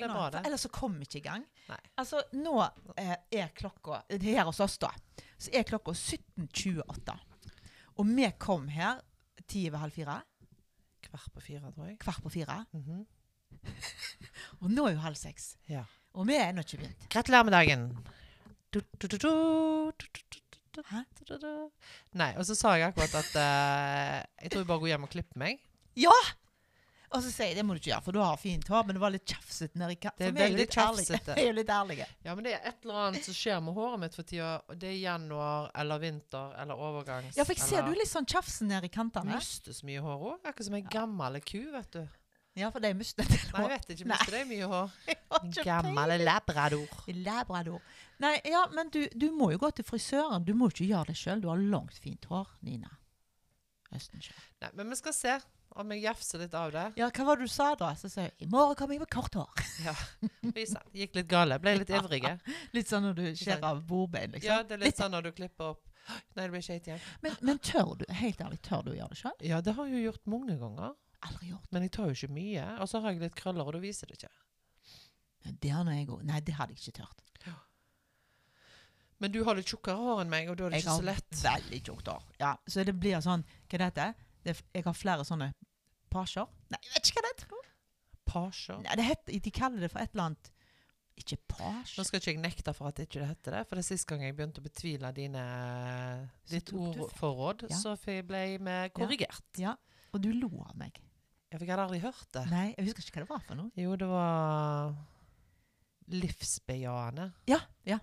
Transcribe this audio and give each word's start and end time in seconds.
Jeg, 0.00 0.10
nå, 0.10 0.18
for 0.18 0.48
ellers 0.48 0.64
så 0.66 0.70
kom 0.74 0.96
vi 1.00 1.08
ikke 1.08 1.20
i 1.20 1.26
gang. 1.26 1.44
Nei. 1.70 1.80
Altså, 2.02 2.22
nå 2.36 2.54
eh, 3.00 3.16
er 3.40 3.52
klokka 3.56 4.02
det 4.10 4.20
er 4.20 4.40
Her 4.40 4.50
hos 4.50 4.62
oss, 4.64 4.78
da. 4.82 4.92
Så 5.38 5.52
er 5.54 5.66
klokka 5.68 5.94
17.28. 5.96 7.16
Og 7.96 8.08
vi 8.10 8.30
kom 8.42 8.68
her 8.72 9.00
ti 9.48 9.66
over 9.70 9.84
halv 9.86 9.96
fire. 9.96 10.20
Kvart 11.06 11.30
på 11.34 11.44
fire, 11.44 11.72
tror 11.72 11.90
jeg. 11.90 11.98
Kvart 12.02 12.22
på 12.24 12.32
fire. 12.32 12.62
Mhm. 12.76 13.04
Og 14.62 14.70
nå 14.70 14.86
er 14.88 14.96
jo 14.96 15.04
halv 15.04 15.18
seks. 15.18 15.54
Ja. 15.70 15.84
Og 16.16 16.26
vi 16.28 16.36
er 16.36 16.50
ennå 16.50 16.64
ikke 16.64 16.80
begynt. 16.80 17.08
Gratulerer 17.12 17.46
med 17.46 17.56
dagen. 17.56 17.86
Du, 18.72 18.80
du, 19.00 19.06
du, 19.16 19.30
Hæ? 20.84 21.00
Nei, 22.12 22.34
og 22.36 22.44
så 22.44 22.52
sa 22.52 22.74
jeg 22.76 22.90
akkurat 22.90 23.14
at 23.16 23.30
uh, 23.40 24.16
jeg 24.42 24.50
tror 24.52 24.60
jeg 24.60 24.68
bare 24.68 24.82
går 24.82 24.90
hjem 24.90 25.06
og 25.06 25.12
klipper 25.14 25.40
meg. 25.40 25.62
Ja! 25.96 26.12
Og 27.14 27.22
så 27.22 27.30
sier 27.30 27.52
jeg 27.52 27.58
det 27.60 27.64
må 27.66 27.76
du 27.76 27.80
ikke 27.80 27.92
gjøre, 27.92 28.04
for 28.06 28.16
du 28.16 28.20
har 28.22 28.40
fint 28.40 28.68
hår, 28.72 28.86
men 28.86 28.98
det 28.98 29.02
var 29.02 29.12
litt 29.14 29.26
tjafsete 29.30 29.78
nedi 29.78 29.96
kanten. 30.00 30.18
Det 30.24 30.28
er 30.28 30.36
veldig 30.36 30.66
tjafsete. 30.74 31.36
Vi 31.38 31.42
er 31.44 31.48
jo 31.50 31.56
litt 31.60 31.72
ærlige. 31.72 32.08
Ja, 32.26 32.34
men 32.34 32.48
det 32.48 32.54
er 32.56 32.68
et 32.72 32.84
eller 32.86 33.00
annet 33.04 33.28
som 33.28 33.36
skjer 33.38 33.62
med 33.62 33.78
håret 33.78 34.02
mitt 34.02 34.18
for 34.18 34.26
tida. 34.26 34.52
Og 34.66 34.80
det 34.82 34.90
er 34.90 34.98
januar 35.04 35.70
eller 35.82 36.02
vinter 36.02 36.54
eller 36.62 36.84
overgangs. 36.88 37.38
Ja, 37.38 37.46
for 37.46 37.54
jeg 37.54 37.64
ser 37.64 37.86
du 37.86 37.94
er 37.94 38.00
litt 38.02 38.10
sånn 38.10 38.28
tjafsen 38.28 38.72
nedi 38.72 38.90
kantene. 38.92 39.38
Mister 39.38 39.76
så 39.76 39.86
mye 39.88 40.02
hår 40.04 40.28
òg. 40.32 40.38
Akkurat 40.42 40.68
som 40.70 40.78
ei 40.80 40.84
gammel 40.96 41.40
ku, 41.46 41.62
vet 41.76 41.98
du. 41.98 42.04
Ja, 42.56 42.70
for 42.72 42.80
de 42.80 42.94
mister 42.96 43.20
en 43.20 43.28
del 43.34 43.50
Nei, 43.52 43.62
jeg 43.62 43.72
vet 43.72 43.90
ikke. 43.92 44.08
Mister 44.08 44.32
de 44.32 44.44
mye 44.48 44.68
hår? 44.72 44.92
Gammel 45.66 46.14
labrador. 46.24 47.00
Labrador. 47.12 47.82
Nei, 48.24 48.38
ja, 48.48 48.62
men 48.72 48.88
du, 48.94 49.02
du 49.12 49.26
må 49.36 49.50
jo 49.52 49.60
gå 49.60 49.70
til 49.76 49.84
frisøren. 49.84 50.44
Du 50.46 50.54
må 50.56 50.70
ikke 50.72 50.88
gjøre 50.88 51.12
det 51.12 51.18
sjøl. 51.20 51.42
Du 51.44 51.50
har 51.52 51.60
langt, 51.60 51.98
fint 52.00 52.24
hår, 52.32 52.48
Nina. 52.64 52.88
Nei, 53.92 54.70
men 54.74 54.88
vi 54.90 54.98
skal 54.98 55.14
se 55.14 55.36
om 55.76 55.90
jeg 55.92 56.02
jafser 56.04 56.40
litt 56.40 56.54
av 56.56 56.70
det. 56.72 56.84
Ja, 57.00 57.08
hva 57.12 57.24
var 57.28 57.40
det 57.40 57.48
du 57.48 57.52
sa 57.52 57.70
da? 57.78 57.90
Så 57.98 58.08
sa 58.12 58.26
jeg 58.26 58.46
i 58.46 58.48
morgen 58.50 58.76
kommer 58.78 58.96
jeg 58.96 59.02
med 59.04 59.10
kort 59.12 59.34
hår. 59.36 59.64
Ja, 59.86 59.94
Det 60.40 60.64
Gikk 60.96 61.18
litt 61.18 61.28
gale. 61.28 61.58
Ble 61.60 61.74
litt 61.80 61.92
ivrige. 61.92 62.36
Litt 62.76 62.88
sånn 62.88 63.04
når 63.04 63.18
du 63.18 63.24
skjærer 63.36 63.66
av 63.68 63.82
bordbein, 63.88 64.32
liksom. 64.32 64.48
Ja, 64.48 64.62
det 64.64 64.78
er 64.78 64.84
litt 64.86 65.00
sånn 65.00 65.12
når 65.12 65.28
du 65.28 65.32
klipper 65.36 65.74
opp 65.74 65.82
Nei, 66.36 66.46
det 66.46 66.50
blir 66.54 66.64
skjevt 66.64 66.88
igjen. 66.88 67.04
Men, 67.24 67.36
men 67.44 67.58
tør 67.58 67.92
du, 67.98 68.06
helt 68.14 68.40
ærlig, 68.40 68.60
tør 68.64 68.86
du 68.86 68.92
å 68.94 68.96
gjøre 68.96 69.12
det 69.12 69.20
sjøl? 69.20 69.36
Ja, 69.44 69.60
det 69.64 69.74
har 69.76 69.90
jeg 69.90 69.98
jo 69.98 70.08
gjort 70.12 70.32
mange 70.32 70.56
ganger. 70.60 70.96
Aldri 71.26 71.50
gjort 71.50 71.70
Men 71.74 71.86
jeg 71.86 71.94
tar 71.96 72.10
jo 72.10 72.16
ikke 72.16 72.34
mye. 72.36 72.66
Og 72.80 72.90
så 72.90 73.02
har 73.02 73.12
jeg 73.14 73.24
litt 73.26 73.38
krøller, 73.38 73.66
og 73.66 73.76
da 73.76 73.82
viser 73.82 74.10
det 74.10 74.20
ikke. 74.20 74.34
det. 75.50 75.72
Har 75.74 75.92
jeg 75.92 76.08
òg. 76.08 76.26
Nei, 76.28 76.42
det 76.46 76.56
hadde 76.60 76.76
jeg 76.76 76.84
ikke 76.84 77.00
tørt. 77.02 77.26
Men 79.22 79.32
du 79.32 79.38
har 79.46 79.56
litt 79.56 79.70
tjukkere 79.70 79.96
hår 79.96 80.22
enn 80.24 80.32
meg, 80.32 80.48
og 80.52 80.58
da 80.58 80.66
er 80.66 80.74
det 80.74 80.80
Jeg 80.80 80.84
ikke 80.84 80.96
så 80.98 81.06
lett. 81.06 81.28
Jeg 81.32 81.48
har 81.48 81.62
veldig 81.62 81.80
tjukt 81.88 82.08
hår. 82.12 82.24
Ja, 82.42 82.52
så 82.68 82.84
det 82.84 82.94
blir 83.00 83.22
sånn 83.24 83.44
Hva 83.48 83.78
det 83.80 83.86
heter 83.88 84.10
det? 84.46 84.56
Jeg 84.74 84.84
har 84.86 84.96
flere 84.96 85.24
sånne 85.28 85.50
pasjer. 86.12 86.46
Nei, 86.72 86.80
jeg 86.86 86.94
vet 86.96 87.10
ikke 87.10 87.20
hva 87.20 87.24
det 87.26 87.32
heter. 87.34 87.72
Pasjer. 88.26 88.78
Nei, 88.82 88.94
det 88.98 89.04
heter, 89.06 89.40
de 89.46 89.50
kaller 89.54 89.84
det 89.86 89.90
for 89.92 90.02
et 90.02 90.10
eller 90.14 90.24
annet 90.32 90.48
Ikke 91.16 91.36
Nå 91.56 92.04
skal 92.04 92.18
ikke 92.20 92.32
jeg 92.34 92.40
nekte 92.42 92.72
for 92.76 92.90
at 92.90 92.98
ikke 93.00 93.20
det 93.22 93.28
heter 93.30 93.54
det, 93.56 93.60
for 93.68 93.78
det 93.78 93.84
er 93.84 93.88
sist 93.88 94.06
gang 94.10 94.20
jeg 94.24 94.34
begynte 94.36 94.60
å 94.60 94.64
betvile 94.66 95.12
dine, 95.16 95.44
ditt 96.50 96.72
ordforråd, 96.76 97.66
Ja. 97.70 97.78
så 97.78 97.94
ble 97.96 98.42
jeg 98.42 98.92
korrigert. 98.92 99.46
Ja, 99.62 99.76
og 100.12 100.20
du 100.20 100.28
lo 100.36 100.50
av 100.66 100.74
meg. 100.76 100.98
Ja, 101.50 101.56
for 101.56 101.64
jeg 101.64 101.72
hadde 101.72 101.86
aldri 101.86 102.00
hørt 102.02 102.28
det. 102.36 102.42
Nei, 102.50 102.66
jeg 102.76 102.88
husker 102.90 103.06
ikke 103.06 103.14
hva 103.20 103.24
det 103.24 103.30
var 103.30 103.44
for 103.46 103.54
noe. 103.62 103.70
Jo, 103.80 103.94
det 103.96 104.08
var 104.10 104.92
livsbejaende. 106.12 107.30
Ja, 107.48 107.60
ja. 107.88 107.98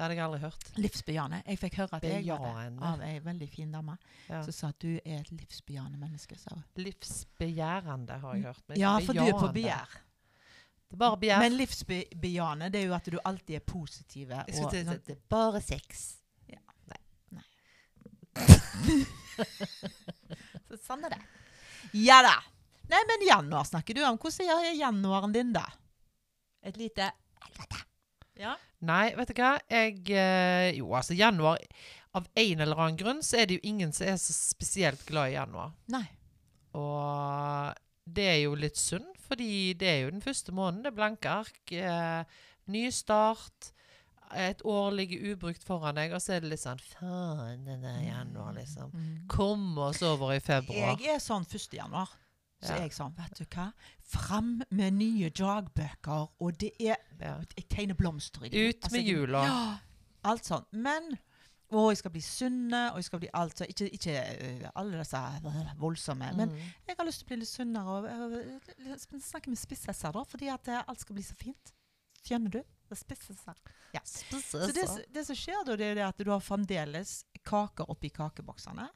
Det 0.00 0.04
hadde 0.06 0.14
jeg 0.16 0.24
aldri 0.24 0.38
hørt. 0.40 0.62
Livsbejaende. 0.80 1.38
Jeg 1.44 1.58
fikk 1.60 1.74
høre 1.76 1.92
at 1.98 2.04
jeg 2.08 2.22
var 2.24 2.70
det 2.70 2.80
av 2.88 3.02
ei 3.04 3.18
veldig 3.20 3.48
fin 3.52 3.68
dame 3.74 3.98
Ja. 4.30 4.38
som 4.46 4.52
sa 4.56 4.68
at 4.72 4.78
du 4.80 4.94
er 5.04 5.18
et 5.20 5.28
livsbejaende 5.30 5.98
menneske. 6.00 6.38
Livsbegjærende 6.80 8.16
har 8.22 8.34
jeg 8.38 8.44
hørt. 8.46 8.62
men 8.68 8.78
Ja, 8.80 8.94
for 9.04 9.12
du 9.12 9.20
er 9.20 9.32
på 9.36 9.50
begjær. 9.52 9.88
Det 10.88 10.96
er 10.96 11.00
bare 11.02 11.16
begjær. 11.20 11.38
Men 11.44 11.52
livsbejaende, 11.58 12.70
det 12.72 12.80
er 12.80 12.86
jo 12.86 12.94
at 12.96 13.04
du 13.12 13.18
alltid 13.22 13.56
er 13.56 13.60
positive. 13.66 14.40
Jeg 14.48 14.54
skulle 14.54 14.66
Og, 14.66 14.70
til 14.72 14.80
å 14.80 14.82
si 14.84 14.86
sånn- 14.88 15.04
det 15.04 15.16
er 15.18 15.22
bare 15.28 15.60
sex. 15.60 16.16
så 20.70 20.76
sånn 20.80 21.04
er 21.04 21.10
det. 21.10 21.20
Ja 21.92 22.22
da. 22.24 22.38
Nei, 22.88 23.02
men 23.06 23.26
januar 23.28 23.64
snakker 23.68 23.94
du 23.94 24.00
om. 24.06 24.16
Hvordan 24.18 24.48
er 24.64 24.72
januaren 24.80 25.32
din, 25.34 25.52
da? 25.52 25.66
Et 26.62 26.76
lite 26.76 27.10
helvete. 27.44 27.76
Ja. 28.40 28.56
Nei, 28.88 29.10
vet 29.18 29.30
du 29.30 29.36
hva? 29.36 29.54
Jeg 29.68 29.98
eh, 30.16 30.70
Jo, 30.78 30.88
altså, 30.96 31.12
januar 31.12 31.60
Av 32.16 32.24
en 32.40 32.64
eller 32.64 32.78
annen 32.80 32.96
grunn 32.98 33.20
så 33.26 33.42
er 33.42 33.50
det 33.50 33.58
jo 33.58 33.68
ingen 33.68 33.92
som 33.94 34.08
er 34.08 34.16
så 34.18 34.34
spesielt 34.34 35.04
glad 35.06 35.30
i 35.30 35.36
januar. 35.36 35.74
Nei. 35.92 36.06
Og 36.74 37.76
det 38.10 38.24
er 38.32 38.38
jo 38.40 38.56
litt 38.58 38.78
synd, 38.80 39.06
fordi 39.28 39.76
det 39.78 39.90
er 39.90 40.00
jo 40.04 40.14
den 40.16 40.24
første 40.24 40.54
måneden. 40.56 40.82
Det 40.82 40.90
er 40.90 40.96
blanke 40.96 41.34
ark. 41.44 41.60
Eh, 41.70 42.40
ny 42.74 42.88
start. 42.94 43.70
Et 44.34 44.64
år 44.66 44.90
ligger 44.94 45.32
ubrukt 45.32 45.62
foran 45.66 45.98
deg, 45.98 46.12
og 46.14 46.22
så 46.22 46.36
er 46.36 46.42
det 46.42 46.52
litt 46.52 46.62
sånn 46.62 46.82
Faen, 46.82 47.64
den 47.66 47.82
der 47.82 47.98
januar, 48.02 48.52
liksom. 48.58 48.90
Mm. 48.94 49.14
Kom 49.30 49.78
oss 49.82 50.02
over 50.06 50.34
i 50.34 50.42
februar. 50.42 50.98
Jeg 50.98 51.16
er 51.16 51.22
sånn 51.22 51.46
1. 51.46 51.78
januar. 51.78 52.12
Så 52.60 52.76
jeg 52.76 52.92
sånn, 52.92 53.14
vet 53.16 53.38
du 53.38 53.44
hva? 53.54 53.70
Fram 54.04 54.50
med 54.70 54.92
nye 54.98 55.30
dagbøker, 55.30 56.26
og 56.40 56.58
det 56.60 56.72
er 56.80 56.98
Jeg 57.56 57.68
tegner 57.70 57.94
blomster 57.96 58.44
i 58.44 58.50
dem. 58.52 58.68
Ut 58.68 58.90
med 58.92 59.00
altså, 59.00 59.00
jula. 59.06 59.42
Ja, 59.46 59.60
alt 60.28 60.44
sånn. 60.44 60.66
Men 60.72 61.08
å, 61.70 61.86
jeg 61.92 62.00
skal 62.02 62.10
bli 62.10 62.20
sunne, 62.20 62.80
og 62.92 62.98
jeg 62.98 63.06
skal 63.06 63.20
bli 63.22 63.30
alt 63.38 63.60
Ikke, 63.64 63.86
ikke 63.94 64.14
eh, 64.18 64.64
alle 64.74 64.98
disse 64.98 65.20
voldsomme, 65.44 65.74
voldsomme, 65.78 66.30
men 66.36 66.50
Mm. 66.50 66.70
jeg 66.88 66.96
har 66.98 67.06
lyst 67.06 67.22
til 67.22 67.26
å 67.26 67.30
bli 67.30 67.36
litt 67.44 67.48
sunnere 67.48 67.88
og, 67.88 68.08
og, 68.10 68.88
og 68.90 69.22
snakke 69.22 69.48
med 69.52 69.58
spissesser, 69.60 70.12
da, 70.12 70.24
fordi 70.24 70.48
at 70.50 70.68
alt 70.82 71.00
skal 71.00 71.14
bli 71.14 71.22
så 71.24 71.36
fint. 71.38 71.72
Skjønner 72.26 72.50
du? 72.50 72.58
Det 72.60 72.96
er 72.96 72.98
Spissesser. 73.00 73.54
Ja. 73.94 74.00
Så 74.04 74.66
det, 74.74 74.84
det 75.14 75.22
som 75.26 75.36
skjer 75.38 75.62
da, 75.64 75.76
det 75.78 75.92
er 75.94 76.02
at 76.08 76.18
du 76.18 76.28
har 76.30 76.42
fremdeles 76.42 77.20
kaker 77.46 77.88
oppi 77.88 78.10
kakeboksene. 78.10 78.88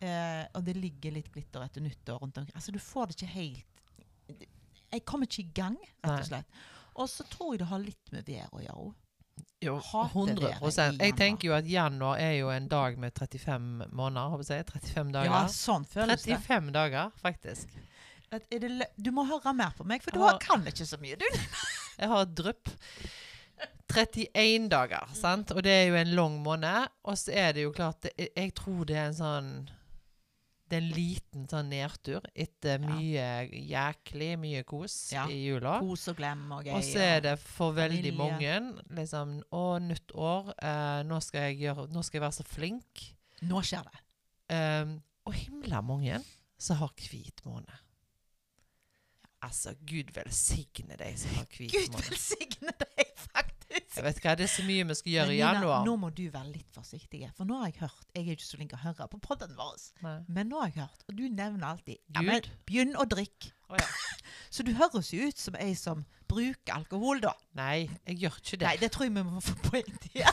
Eh, 0.00 0.42
og 0.52 0.64
det 0.66 0.74
ligger 0.76 1.14
litt 1.14 1.30
glitter 1.32 1.64
etter 1.64 1.84
nyttår 1.84 2.18
rundt 2.22 2.38
omkring. 2.42 2.56
Altså, 2.58 2.74
du 2.74 2.80
får 2.82 3.10
det 3.10 3.16
ikke 3.18 3.32
helt 3.32 4.46
Jeg 4.92 5.04
kommer 5.08 5.28
ikke 5.28 5.42
i 5.42 5.52
gang, 5.56 5.78
rett 6.04 6.18
og 6.18 6.26
slett. 6.28 6.58
Og 7.00 7.08
så 7.08 7.24
tror 7.24 7.54
jeg 7.54 7.62
det 7.62 7.70
har 7.70 7.80
litt 7.80 8.12
med 8.12 8.26
været 8.28 8.52
å 8.52 8.60
gjøre 8.60 8.82
òg. 8.88 8.92
Jo, 9.62 9.76
100 9.78 10.98
Jeg 10.98 11.14
tenker 11.16 11.48
jo 11.48 11.54
at 11.56 11.68
januar 11.70 12.18
er 12.20 12.34
jo 12.40 12.50
en 12.52 12.66
dag 12.68 12.98
med 13.00 13.14
35 13.14 13.88
måneder, 13.94 14.34
håper 14.34 14.50
jeg. 14.50 14.66
35 14.68 15.12
dager. 15.14 15.30
Ja, 15.30 15.42
sånn 15.48 15.86
føles 15.88 16.26
det. 16.26 16.36
35 16.42 16.72
dager, 16.74 17.12
faktisk. 17.22 17.72
Det. 18.32 18.88
Du 18.96 19.10
må 19.14 19.24
høre 19.28 19.52
mer 19.54 19.74
på 19.76 19.86
meg, 19.88 20.02
for 20.04 20.16
du 20.16 20.22
har, 20.24 20.38
kan 20.42 20.64
ikke 20.68 20.86
så 20.88 20.98
mye, 21.00 21.16
du. 21.20 21.26
Jeg 22.00 22.10
har 22.10 22.26
et 22.26 22.34
drypp. 22.36 22.72
31 23.92 24.68
dager, 24.72 25.06
sant? 25.14 25.50
Og 25.52 25.62
det 25.66 25.72
er 25.72 25.86
jo 25.90 25.96
en 26.00 26.14
lang 26.16 26.36
måned. 26.42 26.88
Og 27.04 27.16
så 27.20 27.34
er 27.36 27.52
det 27.52 27.66
jo 27.66 27.72
klart 27.76 28.00
det, 28.06 28.30
Jeg 28.36 28.54
tror 28.56 28.84
det 28.88 28.96
er 28.96 29.06
en 29.10 29.16
sånn 29.18 29.50
Det 30.72 30.78
er 30.78 30.84
en 30.86 30.94
liten 30.96 31.42
sånn 31.50 31.68
nedtur 31.68 32.24
etter 32.32 32.78
mye 32.80 33.26
jæklig 33.52 34.30
mye 34.40 34.62
kos 34.64 34.94
Ja. 35.12 35.26
i 35.28 35.42
jula. 35.44 35.74
Kos 35.84 36.06
og 36.08 36.16
glem 36.16 36.46
og 36.56 36.64
gøy. 36.64 36.72
Og 36.78 36.82
så 36.86 37.02
er 37.04 37.20
det 37.20 37.34
for 37.42 37.72
veldig 37.76 38.14
familie. 38.16 38.60
mange 38.62 38.96
liksom 38.96 39.34
Å, 39.52 39.62
nytt 39.84 40.14
år. 40.16 40.54
Eh, 40.56 41.02
nå, 41.04 41.20
skal 41.20 41.50
jeg 41.50 41.58
gjøre, 41.66 41.88
nå 41.92 42.02
skal 42.02 42.18
jeg 42.20 42.24
være 42.24 42.38
så 42.40 42.44
flink. 42.48 43.04
Nå 43.42 43.60
skjer 43.68 43.84
det. 43.90 44.00
Um, 44.52 45.02
og 45.26 45.34
himla 45.34 45.80
mange 45.84 46.22
som 46.58 46.76
har 46.80 46.90
hvit 46.96 47.44
måned. 47.44 47.76
Altså, 49.42 49.72
Gud 49.84 50.12
velsigne 50.14 50.96
deg 51.00 51.16
som 51.18 51.34
har 51.34 51.46
hvit 51.50 51.72
Gud 51.74 51.88
måned. 51.92 52.08
velsigne 52.08 52.72
deg. 52.78 52.91
Jeg 53.92 54.04
vet 54.06 54.20
hva, 54.24 54.32
Det 54.38 54.44
er 54.46 54.50
så 54.52 54.62
mye 54.64 54.84
vi 54.88 54.94
skal 54.96 55.12
gjøre 55.12 55.28
Nina, 55.28 55.36
i 55.36 55.40
januar. 55.42 55.82
Nå 55.84 55.94
må 56.00 56.08
du 56.16 56.22
være 56.32 56.48
litt 56.54 56.70
forsiktig, 56.72 57.26
for 57.36 57.44
nå 57.48 57.54
har 57.60 57.68
jeg 57.68 57.76
hørt 57.82 58.06
Jeg 58.16 58.22
er 58.24 58.30
ikke 58.38 58.46
så 58.46 58.56
flink 58.60 58.72
å 58.76 58.80
høre 58.80 59.08
på 59.12 59.18
podden 59.26 59.52
vår, 59.58 59.74
Nei. 60.06 60.14
men 60.28 60.44
nå 60.48 60.56
har 60.62 60.68
jeg 60.72 60.78
hørt, 60.80 61.00
og 61.08 61.12
du 61.18 61.24
nevner 61.28 61.66
alltid 61.74 61.98
ja, 62.14 62.22
men 62.24 62.40
Begynn 62.68 62.94
å 62.96 63.04
drikke. 63.08 63.52
Oh, 63.68 63.76
ja. 63.80 63.88
Så 64.52 64.62
du 64.64 64.72
høres 64.76 65.12
jo 65.12 65.28
ut 65.28 65.38
som 65.40 65.54
ei 65.60 65.74
som 65.78 66.04
bruker 66.28 66.72
alkohol, 66.74 67.20
da. 67.24 67.32
Nei, 67.56 67.88
jeg 68.08 68.16
gjør 68.24 68.36
ikke 68.40 68.56
det. 68.60 68.66
Nei, 68.68 68.76
det 68.80 68.90
tror 68.92 69.04
jeg 69.08 69.14
vi 69.16 69.22
må 69.28 69.40
få 69.44 69.54
poeng 69.64 69.92
til. 70.06 70.22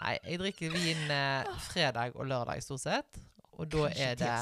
Nei, 0.00 0.14
Jeg 0.24 0.40
drikker 0.40 0.72
vin 0.76 1.02
eh, 1.12 1.44
fredag 1.68 2.16
og 2.16 2.24
lørdag 2.28 2.62
stort 2.64 2.80
sett. 2.84 3.20
Og 3.60 3.68
da 3.72 3.82
er 3.92 4.14
det. 4.20 4.36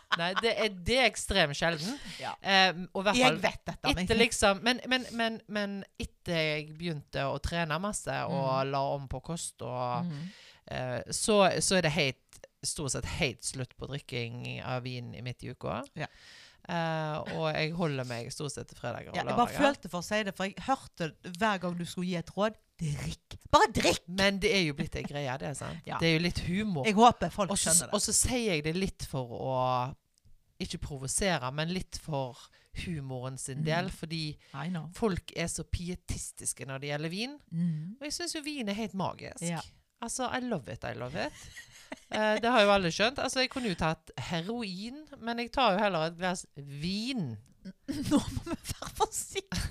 Nei, 0.18 0.30
det 0.42 0.52
er, 0.58 0.68
det 0.86 0.98
er 1.00 1.08
ekstremt 1.08 1.56
sjelden. 1.58 1.96
Ja. 2.20 2.34
Eh, 2.42 2.72
og 2.94 3.08
Jeg 3.16 3.38
vet 3.42 3.64
dette. 3.66 3.76
men- 3.94 4.04
etter 4.04 4.18
liksom 4.20 4.62
Men, 4.62 4.80
men, 4.88 5.06
men, 5.12 5.40
men 5.48 5.76
etter 5.98 6.34
jeg 6.38 6.68
begynte 6.78 7.24
å 7.28 7.38
trene 7.42 7.78
masse 7.80 8.14
og 8.28 8.66
Mm. 8.66 8.70
la 8.70 8.82
om 8.94 9.08
på 9.08 9.20
kost, 9.22 9.62
og, 9.62 10.04
mm. 10.06 10.28
eh, 10.70 11.00
så, 11.10 11.40
så 11.60 11.76
er 11.76 11.82
det 11.82 11.92
helt 11.92 12.20
stort 12.64 12.92
sett 12.94 13.04
helt 13.18 13.44
slutt 13.44 13.76
på 13.76 13.86
drikking 13.90 14.62
av 14.64 14.82
vin 14.86 15.14
i 15.14 15.20
midt 15.22 15.42
i 15.44 15.50
uka. 15.52 15.82
Ja. 15.94 16.06
Uh, 16.64 17.18
og 17.36 17.50
jeg 17.52 17.74
holder 17.76 18.06
meg 18.08 18.30
stort 18.32 18.54
sett 18.54 18.70
til 18.70 18.78
fredager 18.80 19.10
og 19.10 19.16
Ja, 19.18 19.24
jeg 19.28 19.36
bare 19.36 19.52
følte 19.52 19.90
for 19.92 20.00
å 20.00 20.06
si 20.06 20.22
det, 20.24 20.32
for 20.34 20.46
jeg 20.48 20.54
hørte 20.64 21.10
hver 21.36 21.58
gang 21.60 21.74
du 21.76 21.84
skulle 21.84 22.06
gi 22.08 22.14
et 22.16 22.30
råd 22.32 22.54
Drikk! 22.80 23.36
Bare 23.52 23.68
drikk! 23.70 24.00
Men 24.08 24.38
det 24.40 24.48
er 24.56 24.62
jo 24.64 24.72
blitt 24.78 24.96
ei 24.96 25.02
greie, 25.04 25.34
det. 25.38 25.50
sant? 25.58 25.84
Ja. 25.86 25.98
Det 26.00 26.08
er 26.08 26.14
jo 26.16 26.22
litt 26.24 26.40
humor. 26.48 26.86
Jeg 26.88 26.96
håper 26.96 27.28
folk 27.30 27.52
også, 27.52 27.68
skjønner 27.68 27.90
det. 27.92 27.94
og 27.94 28.00
så 28.02 28.14
sier 28.16 28.54
jeg 28.54 28.64
det 28.64 28.72
litt 28.80 29.04
for 29.10 29.28
å 29.36 29.58
Ikke 30.62 30.78
provosere, 30.78 31.50
men 31.52 31.72
litt 31.74 31.98
for 32.02 32.38
humoren 32.84 33.38
sin 33.38 33.64
del. 33.66 33.88
Mm. 33.90 33.94
Fordi 33.98 34.22
folk 34.94 35.32
er 35.36 35.48
så 35.50 35.64
pietistiske 35.66 36.66
når 36.68 36.82
det 36.82 36.92
gjelder 36.92 37.12
vin. 37.12 37.38
Mm. 37.50 37.96
Og 37.98 38.06
jeg 38.08 38.16
syns 38.18 38.36
jo 38.36 38.42
vin 38.44 38.70
er 38.70 38.78
helt 38.78 38.94
magisk. 38.98 39.42
Ja. 39.46 39.62
Altså, 40.04 40.28
I 40.28 40.42
love 40.44 40.72
it, 40.72 40.84
I 40.84 40.94
love 40.98 41.26
it. 41.26 41.44
Eh, 42.10 42.36
det 42.42 42.50
har 42.50 42.64
jo 42.64 42.72
alle 42.74 42.90
skjønt. 42.92 43.20
Altså, 43.22 43.40
Jeg 43.44 43.50
kunne 43.52 43.70
jo 43.70 43.78
tatt 43.78 44.10
heroin, 44.30 45.04
men 45.22 45.38
jeg 45.38 45.52
tar 45.54 45.76
jo 45.76 45.82
heller 45.84 46.08
et 46.10 46.18
glass 46.18 46.44
vin. 46.56 47.36
Nå 48.10 48.18
må 48.18 48.44
vi 48.50 48.58
være 48.74 48.92
forsiktige. 48.98 49.70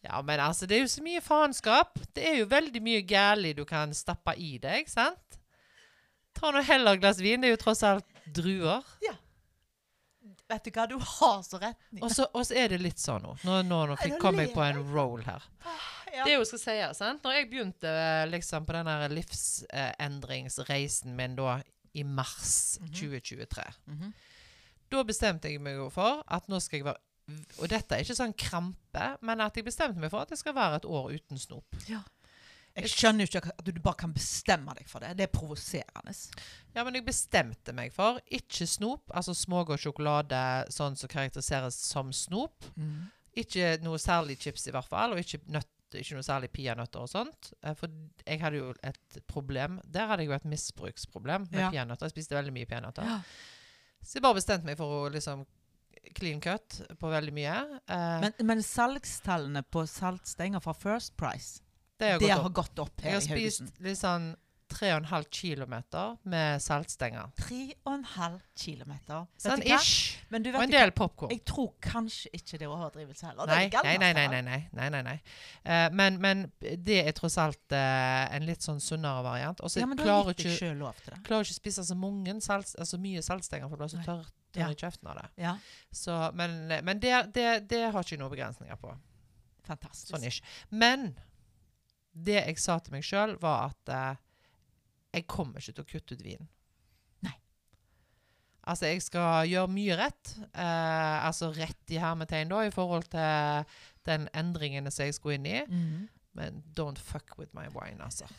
Ja, 0.00 0.22
men 0.24 0.40
altså, 0.40 0.64
det 0.64 0.78
er 0.78 0.80
jo 0.80 0.88
så 0.88 1.02
mye 1.04 1.20
faenskap. 1.20 1.98
Det 2.16 2.22
er 2.24 2.38
jo 2.38 2.46
veldig 2.48 2.80
mye 2.80 3.02
gærlig 3.04 3.50
du 3.58 3.66
kan 3.68 3.92
stappe 3.92 4.32
i 4.40 4.54
deg, 4.56 4.88
sant? 4.88 5.36
Ta 6.32 6.48
nå 6.54 6.62
heller 6.64 6.96
et 6.96 7.02
glass 7.02 7.20
vin. 7.20 7.42
Det 7.42 7.50
er 7.50 7.52
jo 7.52 7.58
tross 7.60 7.82
alt 7.84 8.22
druer. 8.32 8.86
Vet 10.50 10.64
du 10.66 10.70
hva, 10.74 10.84
du 10.90 10.96
har 10.98 11.42
så 11.46 11.60
rett. 11.62 11.78
Nina. 11.94 12.06
Og 12.06 12.10
så, 12.14 12.24
og 12.34 12.42
så 12.48 12.56
er 12.58 12.68
det 12.74 12.80
litt 12.82 12.98
sånn 12.98 13.22
nå. 13.22 13.36
Nå, 13.46 13.60
nå, 13.68 13.78
nå 13.92 13.96
fikk, 14.00 14.16
kom 14.22 14.40
jeg 14.42 14.50
på 14.54 14.62
en 14.66 14.80
roll 14.92 15.22
her. 15.22 15.42
Ja. 16.10 16.24
Det 16.26 16.32
er 16.32 16.38
jo 16.40 16.44
skal 16.48 16.58
sies, 16.58 16.98
sant? 16.98 17.22
Når 17.22 17.32
jeg 17.36 17.46
begynte 17.52 17.86
eh, 17.86 18.24
liksom 18.32 18.64
på 18.66 18.72
den 18.74 18.88
livsendringsreisen 19.14 21.14
min 21.16 21.36
da 21.38 21.60
i 21.94 22.02
mars 22.04 22.78
Mhm. 22.80 22.92
2023, 22.94 23.64
Mhm. 23.86 24.12
da 24.90 25.02
bestemte 25.04 25.48
jeg 25.50 25.60
meg 25.60 25.92
for 25.92 26.22
at 26.28 26.46
nå 26.48 26.60
skal 26.60 26.78
jeg 26.78 26.84
være 26.86 26.96
Og 27.62 27.68
dette 27.68 27.92
er 27.94 28.00
ikke 28.02 28.16
sånn 28.18 28.34
krampe, 28.34 29.16
men 29.22 29.40
at 29.40 29.54
jeg 29.54 29.64
bestemte 29.64 30.00
meg 30.02 30.10
for 30.10 30.20
at 30.22 30.28
det 30.30 30.38
skal 30.38 30.52
være 30.52 30.74
et 30.80 30.84
år 30.84 31.12
uten 31.14 31.38
snop. 31.38 31.64
Jeg 32.76 32.90
skjønner 32.92 33.26
jo 33.26 33.30
ikke 33.40 33.50
at 33.50 33.64
du 33.66 33.80
bare 33.82 33.98
kan 33.98 34.12
bestemme 34.14 34.72
deg 34.78 34.86
for 34.88 35.02
det. 35.02 35.16
Det 35.18 35.24
er 35.26 35.32
provoserende. 35.34 36.12
Ja, 36.74 36.84
men 36.86 36.94
jeg 36.94 37.04
bestemte 37.04 37.74
meg 37.76 37.92
for 37.92 38.20
ikke 38.30 38.66
snop, 38.70 39.02
altså 39.10 39.34
smågodt 39.34 39.82
sjokolade, 39.82 40.40
sånn 40.72 40.96
som 40.96 41.10
karakteriseres 41.10 41.74
som 41.90 42.12
snop. 42.14 42.64
Mm. 42.78 43.08
Ikke 43.42 43.74
noe 43.82 43.98
særlig 43.98 44.38
chips 44.42 44.68
i 44.70 44.74
hvert 44.74 44.86
fall, 44.88 45.12
og 45.14 45.18
ikke, 45.22 45.40
nøtt, 45.50 45.68
ikke 45.98 46.14
noe 46.14 46.26
særlig 46.26 46.50
peanøtter 46.54 47.02
og 47.02 47.10
sånt. 47.10 47.52
Eh, 47.62 47.74
For 47.74 47.90
jeg 48.26 48.40
hadde 48.40 48.60
jo 48.62 48.72
et 48.86 49.18
problem. 49.30 49.80
Der 49.84 50.06
hadde 50.06 50.22
jeg 50.24 50.30
jo 50.30 50.36
et 50.38 50.44
misbruksproblem 50.54 51.48
med 51.50 51.60
Ja. 51.60 51.70
peanøtter. 51.70 52.06
Jeg 52.06 52.14
spiste 52.16 52.38
veldig 52.38 52.52
mye 52.54 52.66
peanøtter. 52.70 53.02
Ja. 53.04 53.20
Så 54.02 54.14
jeg 54.18 54.22
bare 54.22 54.38
bestemte 54.38 54.64
meg 54.64 54.78
for 54.78 54.86
å 55.08 55.10
liksom 55.12 55.42
clean 56.14 56.40
cut 56.40 56.80
på 56.98 57.10
veldig 57.10 57.32
mye. 57.34 57.56
Eh, 57.88 58.20
Men, 58.22 58.32
men 58.46 58.62
salgstallene 58.62 59.62
på 59.70 59.82
saltstenger 59.86 60.62
fra 60.64 60.72
First 60.72 61.16
Price, 61.20 61.60
det 62.00 62.12
har 62.12 62.18
det 62.18 62.28
gått 62.28 62.36
har 62.36 62.46
opp. 62.50 62.54
gått 62.62 62.78
opp 62.86 63.02
Jeg 63.04 63.12
har 63.18 63.20
spist 63.24 63.60
Haugesund. 63.66 63.84
litt 63.86 64.00
sånn 64.00 64.30
3,5 64.70 65.24
kilometer 65.34 66.12
med 66.30 66.60
saltstenger. 66.62 67.32
3,5 67.42 68.36
km. 68.54 68.92
Sånn 69.42 69.64
du 69.64 69.66
ish. 69.74 70.20
Men 70.30 70.44
du 70.44 70.52
Og 70.52 70.62
en 70.62 70.70
del 70.70 70.92
popkorn. 70.94 71.32
Jeg 71.34 71.42
tror 71.44 71.72
kanskje 71.82 72.30
ikke 72.38 72.58
det 72.60 72.68
er 72.68 72.74
overdrivelse 72.76 73.26
heller. 73.26 73.50
Nei, 73.50 73.64
er 73.66 73.98
nei, 73.98 74.12
nei. 74.14 74.28
nei, 74.30 74.42
nei, 74.46 74.60
nei, 74.78 74.88
nei, 74.94 75.00
nei. 75.08 75.16
Eh, 75.64 75.88
men, 75.90 76.20
men 76.22 76.44
det 76.60 77.00
er 77.02 77.16
tross 77.18 77.34
alt 77.42 77.74
eh, 77.74 78.36
en 78.36 78.46
litt 78.46 78.62
sånn 78.62 78.78
sunnere 78.84 79.24
variant. 79.26 79.58
Og 79.66 79.72
så 79.74 79.82
Ja, 79.82 79.88
klarer 79.98 80.30
har 80.30 80.36
ikke 80.38 80.52
ikke 81.50 81.58
spise 81.58 81.84
så 81.90 81.96
mange 81.98 82.36
salt, 82.40 82.70
altså 82.78 83.00
mye 83.02 83.24
saltstenger, 83.26 83.66
for 83.68 83.74
du 83.74 83.82
blir 83.82 83.90
så 83.96 84.04
tørr, 84.06 84.30
i 84.54 84.74
kjeften 84.84 85.10
av 85.10 85.18
det. 85.18 85.26
Ja, 85.48 85.56
Så, 85.90 86.14
men 86.38 86.68
men 86.84 87.00
det, 87.02 87.16
det, 87.34 87.48
det 87.70 87.82
har 87.90 88.06
ikke 88.06 88.18
noen 88.22 88.30
begrensninger 88.36 88.78
på. 88.78 88.94
fantastisk. 89.66 90.14
Sånn 90.14 90.30
ish. 90.30 90.40
Men 90.70 91.10
det 92.12 92.40
jeg 92.46 92.58
sa 92.58 92.78
til 92.78 92.92
meg 92.96 93.04
sjøl, 93.06 93.36
var 93.42 93.70
at 93.70 93.92
eh, 93.94 94.16
jeg 95.14 95.26
kommer 95.30 95.58
ikke 95.60 95.74
til 95.78 95.84
å 95.84 95.90
kutte 95.90 96.14
ut 96.18 96.22
vin. 96.24 96.48
Nei. 97.26 97.34
Altså, 98.70 98.86
jeg 98.90 99.02
skal 99.02 99.48
gjøre 99.50 99.70
mye 99.72 99.96
rett. 99.98 100.34
Eh, 100.52 101.26
altså 101.26 101.50
rett 101.56 101.90
i 101.94 101.98
hermetegn, 102.02 102.48
da, 102.52 102.64
i 102.66 102.70
forhold 102.74 103.08
til 103.10 103.64
den 104.06 104.28
endringen 104.34 104.90
som 104.90 105.06
jeg 105.08 105.14
skulle 105.18 105.38
inn 105.40 105.46
i. 105.50 105.60
Mhm. 105.66 106.08
Men 106.38 106.60
don't 106.78 106.98
fuck 107.02 107.38
with 107.38 107.50
my 107.54 107.66
wine, 107.74 107.98
altså. 108.04 108.26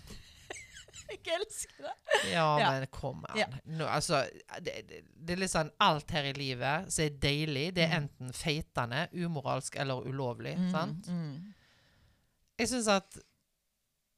Jeg 1.12 1.20
elsker 1.42 1.84
det. 1.84 1.94
Ja, 2.32 2.46
Ja. 2.60 2.70
men 2.72 2.86
kom 2.88 3.26
an. 3.28 3.36
Ja. 3.38 3.48
No, 3.66 3.84
altså, 3.92 4.22
det, 4.64 4.78
det, 4.88 5.02
det 5.12 5.34
er 5.36 5.42
litt 5.42 5.52
sånn 5.52 5.72
Alt 5.84 6.12
her 6.16 6.24
i 6.30 6.32
livet 6.38 6.88
som 6.94 7.04
er 7.04 7.18
deilig, 7.20 7.66
det 7.76 7.84
er 7.84 7.98
Mm. 7.98 8.06
enten 8.06 8.32
feitende, 8.34 9.02
umoralsk 9.12 9.76
eller 9.76 10.08
ulovlig. 10.08 10.54
sant? 10.72 11.08
Mm. 11.12 11.52
Jeg 12.62 12.70
syns 12.72 12.88
at 12.88 13.18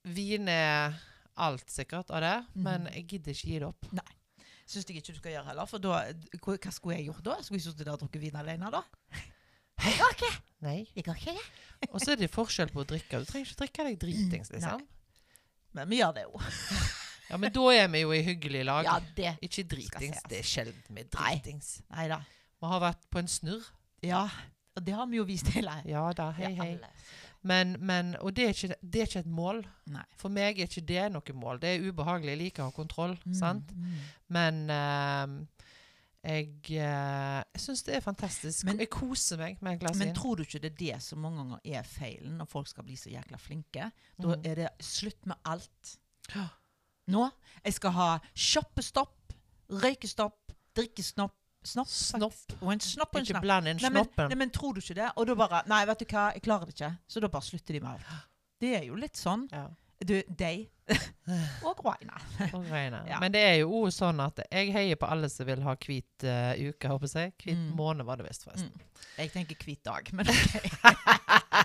vin 0.04 0.50
er 0.52 0.98
alt 1.44 1.70
sikkert 1.72 2.12
av 2.14 2.22
det, 2.24 2.36
mm. 2.54 2.66
men 2.68 2.90
jeg 2.94 3.08
gidder 3.14 3.36
ikke 3.36 3.50
gi 3.50 3.60
det 3.62 3.70
opp. 3.70 3.90
Nei. 3.96 4.10
Syns 4.64 4.88
jeg 4.88 5.00
ikke 5.00 5.14
du 5.14 5.20
skal 5.20 5.36
gjøre 5.36 5.50
heller. 5.52 5.68
For 5.70 5.84
da, 5.84 6.00
hva 6.40 6.74
skulle 6.74 6.98
jeg 6.98 7.10
gjort 7.10 7.26
da? 7.26 7.38
Skulle 7.44 7.60
jeg 7.60 7.68
sittet 7.68 7.88
der 7.88 7.96
og 7.96 8.04
drukket 8.04 8.24
vin 8.24 8.40
alene 8.40 8.72
da? 8.74 8.84
Ikke 9.84 10.30
Nei. 10.64 10.86
Jeg 10.96 11.04
går 11.04 11.18
ikke. 11.20 11.34
Og 11.90 12.00
så 12.00 12.14
er 12.14 12.22
det 12.22 12.30
forskjell 12.32 12.70
på 12.72 12.84
å 12.84 12.88
drikke. 12.88 13.20
Du 13.20 13.28
trenger 13.28 13.50
ikke 13.50 13.60
drikke 13.66 13.88
deg 13.90 13.98
dritings, 14.00 14.52
liksom. 14.54 14.80
liksom. 14.80 14.86
Men 15.76 15.90
vi 15.92 16.00
gjør 16.00 16.20
det 16.20 16.28
jo. 16.30 16.44
Ja, 17.32 17.38
Men 17.40 17.54
da 17.56 17.62
er 17.74 17.88
vi 17.90 18.02
jo 18.04 18.12
i 18.14 18.20
hyggelig 18.22 18.60
lag. 18.68 18.86
Ja, 18.86 18.98
det. 19.18 19.32
Ikke 19.48 19.64
dritings. 19.66 20.20
Det 20.30 20.42
er 20.44 20.46
sjelden 20.46 20.82
med 20.94 21.08
er 21.08 21.14
dritings. 21.16 21.70
Nei 21.88 22.04
Neida. 22.04 22.20
Vi 22.62 22.70
har 22.70 22.82
vært 22.84 23.08
på 23.10 23.22
en 23.24 23.32
snurr. 23.32 23.70
Ja, 24.06 24.28
og 24.83 24.88
det 24.88 24.94
har 25.00 25.07
vi 25.07 25.18
jo 25.18 25.24
vist 25.30 25.47
hele. 25.56 25.74
Ja 25.88 26.03
da, 26.18 26.31
hei, 26.38 26.53
hei. 26.59 26.74
Men, 27.44 27.74
men 27.83 28.13
Og 28.21 28.31
det 28.35 28.44
er, 28.45 28.53
ikke, 28.56 28.75
det 28.81 29.01
er 29.01 29.07
ikke 29.09 29.19
et 29.19 29.25
mål. 29.27 29.57
Nei. 29.91 30.03
For 30.19 30.31
meg 30.31 30.59
er 30.59 30.68
ikke 30.69 30.83
det 30.88 31.09
noe 31.12 31.33
mål. 31.35 31.59
Det 31.59 31.74
er 31.74 31.88
ubehagelig. 31.89 32.30
Jeg 32.31 32.39
liker 32.39 32.63
å 32.63 32.69
ha 32.69 32.75
kontroll. 32.75 33.18
Mm, 33.25 33.33
sant? 33.35 33.74
mm. 33.75 33.97
Men 34.38 34.62
uh, 34.71 35.33
jeg, 36.24 36.53
uh, 36.71 37.41
jeg 37.51 37.59
syns 37.65 37.83
det 37.83 37.97
er 37.97 38.06
fantastisk. 38.06 38.63
Men- 38.69 38.80
jeg 38.80 38.89
koser 38.95 39.38
meg 39.41 39.59
med 39.62 39.74
et 39.75 39.81
glass 39.83 40.00
Men 40.00 40.13
tror 40.15 40.39
du 40.39 40.45
ikke 40.45 40.62
det 40.63 40.71
er 40.71 40.77
det 40.85 41.01
som 41.03 41.19
mange 41.19 41.41
ganger 41.44 41.59
er 41.81 41.83
feilen 41.83 42.38
når 42.39 42.47
folk 42.53 42.68
skal 42.71 42.88
bli 42.88 42.95
så 42.95 43.12
jækla 43.12 43.38
flinke? 43.44 43.89
Da 44.21 44.27
Mhm. 44.38 44.45
er 44.47 44.56
det 44.56 44.69
slutt 44.80 45.25
med 45.27 45.35
alt. 45.45 45.97
Nå 47.12 47.30
jeg 47.65 47.74
skal 47.75 47.91
ha 47.91 48.09
shoppestopp, 48.33 49.33
røykestopp, 49.69 50.53
drikkesnopp 50.80 51.35
Snopp, 51.63 51.88
Snopp. 51.88 52.33
Og 52.62 52.71
en 52.74 52.80
snopp 52.83 53.13
og 53.15 53.19
en 53.19 53.24
Ikke 53.24 53.33
snapp. 53.33 53.44
bland 53.45 53.68
inn 53.71 53.80
snoppen. 53.80 54.27
nei, 54.30 54.36
men 54.36 54.50
tror 54.51 54.74
du 54.75 54.81
ikke 54.81 54.95
det? 55.00 55.12
Og 55.18 55.27
da 55.30 55.36
bare 55.39 55.63
Nei, 55.71 55.86
vet 55.88 55.99
du 55.99 56.06
hva, 56.11 56.26
jeg 56.35 56.42
klarer 56.44 56.66
det 56.69 56.76
ikke. 56.76 56.92
Så 57.07 57.19
da 57.23 57.30
bare 57.31 57.47
slutter 57.47 57.73
de 57.73 57.80
med 57.80 57.92
alt. 57.95 58.28
Det 58.59 58.76
er 58.81 58.83
jo 58.90 58.95
litt 58.99 59.16
sånn. 59.19 59.47
Ja. 59.52 59.68
Du, 60.04 60.18
deg 60.28 60.69
og 61.64 61.80
Raina. 61.85 62.18
og 62.57 62.66
regne. 62.68 62.99
Ja. 63.07 63.19
Men 63.23 63.31
det 63.31 63.40
er 63.47 63.54
jo 63.61 63.69
òg 63.80 63.92
sånn 63.95 64.19
at 64.19 64.42
jeg 64.52 64.73
heier 64.76 64.97
på 64.99 65.07
alle 65.07 65.30
som 65.31 65.47
vil 65.47 65.61
ha 65.64 65.76
hvit 65.80 66.26
uh, 66.28 66.52
uke, 66.59 66.90
håper 66.92 67.07
jeg. 67.21 67.33
Hvit 67.40 67.56
Mm. 67.57 67.69
måned 67.80 68.04
var 68.06 68.19
det 68.19 68.28
visst, 68.28 68.44
forresten. 68.44 68.73
Mm. 68.76 69.06
Jeg 69.21 69.31
tenker 69.31 69.56
hvit 69.64 69.83
dag, 69.88 70.09
men 70.11 70.28
OK. 70.33 71.64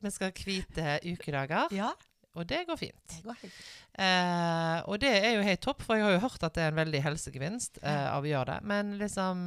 Vi 0.00 0.10
skal 0.12 0.30
ha 0.30 0.32
hvite 0.44 0.94
ukedager, 1.12 1.68
Ja, 1.76 1.90
og 2.38 2.46
det 2.46 2.60
går 2.68 2.76
fint. 2.78 3.16
det 3.16 3.24
går 3.26 3.38
fint. 3.40 3.58
Eh, 3.98 4.78
og 4.86 5.00
det 5.02 5.10
er 5.18 5.34
jo 5.34 5.42
helt 5.42 5.62
topp, 5.64 5.82
for 5.82 5.98
jeg 5.98 6.06
har 6.06 6.14
jo 6.14 6.22
hørt 6.22 6.46
at 6.46 6.54
det 6.54 6.62
er 6.62 6.72
en 6.72 6.78
veldig 6.78 7.02
helsegevinst 7.02 7.80
eh, 7.82 8.06
av 8.12 8.22
å 8.26 8.30
gjøre 8.30 8.54
det. 8.54 8.70
Men 8.70 8.96
liksom 9.00 9.44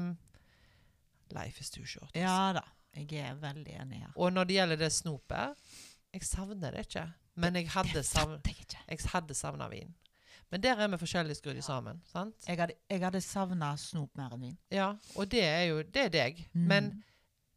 Life 1.33 1.63
is 1.63 1.71
too 1.73 1.85
short. 1.85 2.11
altså. 2.11 2.19
Ja 2.19 2.53
da. 2.59 2.65
Jeg 2.93 3.23
er 3.25 3.37
veldig 3.41 3.73
enig 3.81 4.03
her. 4.03 4.11
Og 4.15 4.33
når 4.35 4.45
det 4.45 4.55
gjelder 4.59 4.77
det 4.83 4.91
snopet 4.93 5.55
Jeg 6.13 6.25
savner 6.27 6.75
det 6.75 6.83
ikke. 6.85 7.07
Men 7.41 7.55
jeg 7.57 7.71
hadde, 7.73 8.03
savn, 8.05 8.37
jeg 8.45 8.99
savna 9.33 9.67
vin. 9.71 9.95
Men 10.53 10.61
der 10.61 10.77
er 10.77 10.91
vi 10.91 10.99
forskjellig 11.01 11.33
skrudd 11.39 11.61
sammen. 11.65 12.01
sant? 12.05 12.35
Jeg 12.45 12.59
hadde, 12.59 12.75
jeg 12.89 13.01
hadde 13.01 13.21
savna 13.25 13.71
snop 13.81 14.11
mer 14.19 14.35
enn 14.35 14.43
vin. 14.45 14.57
Ja, 14.69 14.91
Og 15.15 15.31
det 15.31 15.41
er 15.41 15.63
jo 15.71 15.79
det 15.81 16.03
er 16.03 16.13
deg. 16.13 16.43
Mm. 16.53 16.67
Men 16.69 16.91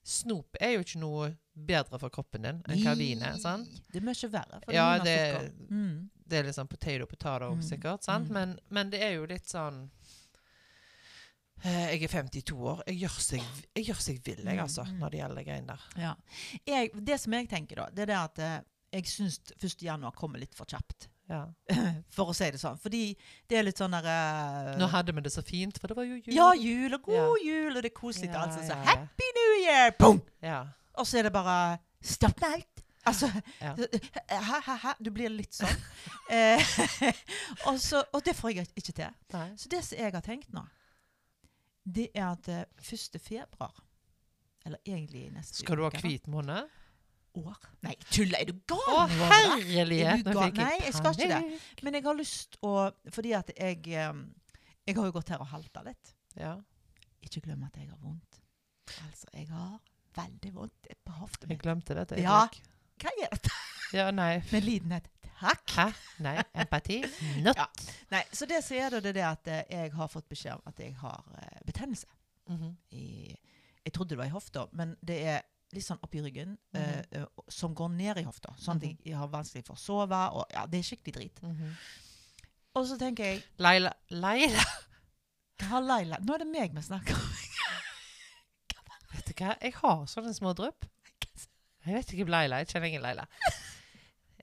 snop 0.06 0.56
er 0.62 0.76
jo 0.76 0.84
ikke 0.84 1.00
noe 1.02 1.32
bedre 1.56 1.98
for 1.98 2.12
kroppen 2.14 2.44
din 2.46 2.58
enn 2.68 2.82
hva 2.84 2.92
vin 2.98 3.22
er. 3.26 3.38
sant? 3.42 3.68
Det 3.90 3.98
er 3.98 4.04
mye 4.06 4.28
verre. 4.30 4.60
For 4.64 4.72
Ja, 4.76 4.98
det 5.02 5.16
er 5.18 5.50
Mm. 5.70 6.10
Det 6.28 6.38
er 6.40 6.44
liksom 6.48 6.66
potato 6.68 7.06
potato, 7.06 7.52
Mm. 7.54 7.62
sikkert. 7.62 8.02
sant? 8.04 8.28
Mm. 8.28 8.32
Men, 8.34 8.58
men 8.70 8.90
det 8.90 9.00
er 9.02 9.12
jo 9.14 9.26
litt 9.26 9.46
sånn 9.46 9.88
eh, 11.64 11.96
Jeg 11.96 12.02
er 12.02 12.08
52 12.22 12.52
år. 12.60 12.82
Jeg 12.86 12.98
gjør 13.00 13.18
seg, 13.22 13.42
jeg 13.76 13.84
gjør 13.88 14.00
seg 14.02 14.22
vill, 14.24 14.44
jeg, 14.44 14.56
Mm, 14.56 14.62
altså, 14.62 14.84
mm. 14.84 14.98
når 15.00 15.10
det 15.10 15.20
gjelder 15.20 15.44
greiene 15.44 15.66
der. 15.66 15.84
Ja. 16.02 16.14
Jeg, 16.66 16.90
det 17.06 17.20
som 17.20 17.32
jeg 17.32 17.48
tenker, 17.48 17.76
da, 17.76 17.86
det 17.90 18.02
er 18.02 18.06
det 18.12 18.16
at 18.22 18.38
eh, 18.38 18.60
jeg 18.92 19.04
syns 19.10 19.40
1. 19.62 19.82
januar 19.82 20.12
kommer 20.12 20.38
litt 20.38 20.54
for 20.54 20.66
kjapt. 20.66 21.08
Ja. 21.26 21.42
For 22.14 22.30
å 22.30 22.34
si 22.36 22.48
det 22.54 22.60
sånn. 22.62 22.78
Fordi 22.82 23.02
det 23.50 23.58
er 23.58 23.66
litt 23.66 23.80
sånn 23.80 23.94
der 23.96 24.06
eh, 24.10 24.72
Nå 24.78 24.88
hadde 24.92 25.14
vi 25.16 25.24
det 25.26 25.32
så 25.34 25.42
fint, 25.46 25.78
for 25.80 25.90
det 25.90 25.98
var 25.98 26.06
jo 26.06 26.20
jul. 26.20 26.32
Ja, 26.36 26.52
jul 26.54 26.94
og 26.94 27.08
god 27.08 27.42
jul, 27.42 27.72
og 27.72 27.82
det 27.82 27.90
er 27.90 27.96
koselig. 27.96 28.30
Ja, 28.30 28.46
altså, 28.46 28.62
så. 28.66 28.78
Happy 28.86 29.30
New 29.40 29.54
Year! 29.64 29.94
Boom! 29.98 30.22
Ja. 30.44 30.62
Og 30.96 31.08
så 31.08 31.20
er 31.20 31.28
det 31.28 31.34
bare 31.34 31.78
Stopp 32.06 32.40
med 32.40 32.60
alt! 32.60 32.84
Altså 33.06 33.30
Ja. 33.60 33.74
ha, 34.48 34.60
ha, 34.66 34.74
ha, 34.82 34.94
Du 34.98 35.10
blir 35.14 35.30
litt 35.30 35.54
sånn. 35.54 35.82
eh, 36.34 36.62
og, 37.66 37.78
så, 37.82 38.02
og 38.12 38.22
det 38.26 38.34
får 38.38 38.54
jeg 38.56 38.70
ikke 38.74 38.94
til. 39.02 39.20
Nei. 39.34 39.48
Så 39.58 39.70
det 39.70 39.82
som 39.86 39.98
jeg 39.98 40.14
har 40.14 40.24
tenkt 40.26 40.54
nå, 40.54 40.64
det 41.86 42.08
er 42.14 42.32
at 42.32 42.48
eh, 42.50 42.64
1. 42.82 43.20
februar 43.22 43.74
Eller 44.66 44.80
egentlig 44.82 45.28
neste 45.30 45.60
Skal 45.62 45.78
du 45.78 45.84
ha 45.86 45.92
hvit 46.02 46.26
måned? 46.26 46.66
År? 47.36 47.56
Nei, 47.84 47.94
tuller! 48.10 48.38
Er 48.40 48.48
du 48.48 48.60
gal? 48.68 48.80
Å, 48.92 49.02
herlighet! 49.30 50.20
Er 50.20 50.24
du 50.24 50.30
Nå 50.32 50.46
fikk 50.46 50.60
jeg 50.60 50.68
Nei, 50.70 50.78
jeg 50.86 50.94
skal 50.96 51.16
ikke 51.16 51.28
det. 51.32 51.58
Men 51.86 51.98
jeg 51.98 52.06
har 52.06 52.16
lyst 52.18 52.56
å 52.64 52.72
Fordi 53.12 53.34
at 53.36 53.52
jeg 53.52 53.82
eh, 53.92 54.22
Jeg 54.88 54.96
har 54.98 55.10
jo 55.10 55.14
gått 55.16 55.34
her 55.34 55.42
og 55.44 55.50
halta 55.50 55.84
litt. 55.86 56.14
Ja. 56.36 56.56
ikke 57.24 57.42
glem 57.46 57.62
at 57.66 57.76
jeg 57.80 57.88
har 57.90 57.98
vondt. 58.00 58.40
Altså, 59.06 59.28
jeg 59.32 59.48
har 59.50 59.76
veldig 60.16 60.52
vondt 60.54 60.90
på 61.04 61.18
hofta 61.20 61.48
Jeg 61.50 61.60
glemte 61.62 61.96
dette. 61.96 62.20
Ja. 62.22 62.44
Hva 63.02 63.12
er 63.12 63.32
dette? 63.36 63.52
Ja, 63.94 64.10
nei. 64.14 64.40
Med 64.52 64.64
lidenhet. 64.66 65.08
Takk. 65.36 65.72
Hæ? 65.76 65.88
Nei. 66.24 66.36
Empati? 66.56 67.02
Not. 67.44 67.58
Ja. 67.58 67.66
Nei, 68.14 68.22
så 68.32 68.48
det 68.48 68.62
som 68.64 68.78
er 68.78 68.94
da, 68.94 69.00
det 69.04 69.12
er 69.12 69.18
det 69.18 69.26
at 69.28 69.50
eh, 69.52 69.64
jeg 69.76 69.92
har 69.98 70.08
fått 70.12 70.28
beskjed 70.32 70.56
om 70.56 70.70
at 70.72 70.80
jeg 70.80 70.94
har 71.02 71.20
betennelse. 71.66 71.66
betennelse. 71.66 72.06
-hmm. 72.48 72.74
I, 72.90 73.36
jeg 73.84 73.92
trodde 73.92 74.10
det 74.10 74.18
var 74.18 74.24
i 74.24 74.34
hofta, 74.34 74.66
men 74.72 74.96
det 75.06 75.18
er 75.26 75.40
litt 75.74 75.84
sånn 75.86 76.02
oppi 76.02 76.20
ryggen, 76.22 76.56
mm 76.72 76.82
-hmm. 76.82 77.20
eh, 77.20 77.26
som 77.48 77.74
går 77.74 77.88
ned 77.88 78.18
i 78.18 78.22
hofta. 78.22 78.54
Sånn 78.58 78.76
at 78.76 78.82
jeg, 78.82 78.98
jeg 79.04 79.16
har 79.16 79.28
vanskelig 79.28 79.64
for 79.66 79.74
å 79.74 79.78
sove, 79.78 80.20
og 80.30 80.46
ja, 80.52 80.66
det 80.66 80.78
er 80.78 80.82
skikkelig 80.82 81.14
drit. 81.14 81.42
Mhm. 81.42 81.76
Og 82.74 82.86
så 82.86 82.98
tenker 82.98 83.24
jeg, 83.24 83.42
Laila 83.58 83.92
Laila? 84.10 84.64
hva 85.58 85.66
har 85.66 85.80
Laila 85.80 86.18
Nå 86.20 86.34
er 86.34 86.38
det 86.38 86.46
meg 86.46 86.74
vi 86.74 86.82
snakker 86.82 87.14
om. 87.14 87.30
Vet 89.14 89.28
du 89.28 89.32
hva? 89.44 89.56
Jeg 89.62 89.72
har 89.74 90.06
sånne 90.06 90.34
små 90.34 90.52
drypp. 90.52 90.84
Jeg 91.86 91.94
vet 91.94 92.12
ikke 92.12 92.30
Laila. 92.30 92.56
Jeg 92.56 92.68
kjenner 92.68 92.88
ingen 92.88 93.02
Laila. 93.02 93.24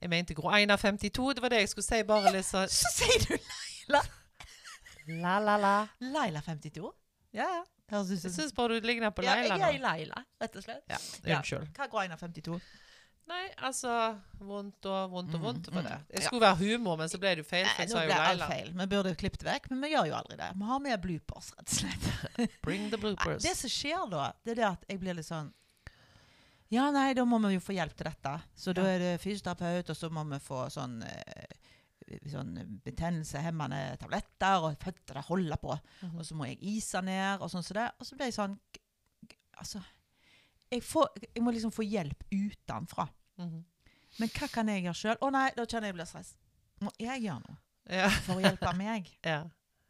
Jeg 0.02 0.10
mente 0.10 0.34
Gro 0.34 0.50
Einar 0.50 0.78
52. 0.78 1.34
Det 1.34 1.42
var 1.42 1.50
det 1.50 1.60
jeg 1.60 1.70
skulle 1.70 1.86
si. 1.86 2.04
Bare 2.08 2.32
litt 2.32 2.48
sånn 2.48 2.68
Så 2.82 2.90
sier 2.96 3.28
du 3.28 3.38
la-la-la. 5.20 5.88
Laila 6.00 6.42
52? 6.42 6.92
Ja, 7.36 7.48
ja. 7.60 7.64
Jeg 7.92 8.32
syns 8.32 8.54
bare 8.56 8.80
du 8.80 8.88
ligner 8.88 9.12
på 9.12 9.24
ja, 9.26 9.36
jeg 9.44 9.52
er 9.60 9.76
i 9.76 9.82
Leila, 9.82 10.24
rett 10.42 10.56
og 10.56 10.64
slett. 10.64 10.84
Ja, 10.90 10.98
Ja. 11.28 11.38
Unnskyld. 11.42 11.68
Hva 11.78 11.88
går 11.92 12.06
Einar 12.06 12.18
52? 12.18 12.60
Nei, 13.28 13.44
altså 13.64 13.92
Vondt 14.44 14.86
og 14.86 15.12
vondt 15.14 15.34
og 15.36 15.40
Mm, 15.40 15.44
vondt. 15.46 15.68
Mm, 15.72 15.78
det. 15.84 15.92
mm, 15.92 16.06
Det 16.10 16.20
ja. 16.22 16.28
skulle 16.28 16.42
være 16.42 16.58
humor, 16.60 16.98
men 16.98 17.08
så 17.10 17.18
ble 17.22 17.30
det 17.36 17.44
jo 17.46 17.48
feil. 17.48 17.66
Nei, 17.66 17.86
nå 17.88 17.94
ble 18.02 18.08
jo 18.10 18.22
alt 18.22 18.44
feil. 18.50 18.72
Vi 18.82 18.86
burde 18.92 19.14
klippet 19.16 19.44
vekk, 19.48 19.70
men 19.72 19.82
vi 19.82 19.92
gjør 19.94 20.08
jo 20.10 20.16
aldri 20.18 20.36
det. 20.42 20.50
Vi 20.60 20.64
har 20.72 20.80
med 20.84 21.02
bloopers, 21.06 21.52
rett 21.56 21.70
og 21.70 21.78
slett. 21.78 22.58
Bring 22.66 22.90
the 22.90 22.98
Nei, 22.98 23.02
bloopers. 23.06 23.44
Det 23.44 23.56
som 23.56 23.70
skjer 23.72 24.10
da, 24.12 24.26
det 24.44 24.52
er 24.52 24.56
det 24.60 24.68
at 24.74 24.84
jeg 24.90 25.00
blir 25.00 25.16
litt 25.16 25.30
sånn 25.30 25.54
Ja, 26.74 26.90
nei, 26.92 27.14
da 27.14 27.24
må 27.24 27.38
vi 27.48 27.54
jo 27.54 27.62
få 27.62 27.76
hjelp 27.78 27.94
til 27.96 28.08
dette. 28.10 28.34
Så 28.58 28.74
da 28.74 28.82
er 28.90 29.00
det 29.00 29.14
fysioterapeut, 29.22 29.90
og 29.94 29.96
så 29.96 30.10
må 30.10 30.24
vi 30.32 30.40
få 30.42 30.66
sånn 30.74 31.00
eh, 31.06 31.60
Sånn 32.32 32.54
betennelseshemmende 32.84 33.98
tabletter, 34.02 34.66
og 34.68 34.78
føtter 34.82 35.20
det 35.20 35.24
holder 35.30 35.60
på. 35.62 35.76
Mhm. 36.04 36.18
Og 36.20 36.26
så 36.28 36.36
må 36.36 36.48
jeg 36.50 36.58
ise 36.74 37.02
ned, 37.02 37.42
og 37.42 37.50
sånn 37.52 37.64
som 37.64 37.78
det. 37.80 37.90
Og 38.00 38.06
så 38.10 38.16
ble 38.20 38.26
jeg 38.32 38.38
sånn 38.40 38.58
Altså 39.62 39.80
jeg, 40.74 40.82
får, 40.82 41.12
jeg 41.36 41.44
må 41.46 41.52
liksom 41.54 41.72
få 41.72 41.84
hjelp 41.86 42.24
utenfra. 42.34 43.06
Mhm. 43.38 43.60
Men 44.20 44.30
hva 44.30 44.48
kan 44.52 44.68
jeg 44.70 44.84
gjøre 44.84 44.98
sjøl? 45.00 45.18
Å 45.22 45.30
nei, 45.32 45.52
da 45.56 45.66
kjenner 45.66 45.88
jeg 45.92 45.96
blir 45.98 46.06
stress. 46.10 46.34
Må 46.82 46.92
jeg 47.00 47.22
gjøre 47.24 47.42
noe 47.48 47.58
Ja. 47.94 48.10
for 48.10 48.36
å 48.36 48.42
hjelpe 48.44 48.74
meg? 48.78 49.10
ja. 49.24 49.44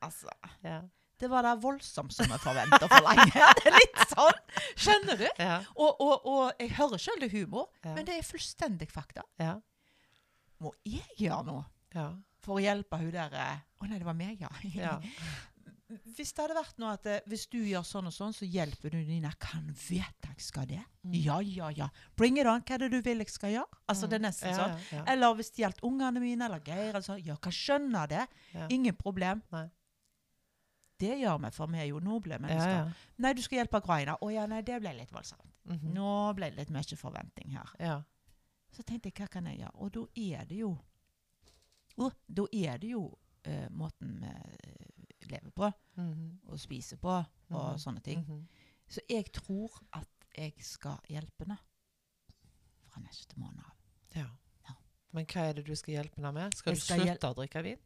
Altså 0.03 0.27
Ja. 0.63 0.81
Det 1.19 1.29
var 1.31 1.43
det 1.45 1.53
voldsomt 1.63 2.11
som 2.11 2.25
jeg 2.27 2.39
forventa 2.43 2.87
for 2.89 3.05
lenge. 3.05 3.31
Det 3.61 3.67
er 3.69 3.75
litt 3.77 4.01
sånn. 4.11 4.39
Skjønner 4.75 5.17
du? 5.21 5.27
Ja. 5.39 5.61
Og, 5.77 6.01
og, 6.01 6.25
og 6.27 6.51
jeg 6.59 6.73
hører 6.75 6.99
sjøl 6.99 7.19
det 7.21 7.29
er 7.31 7.35
humor, 7.37 7.69
Ja. 7.85 7.93
men 7.95 8.05
det 8.05 8.17
er 8.17 8.25
fullstendig 8.27 8.89
fakta. 8.91 9.23
Ja. 9.39 9.53
Må 10.59 10.73
jeg 10.83 11.05
gjøre 11.17 11.45
noe 11.47 11.63
Ja. 11.93 12.09
for 12.43 12.59
å 12.59 12.63
hjelpe 12.63 12.97
hun 12.99 13.11
der 13.13 13.33
eh, 13.37 13.57
Å 13.79 13.87
nei, 13.89 13.99
det 14.01 14.07
var 14.07 14.17
meg, 14.17 14.41
ja. 14.41 14.49
ja. 14.73 14.99
Hvis 16.15 16.31
det 16.33 16.41
hadde 16.41 16.55
vært 16.57 16.79
noe 16.81 16.93
at 16.95 17.05
eh, 17.09 17.19
hvis 17.29 17.43
du 17.51 17.59
gjør 17.59 17.83
sånn 17.85 18.07
og 18.09 18.13
sånn, 18.15 18.33
så 18.33 18.47
hjelper 18.49 18.93
du 18.93 18.97
Nina. 19.05 19.29
Kan 19.41 19.67
vite 19.77 20.31
jeg 20.31 20.41
skal 20.41 20.65
det? 20.69 20.79
Mm. 21.03 21.15
Ja, 21.19 21.35
ja, 21.45 21.69
ja. 21.75 21.89
Bring 22.17 22.39
it 22.41 22.49
on. 22.49 22.63
Hva 22.65 22.77
er 22.77 22.85
det 22.85 22.89
du 22.95 22.99
vil 23.05 23.21
jeg 23.21 23.29
skal 23.29 23.53
gjøre? 23.53 23.81
Altså, 23.91 24.09
det 24.09 24.17
er 24.17 24.23
nesten 24.25 24.49
ja, 24.49 24.55
sånn. 24.57 24.75
Ja, 24.89 24.97
ja. 24.97 25.03
Eller 25.13 25.37
hvis 25.37 25.51
det 25.53 25.65
gjaldt 25.65 25.83
ungene 25.85 26.23
mine 26.23 26.47
eller 26.47 26.63
Geir, 26.65 26.97
altså, 26.97 27.17
jeg 27.21 27.37
kan 27.43 27.53
skjønne 27.53 28.05
det. 28.09 28.23
Ja. 28.55 28.69
Ingen 28.73 28.97
problem. 28.97 29.43
Nei. 29.53 29.67
Det 31.03 31.17
gjør 31.19 31.43
vi, 31.43 31.51
for 31.51 31.73
vi 31.73 31.81
er 31.83 31.89
jo 31.89 31.99
noble 32.03 32.39
mennesker. 32.39 32.73
ja. 32.79 33.11
Nei, 33.25 33.33
du 33.35 33.43
skal 33.43 33.61
hjelpe 33.61 33.81
Graina. 33.83 34.15
Å 34.21 34.31
ja, 34.31 34.47
nei, 34.49 34.63
det 34.65 34.79
ble 34.81 34.95
litt 34.97 35.13
voldsomt. 35.13 35.45
Mhm. 35.69 35.93
Nå 35.95 36.15
ble 36.37 36.49
det 36.53 36.63
litt 36.63 36.73
mye 36.73 36.97
forventning 36.99 37.53
her. 37.57 37.75
Ja. 37.81 37.99
Så 38.73 38.85
tenkte 38.87 39.11
jeg, 39.11 39.19
hva 39.19 39.29
kan 39.29 39.45
jeg 39.51 39.61
gjøre? 39.61 39.75
Og 39.83 39.93
da 39.93 40.07
er 40.17 40.49
det 40.49 40.63
jo 40.63 40.73
Å, 41.97 42.11
Da 42.27 42.45
er 42.53 42.77
det 42.81 42.89
jo 42.93 43.03
uh, 43.47 43.67
måten 43.69 44.19
vi 44.21 44.27
eh, 44.27 45.29
lever 45.29 45.51
på 45.51 45.71
Mhm. 45.97 46.39
og 46.49 46.59
spiser 46.59 46.97
på 46.97 47.09
og 47.13 47.25
Mhm. 47.51 47.77
sånne 47.79 48.01
ting. 48.03 48.19
Mhm. 48.25 48.47
Så 48.89 48.99
jeg 49.09 49.31
tror 49.31 49.69
at 49.93 50.07
jeg 50.35 50.53
skal 50.63 50.97
hjelpe 51.09 51.45
henne 51.45 51.57
fra 52.89 53.01
neste 53.01 53.37
måned 53.37 53.59
av. 53.63 53.73
Ja. 54.15 54.27
Ja. 54.67 54.73
Men 55.13 55.25
hva 55.25 55.49
er 55.49 55.53
det 55.53 55.65
du 55.65 55.75
skal 55.75 55.93
hjelpe 55.95 56.15
henne 56.21 56.33
med? 56.33 56.53
Skal 56.55 56.73
Jeg 56.73 56.79
du 56.79 56.85
skal 56.85 56.99
slutte 56.99 57.29
å 57.29 57.35
drikke 57.35 57.63
vin? 57.63 57.77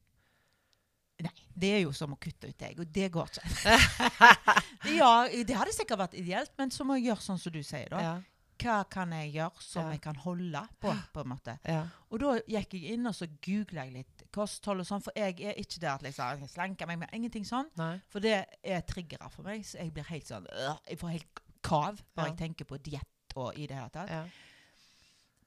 Nei, 1.20 1.32
det 1.58 1.70
er 1.74 1.80
jo 1.82 1.92
som 1.92 2.14
å 2.14 2.18
kutte 2.20 2.48
ut 2.50 2.58
deg, 2.58 2.80
og 2.80 2.92
det 2.94 3.12
går 3.12 3.26
ikke. 3.26 3.42
ja, 5.00 5.28
det 5.28 5.56
hadde 5.58 5.74
sikkert 5.74 5.98
vært 6.04 6.14
ideelt, 6.20 6.52
men 6.60 6.70
så 6.70 6.86
må 6.86 6.94
jeg 7.00 7.08
gjøre 7.10 7.24
sånn 7.26 7.40
som 7.42 7.52
du 7.56 7.64
sier, 7.64 7.90
da. 7.90 8.00
Ja. 8.02 8.22
Hva 8.58 8.84
kan 8.90 9.12
jeg 9.14 9.34
gjøre 9.36 9.62
som 9.62 9.84
Ja. 9.86 9.92
jeg 9.92 10.02
kan 10.02 10.16
holde 10.16 10.62
på, 10.82 10.94
på 11.14 11.22
en 11.22 11.30
måte? 11.30 11.60
ja. 11.68 11.84
Og 12.10 12.20
da 12.20 12.34
gikk 12.48 12.74
jeg 12.74 12.94
inn 12.94 13.06
og 13.08 13.14
så 13.14 13.28
googla 13.28 13.84
jeg 13.86 13.94
litt 13.94 14.24
kosthold 14.32 14.80
og 14.80 14.88
sånn, 14.88 15.02
for 15.04 15.12
jeg 15.16 15.40
er 15.42 15.54
ikke 15.60 15.80
der 15.80 15.94
at 15.96 16.02
liksom, 16.02 16.40
jeg 16.40 16.50
slenker 16.50 16.88
meg 16.88 17.00
med 17.00 17.10
ingenting 17.14 17.44
sånn. 17.46 17.70
Nei. 17.78 18.02
For 18.10 18.20
det 18.24 18.46
er 18.64 18.82
triggere 18.82 19.30
for 19.30 19.44
meg, 19.44 19.62
så 19.66 19.78
jeg 19.82 19.94
blir 19.94 20.04
helt 20.10 20.26
sånn 20.26 20.48
øh, 20.52 20.78
Jeg 20.90 20.98
får 21.00 21.10
helt 21.18 21.42
kav 21.62 22.02
bare 22.16 22.28
Ja. 22.28 22.34
jeg 22.34 22.38
tenker 22.38 22.66
på 22.66 22.78
diett 22.82 23.36
og 23.36 23.54
i 23.58 23.68
det 23.68 23.76
hele 23.76 23.90
tatt. 23.90 24.10
Ja. 24.10 24.24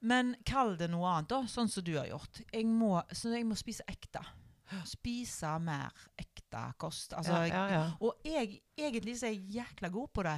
Men 0.01 0.35
kall 0.45 0.77
det 0.77 0.89
noe 0.89 1.05
annet, 1.11 1.27
da, 1.29 1.41
sånn 1.45 1.69
som 1.69 1.83
du 1.83 1.91
har 1.97 2.07
gjort. 2.07 2.41
Jeg 2.53 2.65
må, 2.65 2.95
så 3.13 3.33
jeg 3.35 3.45
må 3.45 3.55
spise 3.59 3.83
ekte. 3.91 4.21
Spise 4.87 5.59
mer 5.59 5.91
ekte 6.17 6.61
kost. 6.79 7.13
Altså, 7.13 7.41
ja. 7.51 7.91
Og 7.99 8.21
jeg, 8.25 8.61
egentlig 8.79 9.17
så 9.19 9.27
er 9.27 9.35
jeg 9.35 9.59
jækla 9.59 9.89
god 9.93 10.07
på 10.15 10.23
det, 10.23 10.37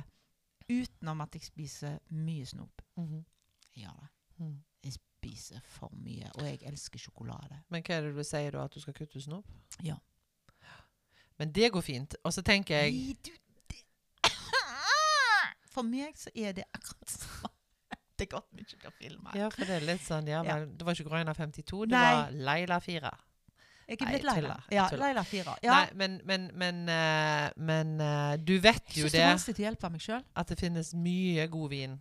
utenom 0.81 1.21
at 1.25 1.35
jeg 1.37 1.43
spiser 1.47 1.99
mye 2.09 2.45
snop. 2.45 2.81
Mhm. 2.97 3.23
Jeg 3.75 3.85
gjør 3.85 3.99
det. 4.01 4.09
Mm. 4.39 4.57
Jeg 4.83 4.93
spiser 4.97 5.61
for 5.65 5.89
mye, 5.95 6.29
og 6.35 6.41
jeg 6.43 6.59
elsker 6.67 6.99
sjokolade. 6.99 7.61
Men 7.69 7.83
hva 7.83 7.95
er 7.95 8.01
det 8.09 8.15
du 8.17 8.23
sier 8.27 8.51
da? 8.51 8.65
At 8.67 8.73
du 8.75 8.79
skal 8.83 8.93
kutte 8.97 9.21
snop? 9.23 9.45
Ja. 9.83 9.95
Men 11.39 11.51
det 11.55 11.71
går 11.73 11.81
fint. 11.81 12.15
Og 12.23 12.33
så 12.33 12.41
tenker 12.45 12.75
jeg 12.83 12.93
Nei, 12.93 13.15
du. 13.25 13.31
For 15.73 15.81
meg 15.87 16.17
så 16.21 16.29
er 16.37 16.53
det 16.53 16.65
akkurat 16.75 17.09
sånn 17.09 17.49
Det 18.19 18.27
er 18.27 18.29
godt 18.35 18.51
vi 18.53 18.61
ikke 18.61 18.77
blir 18.83 18.93
filma. 18.99 19.31
Ja, 19.33 19.47
for 19.49 19.65
det 19.65 19.79
er 19.79 19.85
litt 19.87 20.03
sånn 20.05 20.27
Ja, 20.29 20.43
Ja. 20.45 20.59
men 20.61 20.75
det 20.77 20.85
var 20.85 20.93
ikke 20.93 21.07
Grønna 21.09 21.33
52, 21.33 21.87
det 21.89 21.97
Nei. 21.97 22.11
var 22.13 22.35
Leila 22.49 22.77
4. 22.85 23.09
Jeg 23.87 23.99
er 23.99 24.09
blitt 24.09 24.23
Leila. 24.27 24.55
Ja. 24.71 24.87
Leila 24.95 25.23
4. 25.27 25.55
Ja. 25.63 25.73
Nei, 25.73 25.87
men, 25.99 26.19
men, 26.25 26.47
men, 26.55 26.83
uh, 26.87 27.49
men 27.57 27.97
uh, 27.99 28.35
du 28.39 28.55
vet 28.63 28.95
jo 28.95 29.09
det 29.11 29.23
at 29.25 30.49
det 30.49 30.59
finnes 30.59 30.93
mye 30.95 31.47
god 31.51 31.69
vin 31.73 31.97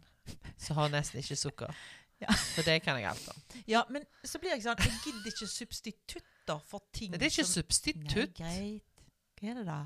som 0.60 0.78
har 0.78 0.92
nesten 0.94 1.22
ikke 1.22 1.36
sukker. 1.36 1.74
Ja. 2.22 2.30
For 2.54 2.62
det 2.62 2.76
kan 2.84 3.00
jeg 3.00 3.08
alt 3.10 3.24
om. 3.32 3.38
Ja, 3.66 3.80
men 3.90 4.04
så 4.22 4.38
blir 4.38 4.52
jeg 4.52 4.62
sånn 4.62 4.78
Jeg 4.78 4.92
gidder 5.02 5.24
ikke 5.32 5.48
substitutter 5.50 6.60
for 6.70 6.84
ting 6.94 7.10
som 7.10 7.18
Det 7.18 7.26
er 7.26 7.32
ikke 7.32 7.46
som 7.48 7.64
substitutt. 7.64 8.38
Nei, 8.38 8.60
greit. 8.60 9.08
Hva 9.40 9.48
er 9.50 9.58
det 9.58 9.64
da? 9.66 9.78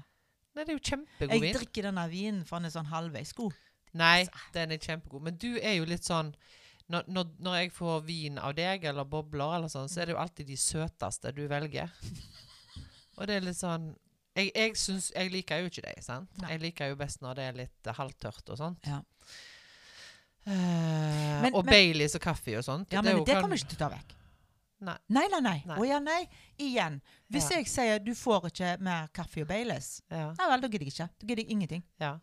Nei, 0.52 0.66
det 0.66 0.74
er 0.74 0.76
jo 0.76 0.82
kjempegod 0.84 1.32
Jeg 1.32 1.44
vin. 1.46 1.56
drikker 1.56 1.88
denne 1.88 2.04
vinen 2.12 2.42
for 2.44 2.60
den 2.60 2.68
er 2.68 2.74
sånn 2.74 2.90
halvveis 2.90 3.32
god. 3.38 3.56
Nei, 3.96 4.26
den 4.52 4.76
er 4.76 4.82
kjempegod. 4.84 5.24
Men 5.24 5.40
du 5.40 5.48
er 5.56 5.78
jo 5.78 5.88
litt 5.88 6.04
sånn 6.04 6.34
når, 6.88 7.04
når, 7.08 7.30
når 7.42 7.54
jeg 7.60 7.72
får 7.72 8.02
vin 8.06 8.38
av 8.38 8.54
deg, 8.54 8.84
eller 8.84 9.04
bobler, 9.04 9.56
eller 9.56 9.68
sånn, 9.68 9.88
så 9.88 10.00
er 10.02 10.06
det 10.06 10.14
jo 10.14 10.20
alltid 10.22 10.46
de 10.46 10.56
søteste 10.56 11.32
du 11.34 11.46
velger. 11.50 11.90
Og 13.18 13.26
det 13.26 13.36
er 13.36 13.40
litt 13.40 13.56
sånn 13.58 13.94
Jeg, 14.36 14.50
jeg, 14.54 14.74
syns, 14.76 15.06
jeg 15.14 15.30
liker 15.32 15.62
jo 15.62 15.70
ikke 15.70 15.82
det. 15.86 16.04
sant? 16.04 16.28
Nei. 16.42 16.50
Jeg 16.52 16.60
liker 16.60 16.88
jo 16.92 16.96
best 17.00 17.22
når 17.22 17.34
det 17.38 17.44
er 17.48 17.52
litt 17.56 17.88
halvtørt 17.96 18.50
og 18.52 18.58
sånt. 18.60 18.84
Ja. 18.86 18.98
Uh, 20.46 20.52
Men- 21.42 21.54
og 21.54 21.64
men- 21.64 21.72
Baileys 21.72 22.14
og 22.14 22.20
kaffe 22.20 22.56
og 22.58 22.62
sånt. 22.64 22.92
Ja, 22.92 23.00
det 23.02 23.14
men 23.14 23.24
det 23.24 23.32
kan- 23.34 23.42
kommer 23.42 23.56
ikke 23.56 23.68
til 23.72 23.76
å 23.76 23.88
ta 23.88 23.88
vekk. 23.96 24.12
Nei. 24.80 24.96
Nei, 25.08 25.26
nei, 25.32 25.40
nei. 25.40 25.62
Nei. 25.66 25.76
Å 25.78 25.86
ja, 25.88 25.98
nei. 25.98 26.28
Igjen. 26.58 27.00
Hvis 27.32 27.50
Ja. 27.50 27.56
jeg 27.56 27.66
sier 27.66 27.98
du 27.98 28.12
får 28.14 28.44
ikke 28.50 28.78
mer 28.80 29.08
kaffe 29.08 29.40
og 29.40 29.48
Baileys, 29.48 30.02
Ja. 30.10 30.32
nei 30.38 30.48
vel, 30.48 30.60
da 30.60 30.68
gidder 30.68 30.84
jeg 30.84 30.92
ikke. 30.92 31.10
Da 31.18 31.26
gidder 31.26 31.42
jeg 31.42 31.50
ingenting. 31.50 31.82
Ja. 31.98 32.18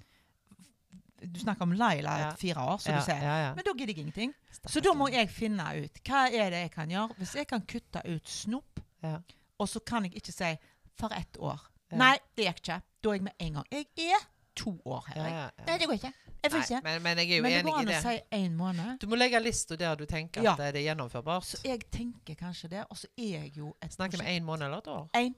Du 1.31 1.39
snakker 1.39 1.63
om 1.63 1.71
Laila 1.71 2.17
i 2.17 2.21
Ja. 2.21 2.31
fire 2.35 2.65
år, 2.73 2.77
som 2.79 2.93
ja, 2.93 2.99
du 2.99 3.05
sier. 3.05 3.23
Ja. 3.23 3.53
Men 3.55 3.63
da 3.65 3.73
gidder 3.73 3.93
jeg 3.93 3.97
ingenting. 3.97 4.33
Så 4.65 4.81
da 4.83 4.93
må 4.93 5.07
jeg 5.11 5.29
finne 5.29 5.63
ut 5.83 5.99
hva 6.03 6.25
er 6.31 6.49
det 6.49 6.61
jeg 6.65 6.71
kan 6.71 6.89
gjøre. 6.89 7.15
Hvis 7.17 7.35
jeg 7.35 7.47
kan 7.47 7.61
kutte 7.61 8.01
ut 8.05 8.29
snop, 8.29 8.79
Ja. 9.03 9.17
og 9.59 9.69
så 9.69 9.79
kan 9.79 10.03
jeg 10.03 10.15
ikke 10.15 10.31
si 10.31 10.57
for 10.95 11.13
ett 11.13 11.37
år. 11.39 11.59
Nei, 11.91 12.17
det 12.37 12.45
gikk 12.45 12.61
ikke. 12.63 12.81
Da 13.03 13.09
er 13.09 13.13
jeg 13.13 13.23
med 13.23 13.33
en 13.39 13.53
gang. 13.53 13.65
Jeg 13.71 13.87
er 13.97 14.27
to 14.55 14.81
år 14.85 15.03
her. 15.07 15.23
Ja, 15.23 15.27
ja, 15.29 15.49
ja. 15.57 15.65
Nei, 15.67 15.77
det 15.77 15.87
går 15.87 15.93
ikke. 15.93 16.13
Jeg 16.43 16.51
får 16.51 16.63
ikke. 16.63 16.79
men, 16.83 17.03
men 17.03 17.17
jeg 17.17 17.31
er 17.31 17.35
jo 17.37 17.43
Men 17.43 17.51
det 17.51 17.59
enig 17.59 17.71
går 17.71 17.79
an 17.79 17.87
å 17.87 17.99
si 18.01 18.15
én 18.37 18.55
måned. 18.59 18.99
Du 18.99 19.07
må 19.07 19.15
legge 19.15 19.39
lista 19.39 19.75
der 19.79 19.95
du 19.95 20.05
tenker 20.05 20.43
at 20.51 20.59
det 20.59 20.81
er 20.81 20.87
gjennomførbart. 20.89 21.45
Så 21.47 21.61
jeg 21.63 21.85
tenker 21.91 22.35
kanskje 22.35 22.69
det. 22.69 22.85
Og 22.89 22.97
så 22.99 23.07
er 23.17 23.29
jeg 23.37 23.57
jo 23.57 23.73
et 23.81 23.93
Snakker 23.93 24.19
vi 24.19 24.35
én 24.37 24.43
måned 24.43 24.67
eller 24.67 24.83
et 24.83 24.87
år? 24.87 25.05
Én 25.15 25.35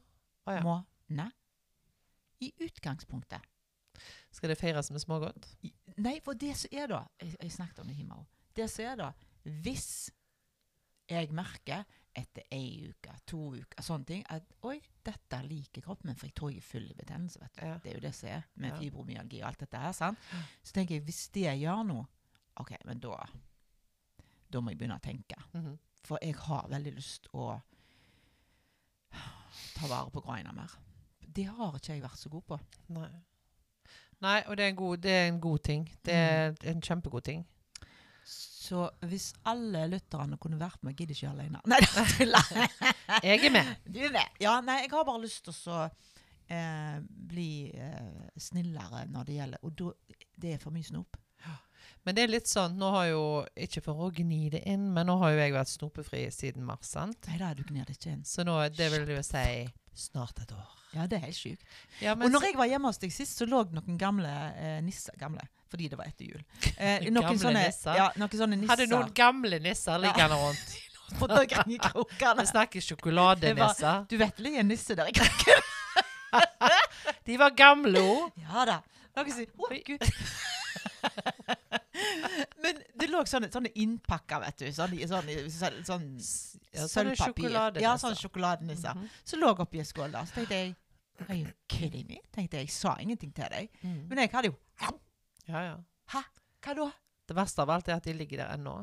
oh, 0.47 0.53
ja. 0.53 0.61
måned. 0.65 1.31
I 2.41 2.51
utgangspunktet. 2.65 3.41
Skal 4.31 4.49
det 4.49 4.57
feires 4.59 4.91
med 4.91 5.01
smågodt? 5.01 5.47
Nei, 5.97 6.19
for 6.23 6.33
det 6.33 6.55
som 6.57 6.69
er 6.75 6.87
da 6.87 7.03
Jeg, 7.21 7.35
jeg 7.41 7.51
snakket 7.51 7.79
om 7.79 7.87
det 7.87 7.95
hjemme 7.95 8.15
òg. 8.19 8.25
Det 8.55 8.69
som 8.71 8.85
er 8.85 8.95
da 8.95 9.11
Hvis 9.63 10.11
jeg 11.09 11.29
merker 11.31 11.83
etter 12.15 12.43
ei 12.51 12.87
uke, 12.89 13.11
to 13.27 13.37
uker, 13.59 13.81
sånne 13.83 14.05
ting. 14.07 14.21
At 14.31 14.43
oi, 14.63 14.79
dette 15.03 15.39
liker 15.45 15.81
kroppen 15.83 16.07
min, 16.09 16.15
for 16.15 16.25
jeg 16.29 16.33
tror 16.33 16.49
jeg 16.53 16.61
er 16.63 16.65
full 16.65 16.85
i 16.89 16.95
betennelse. 16.95 17.39
vet 17.41 17.53
du. 17.59 17.65
Ja. 17.65 17.73
Det 17.83 17.91
er 17.91 17.95
jo 17.97 18.03
det 18.07 18.13
som 18.15 18.29
er 18.29 18.45
med 18.55 18.69
Ja. 18.71 18.77
fibromyalgi 18.79 19.41
og 19.43 19.47
alt 19.49 19.59
dette 19.59 19.77
her. 19.77 19.91
sant? 19.91 20.17
Så 20.63 20.73
tenker 20.73 20.95
jeg, 20.95 21.03
hvis 21.03 21.27
det 21.35 21.43
gjør 21.59 21.83
noe, 21.85 22.05
OK, 22.57 22.71
men 22.85 22.99
da 22.99 23.17
Da 24.49 24.61
må 24.61 24.69
jeg 24.71 24.77
begynne 24.79 24.95
å 24.95 25.01
tenke. 25.03 25.35
Mhm. 25.53 25.77
For 26.03 26.17
jeg 26.21 26.35
har 26.35 26.67
veldig 26.69 26.95
lyst 26.95 27.27
å 27.33 27.61
ta 29.75 29.87
vare 29.87 30.09
på 30.11 30.21
groina 30.23 30.51
mer. 30.55 30.71
Det 31.35 31.45
har 31.49 31.73
ikke 31.77 31.95
jeg 31.97 32.03
vært 32.05 32.17
så 32.21 32.29
god 32.31 32.45
på. 32.47 32.59
Nei. 32.95 33.09
Nei, 34.21 34.39
og 34.47 34.55
det 34.57 34.63
er 34.65 34.69
en 34.69 34.75
god, 34.79 34.97
det 35.03 35.11
er 35.11 35.27
en 35.27 35.39
god 35.43 35.59
ting. 35.63 35.89
Det 36.05 36.13
er 36.13 36.51
Mm. 36.51 36.55
en 36.71 36.81
kjempegod 36.81 37.23
ting. 37.23 37.45
Så 38.25 38.89
hvis 39.05 39.33
alle 39.45 39.83
lytterne 39.91 40.37
kunne 40.41 40.57
vært 40.59 40.81
med, 40.83 40.95
gidder 40.97 41.13
ikke 41.13 41.27
jeg 41.27 41.33
alene. 41.35 41.59
Nei, 41.69 41.79
da 41.79 42.05
tuller 42.17 42.47
Jeg 43.23 43.45
er 43.45 43.51
med. 43.53 43.75
Du 43.85 43.99
er 43.99 44.11
med. 44.15 44.31
Ja, 44.41 44.55
nei, 44.61 44.79
jeg 44.81 44.89
har 44.95 45.03
bare 45.05 45.21
lyst 45.21 45.43
til 45.45 45.53
å 45.69 45.83
eh, 46.49 46.95
bli 47.05 47.69
eh, 47.75 48.31
snillere 48.41 49.03
når 49.11 49.23
det 49.27 49.35
gjelder 49.37 49.57
Og 49.63 49.75
då, 49.77 49.91
det 50.41 50.53
er 50.55 50.57
for 50.63 50.71
mye 50.73 50.83
snop. 50.87 51.17
Men 52.05 52.13
det 52.15 52.21
er 52.23 52.29
litt 52.29 52.45
sånn, 52.49 52.75
nå 52.77 52.89
har 52.93 53.05
jo, 53.09 53.21
ikke 53.57 53.81
for 53.81 53.97
å 54.05 54.11
gni 54.13 54.49
det 54.53 54.59
inn, 54.69 54.91
men 54.93 55.07
nå 55.09 55.15
har 55.21 55.31
jo 55.33 55.39
jeg 55.41 55.53
vært 55.55 55.71
snopefri 55.71 56.19
siden 56.33 56.61
mars, 56.65 56.91
sant? 56.93 57.25
Nei, 57.31 57.37
da 57.41 57.47
du 57.57 57.63
gnir 57.65 57.85
det 57.89 57.95
ikke 57.97 58.11
inn. 58.13 58.23
Så 58.25 58.43
nå, 58.45 58.53
det 58.77 58.91
vil 58.93 59.09
jo 59.09 59.21
si 59.25 59.65
snart 60.05 60.37
et 60.43 60.53
år. 60.53 60.75
Ja, 60.95 61.05
det 61.11 61.19
er 61.19 61.25
helt 61.27 61.37
sjukt. 61.37 61.67
Ja, 62.01 62.15
Og 62.15 62.31
når 62.31 62.47
jeg 62.49 62.57
var 62.59 62.69
hjemme 62.71 62.89
hos 62.91 63.01
deg 63.01 63.13
sist, 63.13 63.37
så 63.39 63.47
lå 63.49 63.61
det 63.67 63.75
noen 63.77 63.99
gamle 63.99 64.31
eh, 64.55 64.79
nisser 64.85 65.15
Gamle, 65.19 65.43
fordi 65.71 65.89
det 65.91 65.99
var 65.99 66.09
etter 66.09 66.31
jul. 66.31 66.41
Eh, 66.75 67.05
Gamle 67.07 67.37
sånne, 67.39 67.67
nisser? 67.67 67.95
Ja, 67.99 68.09
noen 68.19 68.39
sånne 68.41 68.59
nisser. 68.59 68.73
Hadde 68.73 68.89
noen 68.91 69.13
gamle 69.15 69.61
nisser 69.63 70.01
liggende 70.03 70.39
rundt. 70.41 70.75
på 71.19 71.27
i 71.43 71.77
krokene. 71.77 72.41
Vi 72.41 72.47
snakker 72.47 72.81
sjokoladenisser. 72.81 74.05
Du 74.09 74.17
vet 74.17 74.37
det 74.37 74.53
er 74.55 74.59
en 74.63 74.71
nisse 74.73 74.97
der 74.97 75.11
i 75.11 75.15
kroken? 75.15 75.71
De 77.25 77.37
var 77.37 77.53
gamle 77.55 78.01
òg. 78.01 78.41
Ja 78.41 78.65
da. 78.67 78.79
Noen 79.15 79.31
sier 79.31 79.47
Å, 79.55 79.69
gud. 79.85 80.03
Men 82.63 82.81
det 82.99 83.07
lå 83.07 83.21
sånne, 83.29 83.47
sånne 83.53 83.71
innpakker, 83.79 84.41
vet 84.43 84.63
du. 84.63 84.65
Sånn, 84.75 84.95
sånn, 85.07 85.29
sånn, 85.55 85.77
sånn 85.85 86.07
sølvpapir. 86.91 87.55
Ja, 87.83 87.95
sånne 88.01 88.19
sjokoladenisser. 88.19 88.97
Mhm. 88.97 89.13
Så 89.23 89.39
lå 89.39 89.53
oppi 89.53 89.79
en 89.79 89.87
skål 89.87 90.11
da. 90.15 90.25
Så 90.27 90.41
tenkte 90.41 90.59
jeg 90.59 90.73
Are 91.23 91.37
you 91.37 91.51
kidding 91.71 92.07
me? 92.09 92.19
Tenkte 92.33 92.59
jeg, 92.59 92.67
jeg 92.67 92.75
sa 92.75 92.95
ingenting 92.99 93.31
til 93.35 93.47
deg. 93.51 93.71
Mm. 93.81 94.01
Men 94.09 94.23
jeg 94.23 94.31
hadde 94.33 94.51
jo 94.51 94.57
Ja, 95.47 95.61
ja. 95.61 95.75
Hva 96.11 96.73
da? 96.75 96.89
Det 97.25 97.35
verste 97.37 97.63
av 97.63 97.71
alt 97.73 97.89
er 97.89 97.97
at 97.97 98.05
de 98.05 98.13
ligger 98.13 98.43
der 98.43 98.53
ennå. 98.57 98.75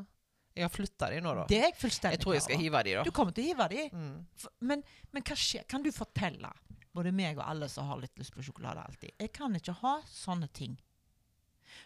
Jeg 0.53 0.67
har 0.67 0.71
flytta 0.71 1.09
de 1.09 1.19
nå, 1.23 1.33
da. 1.37 1.45
Det 1.49 1.57
er 1.57 1.67
jeg 1.71 1.77
fullstendig 1.81 2.17
Jeg 2.17 2.23
tror 2.23 2.35
jeg 2.35 2.45
skal 2.45 2.59
hive 2.61 2.83
de, 2.85 2.95
da. 2.99 3.03
Du 3.07 3.11
kommer 3.15 3.33
til 3.35 3.45
å 3.45 3.47
hive 3.49 3.67
de. 3.71 3.85
Mm. 3.93 4.47
Men, 4.69 4.83
men 5.15 5.25
hva 5.25 5.37
skjer? 5.39 5.65
Kan 5.69 5.85
du 5.85 5.89
fortelle, 5.95 6.51
både 6.93 7.13
meg 7.15 7.39
og 7.39 7.45
alle 7.47 7.69
som 7.71 7.89
har 7.89 8.01
litt 8.01 8.19
lyst 8.21 8.35
på 8.35 8.45
sjokolade 8.45 8.83
alltid 8.83 9.15
Jeg 9.17 9.31
kan 9.33 9.55
ikke 9.57 9.75
ha 9.81 9.95
sånne 10.09 10.49
ting. 10.53 10.75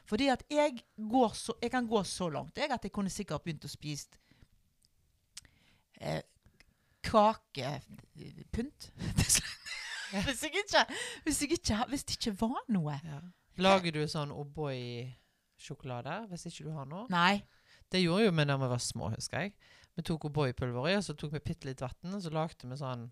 Fordi 0.08 0.28
at 0.34 0.44
jeg, 0.52 0.82
går 0.98 1.36
så, 1.38 1.56
jeg 1.64 1.72
kan 1.72 1.88
gå 1.88 2.02
så 2.04 2.28
langt 2.34 2.58
jeg, 2.60 2.72
at 2.72 2.84
jeg 2.84 2.92
kunne 2.96 3.12
sikkert 3.14 3.46
begynt 3.46 3.68
å 3.68 3.72
spise 3.72 4.20
eh, 6.02 6.24
kakepynt. 7.08 8.92
hvis, 10.12 10.44
jeg 10.44 10.64
ikke, 10.64 10.84
hvis, 11.26 11.42
jeg 11.42 11.58
ikke, 11.58 11.80
hvis 11.92 12.06
det 12.08 12.18
ikke 12.18 12.36
var 12.42 12.60
noe. 12.74 12.98
Ja. 13.04 13.22
Lager 13.62 13.96
du 13.96 14.04
sånn 14.10 14.34
O'boy-sjokolade 14.36 16.20
hvis 16.32 16.48
ikke 16.50 16.68
du 16.68 16.74
har 16.76 16.90
noe? 16.90 17.08
Nei. 17.14 17.42
Det 17.92 18.02
gjorde 18.04 18.28
jo 18.28 18.34
vi 18.36 18.46
da 18.50 18.58
vi 18.60 18.70
var 18.74 18.84
små, 18.84 19.12
husker 19.14 19.46
jeg. 19.46 19.56
Vi 19.98 20.06
tok 20.06 20.28
O'boy-pulver 20.30 20.92
i, 20.92 20.98
og 21.00 21.06
så 21.06 21.16
tok 21.18 21.38
vi 21.38 21.44
bitte 21.50 21.70
litt 21.70 21.82
vann, 21.82 22.14
og 22.14 22.22
så 22.22 22.34
lagde 22.34 22.70
vi 22.70 22.80
sånn 22.80 23.08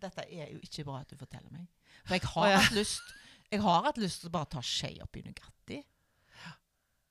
Dette 0.00 0.24
er 0.32 0.48
jo 0.54 0.60
ikke 0.64 0.86
bra 0.86 1.02
at 1.02 1.10
du 1.10 1.18
forteller 1.20 1.50
meg. 1.52 1.66
For 2.06 2.16
jeg 2.16 2.24
har 2.24 2.46
oh, 2.46 2.52
ja. 2.52 2.60
hatt 2.62 2.76
lyst 2.76 3.10
Jeg 3.50 3.60
har 3.64 3.82
hatt 3.84 3.98
lyst 4.00 4.22
til 4.22 4.30
å 4.30 4.36
bare 4.38 4.48
ta 4.54 4.62
skje 4.64 4.94
oppi 5.04 5.24
Nugatti. 5.26 5.80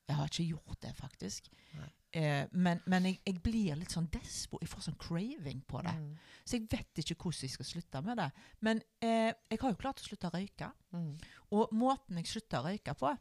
Jeg 0.09 0.17
har 0.17 0.31
ikke 0.31 0.47
gjort 0.55 0.79
det, 0.81 0.93
faktisk. 0.97 1.51
Nei. 1.77 1.91
Eh, 2.11 2.47
men 2.51 2.79
men 2.89 3.05
jeg, 3.05 3.19
jeg 3.25 3.41
blir 3.43 3.75
litt 3.77 3.93
sånn 3.93 4.09
despo. 4.09 4.57
Jeg 4.61 4.69
får 4.71 4.87
sånn 4.87 4.97
craving 5.01 5.61
på 5.69 5.81
det. 5.85 5.93
mm, 5.93 6.13
Så 6.43 6.57
jeg 6.57 6.67
vet 6.71 7.01
ikke 7.03 7.15
hvordan 7.21 7.45
jeg 7.45 7.53
skal 7.53 7.65
slutte 7.69 8.01
med 8.01 8.17
det. 8.17 8.29
Men 8.65 8.81
eh, 9.01 9.33
jeg 9.49 9.59
har 9.61 9.73
jo 9.75 9.81
klart 9.81 10.01
å 10.01 10.07
slutte 10.07 10.29
å 10.31 10.33
røyke. 10.33 10.71
mm. 10.91 11.11
Og 11.51 11.73
måten 11.73 12.17
jeg 12.17 12.29
slutta 12.29 12.61
å 12.61 12.65
røyke 12.65 12.95
på, 12.97 13.11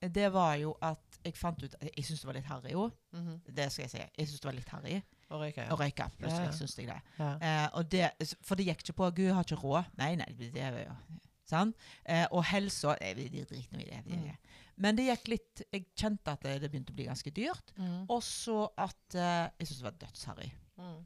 eh, 0.00 0.08
det 0.10 0.32
var 0.32 0.56
jo 0.56 0.74
at 0.82 1.20
jeg 1.24 1.36
fant 1.38 1.62
ut 1.62 1.76
Jeg 1.80 2.04
syntes 2.04 2.20
det 2.20 2.26
var 2.26 2.34
litt 2.34 2.50
harry 2.50 2.74
òg. 2.74 2.92
-hmm. 3.12 3.40
Det 3.54 3.72
skal 3.72 3.82
jeg 3.82 3.90
si. 3.90 3.98
Jeg 3.98 4.26
syntes 4.26 4.40
det 4.40 4.48
var 4.48 4.54
litt 4.54 4.68
harry 4.68 5.02
Å 5.30 5.38
røyke, 5.38 5.68
å 5.70 5.76
røyke. 5.78 6.10
Plutselig 6.18 6.46
Ja, 6.46 6.52
syns 6.52 6.78
jeg 6.78 6.86
det. 6.86 7.00
Ja. 7.18 7.64
Eh, 7.64 7.82
det, 7.82 8.10
for 8.42 8.54
det 8.54 8.66
gikk 8.66 8.80
ikke 8.82 8.92
på 8.92 9.10
Gud, 9.14 9.24
jeg 9.24 9.34
har 9.34 9.42
ikke 9.44 9.62
råd. 9.62 9.84
Nei, 9.96 10.14
nei, 10.16 10.32
det 10.32 10.56
er 10.56 10.84
jo 10.84 10.94
sant? 11.48 11.86
Eh, 12.04 12.24
og 12.30 12.44
helsa 12.48 12.96
eh, 13.00 13.14
De 13.16 13.44
driter 13.44 13.80
i 13.80 13.88
det. 13.88 14.02
Mm. 14.06 14.60
Men 14.84 14.98
det 14.98 15.08
gikk 15.08 15.30
litt 15.34 15.64
Jeg 15.68 15.86
kjente 15.94 16.34
at 16.34 16.44
det, 16.46 16.54
det 16.62 16.70
begynte 16.72 16.94
å 16.94 16.98
bli 16.98 17.08
ganske 17.08 17.32
dyrt. 17.34 17.74
Mm. 17.78 18.04
Og 18.08 18.22
så 18.26 18.64
at 18.80 19.18
eh, 19.18 19.50
Jeg 19.58 19.68
syntes 19.68 19.82
det 19.82 19.88
var 19.88 19.98
dødsharry. 20.04 20.50
Mm. 20.80 21.00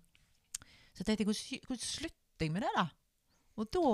Så 0.92 1.02
jeg 1.02 1.10
tenkte 1.10 1.28
hvordan, 1.28 1.64
hvordan 1.66 1.86
slutter 1.86 2.46
jeg 2.46 2.54
med 2.54 2.66
det, 2.66 2.74
da? 2.74 2.86
Og 3.58 3.70
da 3.74 3.88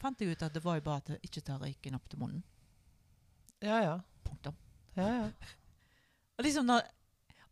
fant 0.00 0.20
jeg 0.20 0.34
ut 0.34 0.44
at 0.44 0.54
det 0.54 0.62
var 0.64 0.78
jo 0.78 0.84
bare 0.84 1.04
til 1.08 1.26
ikke 1.28 1.42
ta 1.44 1.56
røyken 1.60 1.96
opp 1.96 2.08
til 2.12 2.20
munnen. 2.20 2.44
Ja, 3.64 3.80
ja. 3.80 3.94
Punktum. 4.24 4.56
ja, 4.96 5.08
ja. 5.08 5.28
Og 6.36 6.44
liksom 6.44 6.66
når 6.66 6.82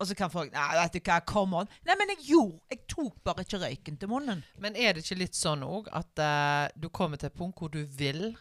og 0.02 0.08
så 0.10 0.16
kan 0.18 0.30
folk 0.34 0.52
Nei, 0.52 0.68
vet 0.80 0.98
du 0.98 1.00
hva, 1.06 1.20
come 1.26 1.62
on. 1.62 1.70
Nei, 1.86 1.94
men 2.00 2.10
jeg 2.16 2.24
gjorde 2.32 2.60
Jeg 2.74 2.82
tok 2.90 3.16
bare 3.24 3.44
ikke 3.46 3.62
røyken 3.62 3.96
til 4.02 4.10
munnen. 4.10 4.42
Men 4.58 4.74
er 4.76 4.92
det 4.98 5.04
ikke 5.06 5.20
litt 5.22 5.38
sånn 5.38 5.62
òg 5.66 5.88
at 5.94 6.22
uh, 6.22 6.66
du 6.76 6.88
kommer 6.90 7.16
til 7.22 7.30
et 7.30 7.38
punkt 7.38 7.58
hvor 7.62 7.70
du 7.72 7.80
vil 7.86 8.32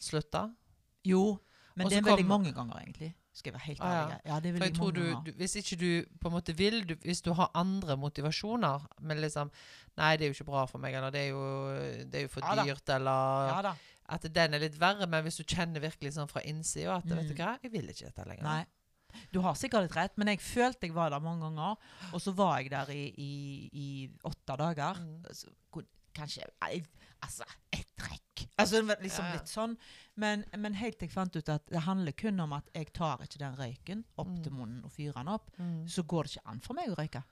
slutte? 0.00 0.42
Jo, 1.06 1.38
men 1.76 1.86
Også 1.86 1.94
det 1.94 1.98
er 2.02 2.10
veldig 2.10 2.24
kom- 2.26 2.34
mange 2.34 2.52
ganger, 2.56 2.80
egentlig. 2.82 3.14
Skal 3.38 3.52
jeg 3.52 3.54
være 3.54 3.66
helt 3.68 3.80
Ah, 3.80 3.86
ja. 3.92 3.98
ærlig. 4.02 4.20
Ja, 4.26 4.40
det 4.40 4.48
er 4.48 4.52
veldig 4.58 4.78
mange 4.78 4.92
du, 4.94 5.02
ganger. 5.12 5.24
du 5.24 5.32
Hvis 5.38 5.54
ikke 5.56 5.76
du 5.78 6.04
på 6.20 6.28
en 6.28 6.32
måte 6.34 6.54
vil 6.58 6.80
du, 6.88 6.94
Hvis 7.04 7.20
du 7.22 7.32
har 7.38 7.50
andre 7.54 7.96
motivasjoner 7.96 8.86
Men 9.00 9.20
liksom 9.22 9.50
Nei, 9.96 10.16
det 10.16 10.24
er 10.26 10.28
jo 10.32 10.34
ikke 10.34 10.44
bra 10.50 10.64
for 10.66 10.78
meg, 10.82 10.94
eller 10.94 11.10
det 11.14 11.20
er 11.20 11.28
jo, 11.28 11.44
det 12.10 12.14
er 12.18 12.22
jo 12.22 12.28
for 12.32 12.40
Ja 12.42 12.64
dyrt, 12.64 12.88
eller 12.88 13.52
Ja 13.52 13.62
da. 13.62 13.74
At 14.10 14.22
den 14.34 14.54
er 14.54 14.58
litt 14.58 14.78
verre. 14.80 15.06
Men 15.06 15.22
hvis 15.22 15.36
du 15.36 15.44
kjenner 15.44 15.80
virkelig 15.80 16.14
sånn 16.16 16.28
fra 16.30 16.40
innsida 16.40 16.96
at 16.96 17.04
vet 17.04 17.28
du 17.28 17.34
Mm. 17.34 17.38
hva, 17.38 17.58
jeg 17.62 17.70
vil 17.70 17.88
ikke 17.92 18.06
dette 18.08 18.24
lenger. 18.26 18.42
Nei. 18.42 18.66
Du 19.32 19.40
har 19.44 19.54
sikkert 19.58 19.86
litt 19.88 19.96
rett, 19.96 20.16
men 20.20 20.28
jeg 20.32 20.40
følte 20.44 20.86
jeg 20.88 20.94
var 20.96 21.10
der 21.10 21.20
mange 21.24 21.46
ganger. 21.48 21.76
Og 22.12 22.20
så 22.20 22.32
var 22.36 22.58
jeg 22.60 22.70
der 22.70 22.90
i, 22.94 23.04
i, 23.18 23.32
i 23.72 23.86
åtte 24.28 24.56
dager. 24.60 25.00
Mm. 25.00 25.84
Kanskje 26.18 26.46
Altså, 27.22 27.44
ett 27.74 27.88
trekk. 27.98 28.44
Altså, 28.58 28.80
liksom 29.02 29.24
Ja, 29.24 29.30
ja. 29.32 29.36
litt 29.38 29.50
sånn. 29.50 29.72
Men, 30.22 30.44
men 30.56 30.74
helt 30.78 30.98
til 30.98 31.08
jeg 31.08 31.12
fant 31.14 31.34
ut 31.36 31.48
at 31.50 31.64
det 31.70 31.80
handler 31.82 32.12
kun 32.14 32.38
om 32.40 32.52
at 32.54 32.68
jeg 32.74 32.92
tar 32.94 33.18
ikke 33.24 33.38
den 33.42 33.56
røyken 33.58 34.04
opp 34.18 34.28
Mm. 34.28 34.42
til 34.44 34.52
munnen 34.52 34.84
og 34.84 34.92
fyrer 34.94 35.14
den 35.18 35.28
opp. 35.28 35.50
Mm. 35.58 35.88
Så 35.90 36.02
går 36.06 36.24
det 36.28 36.36
ikke 36.36 36.46
an 36.52 36.60
for 36.60 36.74
meg 36.78 36.90
å 36.90 36.96
røyke. 36.98 37.22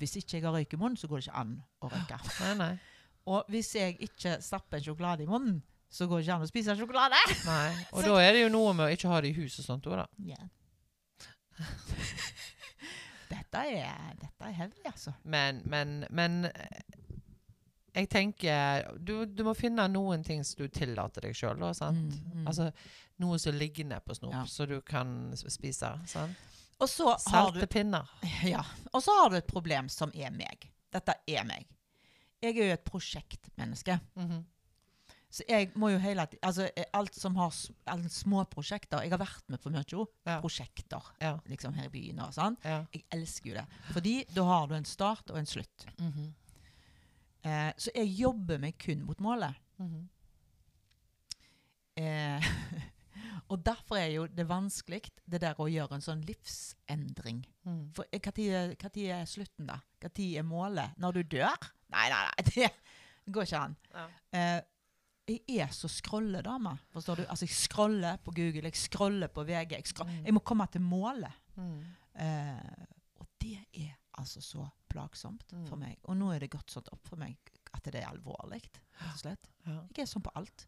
Hvis 0.00 0.16
ikke 0.20 0.38
jeg 0.38 0.44
har 0.44 0.52
røyk 0.56 0.72
i 0.72 0.80
munnen, 0.80 0.96
så 0.96 1.08
går 1.08 1.20
det 1.20 1.28
ikke 1.28 1.40
an 1.44 1.54
å 1.82 1.90
røyke. 1.92 2.18
Nei, 2.40 2.54
nei. 2.62 2.72
Og 3.26 3.44
hvis 3.52 3.74
jeg 3.74 3.96
ikke 4.00 4.38
stapper 4.44 4.76
en 4.80 4.84
sjokolade 4.84 5.24
i 5.24 5.26
munnen, 5.28 5.62
så 5.88 6.08
går 6.08 6.20
det 6.20 6.26
ikke 6.26 6.34
an 6.40 6.42
å 6.48 6.48
spise 6.50 6.76
sjokolade. 6.76 7.20
nei. 7.46 7.86
Og 7.92 8.00
Så- 8.02 8.08
da 8.08 8.18
er 8.24 8.32
det 8.32 8.42
jo 8.46 8.48
noe 8.52 8.72
med 8.74 8.88
å 8.88 8.92
ikke 8.96 9.08
ha 9.12 9.20
det 9.20 9.30
i 9.32 9.38
hus 9.42 9.58
og 9.60 9.64
sånt 9.68 9.86
òg, 9.88 9.96
da. 10.02 10.06
Ja. 10.24 10.40
dette 13.30 13.62
er 13.70 14.14
dette 14.20 14.48
er 14.48 14.52
heavy, 14.58 14.82
altså. 14.90 15.12
Men, 15.24 15.62
men, 15.70 16.04
men 16.10 16.44
eh, 16.50 16.82
jeg 17.94 18.08
tenker 18.10 18.88
du, 18.98 19.24
du 19.26 19.44
må 19.46 19.54
finne 19.54 19.86
noen 19.88 20.24
ting 20.26 20.42
som 20.44 20.64
du 20.64 20.68
tillater 20.68 21.28
deg 21.28 21.36
sjøl, 21.38 21.60
Mm, 21.62 22.08
mm. 22.34 22.46
Altså 22.50 22.70
noe 23.22 23.38
som 23.38 23.54
ligger 23.54 23.86
ned 23.86 24.02
på 24.04 24.16
snop, 24.18 24.32
Ja. 24.34 24.44
så 24.50 24.66
du 24.66 24.80
kan 24.82 25.32
spise. 25.38 25.92
Sant? 26.10 26.36
og, 26.80 26.88
så 26.90 27.06
har 27.12 27.52
du, 27.54 27.60
Salte 27.60 27.66
pinner. 27.70 28.10
ja, 28.54 28.64
og 28.92 29.02
så 29.02 29.14
har 29.20 29.30
du 29.30 29.36
et 29.38 29.46
problem 29.46 29.88
som 29.88 30.10
er 30.14 30.34
meg. 30.34 30.66
Dette 30.92 31.14
er 31.30 31.46
meg. 31.46 31.68
Jeg 32.42 32.58
er 32.58 32.66
jo 32.68 32.74
et 32.74 32.84
prosjektmenneske. 32.84 34.00
Mhm. 34.18 34.42
Så 35.34 35.42
jeg 35.50 35.72
må 35.74 35.88
jo 35.90 35.98
hele 35.98 36.22
tiden 36.30 36.44
Altså 36.46 36.68
eh, 36.76 36.84
alt 36.94 37.16
som 37.18 37.34
har 37.40 37.50
alle 37.90 38.08
små 38.12 38.44
prosjekter 38.46 39.02
Jeg 39.02 39.10
har 39.10 39.18
vært 39.18 39.48
med 39.50 39.58
på 39.64 39.72
mye 39.74 39.82
Ja. 40.26 40.36
prosjekter 40.40 41.02
Ja. 41.20 41.32
liksom 41.50 41.74
her 41.74 41.88
i 41.88 41.92
byen. 41.96 42.20
og 42.22 42.32
sånn. 42.36 42.56
ja. 42.64 42.84
Jeg 42.94 43.04
elsker 43.10 43.50
jo 43.50 43.54
det. 43.58 43.66
Fordi 43.92 44.14
da 44.34 44.44
har 44.44 44.66
du 44.68 44.74
en 44.74 44.84
start 44.84 45.30
og 45.30 45.38
en 45.38 45.46
slutt. 45.46 45.86
Mhm. 45.98 46.32
Eh, 47.44 47.72
så 47.76 47.90
jeg 47.94 48.14
jobber 48.16 48.58
meg 48.58 48.78
kun 48.78 49.02
mot 49.04 49.18
målet. 49.20 49.54
Mhm. 49.78 50.08
Eh, 51.96 52.42
og 53.50 53.60
derfor 53.66 53.96
er 54.00 54.08
jo 54.14 54.26
det 54.26 54.46
vanskelig 54.48 55.02
det 55.30 55.40
der 55.44 55.54
å 55.62 55.68
gjøre 55.70 55.94
en 55.98 56.04
sånn 56.04 56.24
livsendring. 56.26 57.44
Mm. 57.66 57.82
For 57.94 58.06
eh, 58.12 58.20
tid 58.34 59.10
er- 59.10 59.26
slutten, 59.30 59.66
da? 59.68 59.78
Tid 60.08 60.38
er 60.38 60.46
målet? 60.48 60.96
Når 60.98 61.12
du 61.20 61.22
dør? 61.36 61.68
Nei, 61.94 62.08
nei, 62.10 62.22
nei. 62.30 62.70
Det 63.24 63.32
går 63.32 63.46
ikke 63.46 63.60
an. 63.60 63.76
Ja. 63.94 64.06
Eh, 64.36 64.60
jeg 65.26 65.58
er 65.64 65.70
så 65.72 65.88
scrolledame. 65.88 66.76
Forstår 66.92 67.16
du? 67.16 67.22
Altså, 67.28 67.46
jeg 67.46 67.54
scroller 67.56 68.16
på 68.24 68.32
Google, 68.36 68.62
jeg 68.68 68.76
scroller 68.76 69.28
på 69.32 69.44
VG. 69.48 69.70
Jeg, 69.78 69.86
scro 69.88 70.04
Mm. 70.04 70.24
jeg 70.24 70.34
må 70.34 70.40
komme 70.44 70.66
til 70.72 70.80
målet. 70.80 71.32
Mm. 71.56 71.84
Eh, 72.14 72.86
og 73.20 73.26
det 73.40 73.58
er 73.74 73.94
altså 74.18 74.40
så 74.40 74.68
plagsomt 74.88 75.52
Mm. 75.52 75.66
for 75.66 75.76
meg. 75.76 75.96
Og 76.04 76.16
nå 76.16 76.32
er 76.34 76.38
det 76.40 76.50
gått 76.50 76.70
sånn 76.70 76.88
opp 76.92 77.08
for 77.08 77.16
meg 77.16 77.36
at 77.72 77.82
det 77.84 77.94
er 78.02 78.06
alvorlig. 78.10 78.62
rett 79.00 79.12
og 79.12 79.18
slett. 79.18 79.48
Ja. 79.66 79.80
Jeg 79.96 80.02
er 80.02 80.06
sånn 80.06 80.22
på 80.22 80.30
alt. 80.36 80.66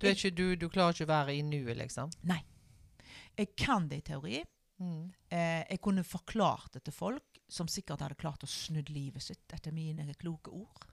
Du, 0.00 0.06
ikke, 0.08 0.30
du, 0.34 0.56
du 0.56 0.68
klarer 0.68 0.92
ikke 0.94 1.04
å 1.04 1.08
være 1.08 1.34
i 1.36 1.42
nuet, 1.42 1.76
liksom? 1.76 2.10
Nei. 2.24 2.42
Jeg 3.36 3.54
kan 3.56 3.88
det 3.88 3.98
i 3.98 4.00
teori. 4.12 4.42
Mm. 4.80 5.12
Eh, 5.30 5.64
jeg 5.68 5.80
kunne 5.82 6.02
forklart 6.04 6.72
det 6.72 6.84
til 6.84 6.92
folk 6.92 7.38
som 7.48 7.68
sikkert 7.68 8.00
hadde 8.00 8.14
klart 8.16 8.42
å 8.42 8.48
snudd 8.48 8.88
livet 8.88 9.22
sitt 9.22 9.52
etter 9.52 9.72
mine 9.72 10.14
kloke 10.14 10.48
ord. 10.50 10.86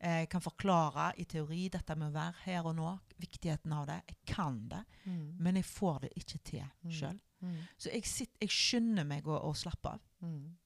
Ja. 0.00 0.06
Eh, 0.08 0.18
jeg 0.24 0.28
kan 0.28 0.40
forklare 0.44 1.12
i 1.18 1.24
teori 1.24 1.68
dette 1.72 1.96
med 1.96 2.08
å 2.10 2.14
være 2.14 2.34
her 2.44 2.66
og 2.66 2.76
nå, 2.76 2.98
viktigheten 3.18 3.72
av 3.72 3.86
det. 3.86 4.00
Jeg 4.08 4.16
kan 4.34 4.68
det, 4.68 4.84
Mm. 5.06 5.36
men 5.38 5.54
jeg 5.56 5.64
får 5.64 6.00
det 6.00 6.10
ikke 6.16 6.38
til 6.44 6.64
Mm. 6.84 6.90
sjøl. 6.92 7.20
Mm. 7.42 7.56
Så 7.78 7.90
jeg, 7.92 8.04
sitter, 8.04 8.36
jeg 8.40 8.48
skynder 8.50 9.04
meg 9.04 9.24
å, 9.26 9.38
å 9.44 9.54
slappe 9.54 9.88
av. 9.94 10.00
Mm. 10.22 10.56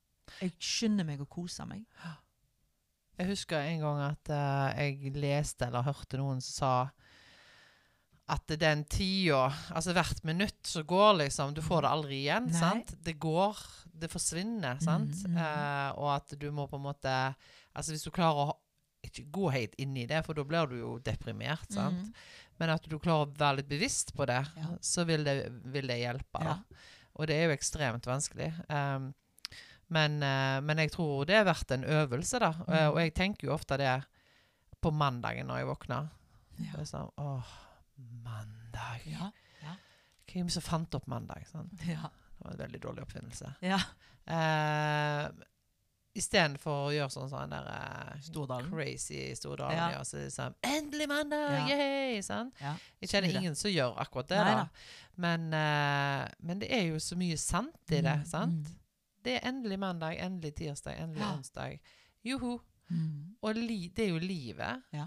Jeg 0.40 0.52
skynder 0.58 1.04
meg 1.04 1.20
å 1.20 1.26
kose 1.28 1.66
meg. 1.66 1.84
Jeg 3.18 3.26
husker 3.28 3.58
en 3.58 3.80
gang 3.80 4.00
at 4.00 4.30
uh, 4.30 4.78
jeg 4.80 5.12
leste 5.14 5.66
eller 5.66 5.82
hørte 5.82 6.16
noen 6.16 6.40
som 6.40 6.52
sa 6.54 6.90
at 8.30 8.46
den 8.60 8.84
tida 8.84 9.50
Altså 9.74 9.92
hvert 9.92 10.22
minutt 10.24 10.66
som 10.66 10.86
går, 10.86 11.16
liksom 11.24 11.52
Du 11.54 11.60
får 11.66 11.82
det 11.82 11.90
aldri 11.90 12.20
igjen. 12.22 12.46
Nei. 12.46 12.60
sant? 12.60 12.94
Det 13.04 13.18
går, 13.20 13.58
det 13.92 14.10
forsvinner, 14.12 14.78
sant? 14.80 15.10
Mm, 15.26 15.34
mm, 15.34 15.36
uh, 15.36 15.98
og 15.98 16.14
at 16.14 16.38
du 16.38 16.50
må 16.54 16.68
på 16.70 16.76
en 16.78 16.86
måte 16.86 17.14
Altså 17.74 17.92
hvis 17.92 18.04
du 18.06 18.10
klarer 18.14 18.54
å 18.54 18.56
ikke 19.06 19.24
gå 19.32 19.50
helt 19.54 19.74
inn 19.80 19.96
i 19.96 20.06
det, 20.06 20.20
for 20.26 20.36
da 20.36 20.44
blir 20.44 20.66
du 20.70 20.76
jo 20.80 20.98
deprimert, 21.04 21.66
sant? 21.72 22.10
Mm. 22.10 22.12
Men 22.60 22.72
at 22.74 22.84
du 22.84 22.98
klarer 23.00 23.24
å 23.28 23.32
være 23.38 23.60
litt 23.62 23.70
bevisst 23.70 24.12
på 24.16 24.26
det, 24.28 24.42
Ja. 24.56 24.68
så 24.84 25.06
vil 25.08 25.24
det, 25.24 25.34
vil 25.72 25.86
det 25.88 25.96
hjelpe. 26.02 26.42
Ja. 26.44 26.58
Og 27.16 27.26
det 27.30 27.36
er 27.38 27.48
jo 27.48 27.56
ekstremt 27.56 28.04
vanskelig. 28.06 28.50
Um, 28.68 29.10
men, 29.88 30.20
uh, 30.22 30.60
men 30.62 30.78
jeg 30.84 30.92
tror 30.92 31.24
det 31.26 31.34
er 31.40 31.48
verdt 31.48 31.72
en 31.74 31.84
øvelse, 31.84 32.38
da. 32.38 32.52
Mm. 32.60 32.68
Uh, 32.68 32.88
og 32.92 33.00
jeg 33.00 33.14
tenker 33.16 33.48
jo 33.48 33.54
ofte 33.56 33.76
det 33.80 33.94
på 34.80 34.92
mandagen 34.92 35.48
når 35.48 35.62
jeg 35.62 35.70
våkner. 35.72 36.10
Ja. 36.60 36.84
sånn, 36.84 37.08
Åh, 37.16 37.50
mandag. 38.24 39.06
Ja. 39.08 39.30
Hvem 40.30 40.50
som 40.52 40.62
fant 40.62 40.94
opp 40.94 41.08
mandag? 41.10 41.46
Sant? 41.50 41.72
Ja. 41.88 42.12
Det 42.36 42.44
var 42.44 42.52
en 42.52 42.60
veldig 42.62 42.80
dårlig 42.84 43.02
oppfinnelse. 43.08 43.54
ja. 43.64 43.80
Uh, 44.30 45.26
Istedenfor 46.18 46.88
å 46.88 46.90
gjøre 46.90 47.12
sånn 47.14 47.28
sånn 47.30 47.52
der 47.52 47.66
eh, 47.70 48.14
Stordalen. 48.26 48.70
crazy 48.72 49.28
Stordalen. 49.38 49.76
Ja. 49.78 49.90
Ja. 49.94 50.00
så 50.04 50.24
sånn, 50.34 50.56
Endelig 50.66 51.06
mandag! 51.08 51.68
Ja. 51.70 51.76
Yay! 51.78 52.18
Sånn. 52.26 52.50
Ja. 52.58 52.72
Jeg 52.98 53.12
kjenner 53.12 53.36
ingen 53.38 53.54
som 53.54 53.70
gjør 53.70 53.94
akkurat 54.02 54.32
det, 54.32 54.40
Nei 54.42 54.56
da. 54.58 54.64
Men, 55.20 55.46
uh, 55.52 56.24
men 56.48 56.58
det 56.62 56.70
er 56.72 56.88
jo 56.88 56.98
så 57.02 57.14
mye 57.20 57.36
sant 57.38 57.92
i 57.92 58.00
det. 58.00 58.16
Mm, 58.22 58.26
sant? 58.26 58.66
mm. 58.72 58.76
Det 59.22 59.36
er 59.36 59.48
endelig 59.50 59.78
mandag, 59.78 60.16
endelig 60.18 60.54
tirsdag, 60.56 60.96
endelig 60.98 61.22
Ja. 61.22 61.30
onsdag. 61.36 61.78
Joho. 62.24 62.58
Mm. 62.88 63.36
Og 63.42 63.54
li 63.54 63.88
det 63.94 64.06
er 64.06 64.14
jo 64.14 64.18
livet. 64.18 64.82
Ja. 64.96 65.06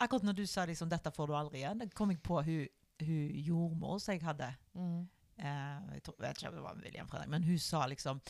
Akkurat 0.00 0.24
når 0.26 0.32
du 0.40 0.46
sa 0.46 0.64
liksom, 0.66 0.88
'dette 0.88 1.12
får 1.14 1.26
du 1.28 1.34
aldri 1.36 1.62
igjen', 1.62 1.78
da 1.78 1.86
kom 1.94 2.10
jeg 2.10 2.22
på 2.22 2.42
hun, 2.42 2.66
hun 3.00 3.30
jordmor 3.46 3.98
som 4.00 4.12
jeg 4.14 4.22
hadde. 4.22 4.50
Mm. 4.74 5.08
Uh, 5.38 5.94
jeg 5.94 6.02
tror, 6.02 6.16
vet 6.18 6.36
ikke 6.36 6.48
om 6.48 6.54
det 6.54 6.62
var 6.62 6.80
William 6.82 7.08
Fredrik, 7.08 7.28
men 7.28 7.42
hun 7.44 7.58
sa 7.58 7.86
liksom 7.86 8.20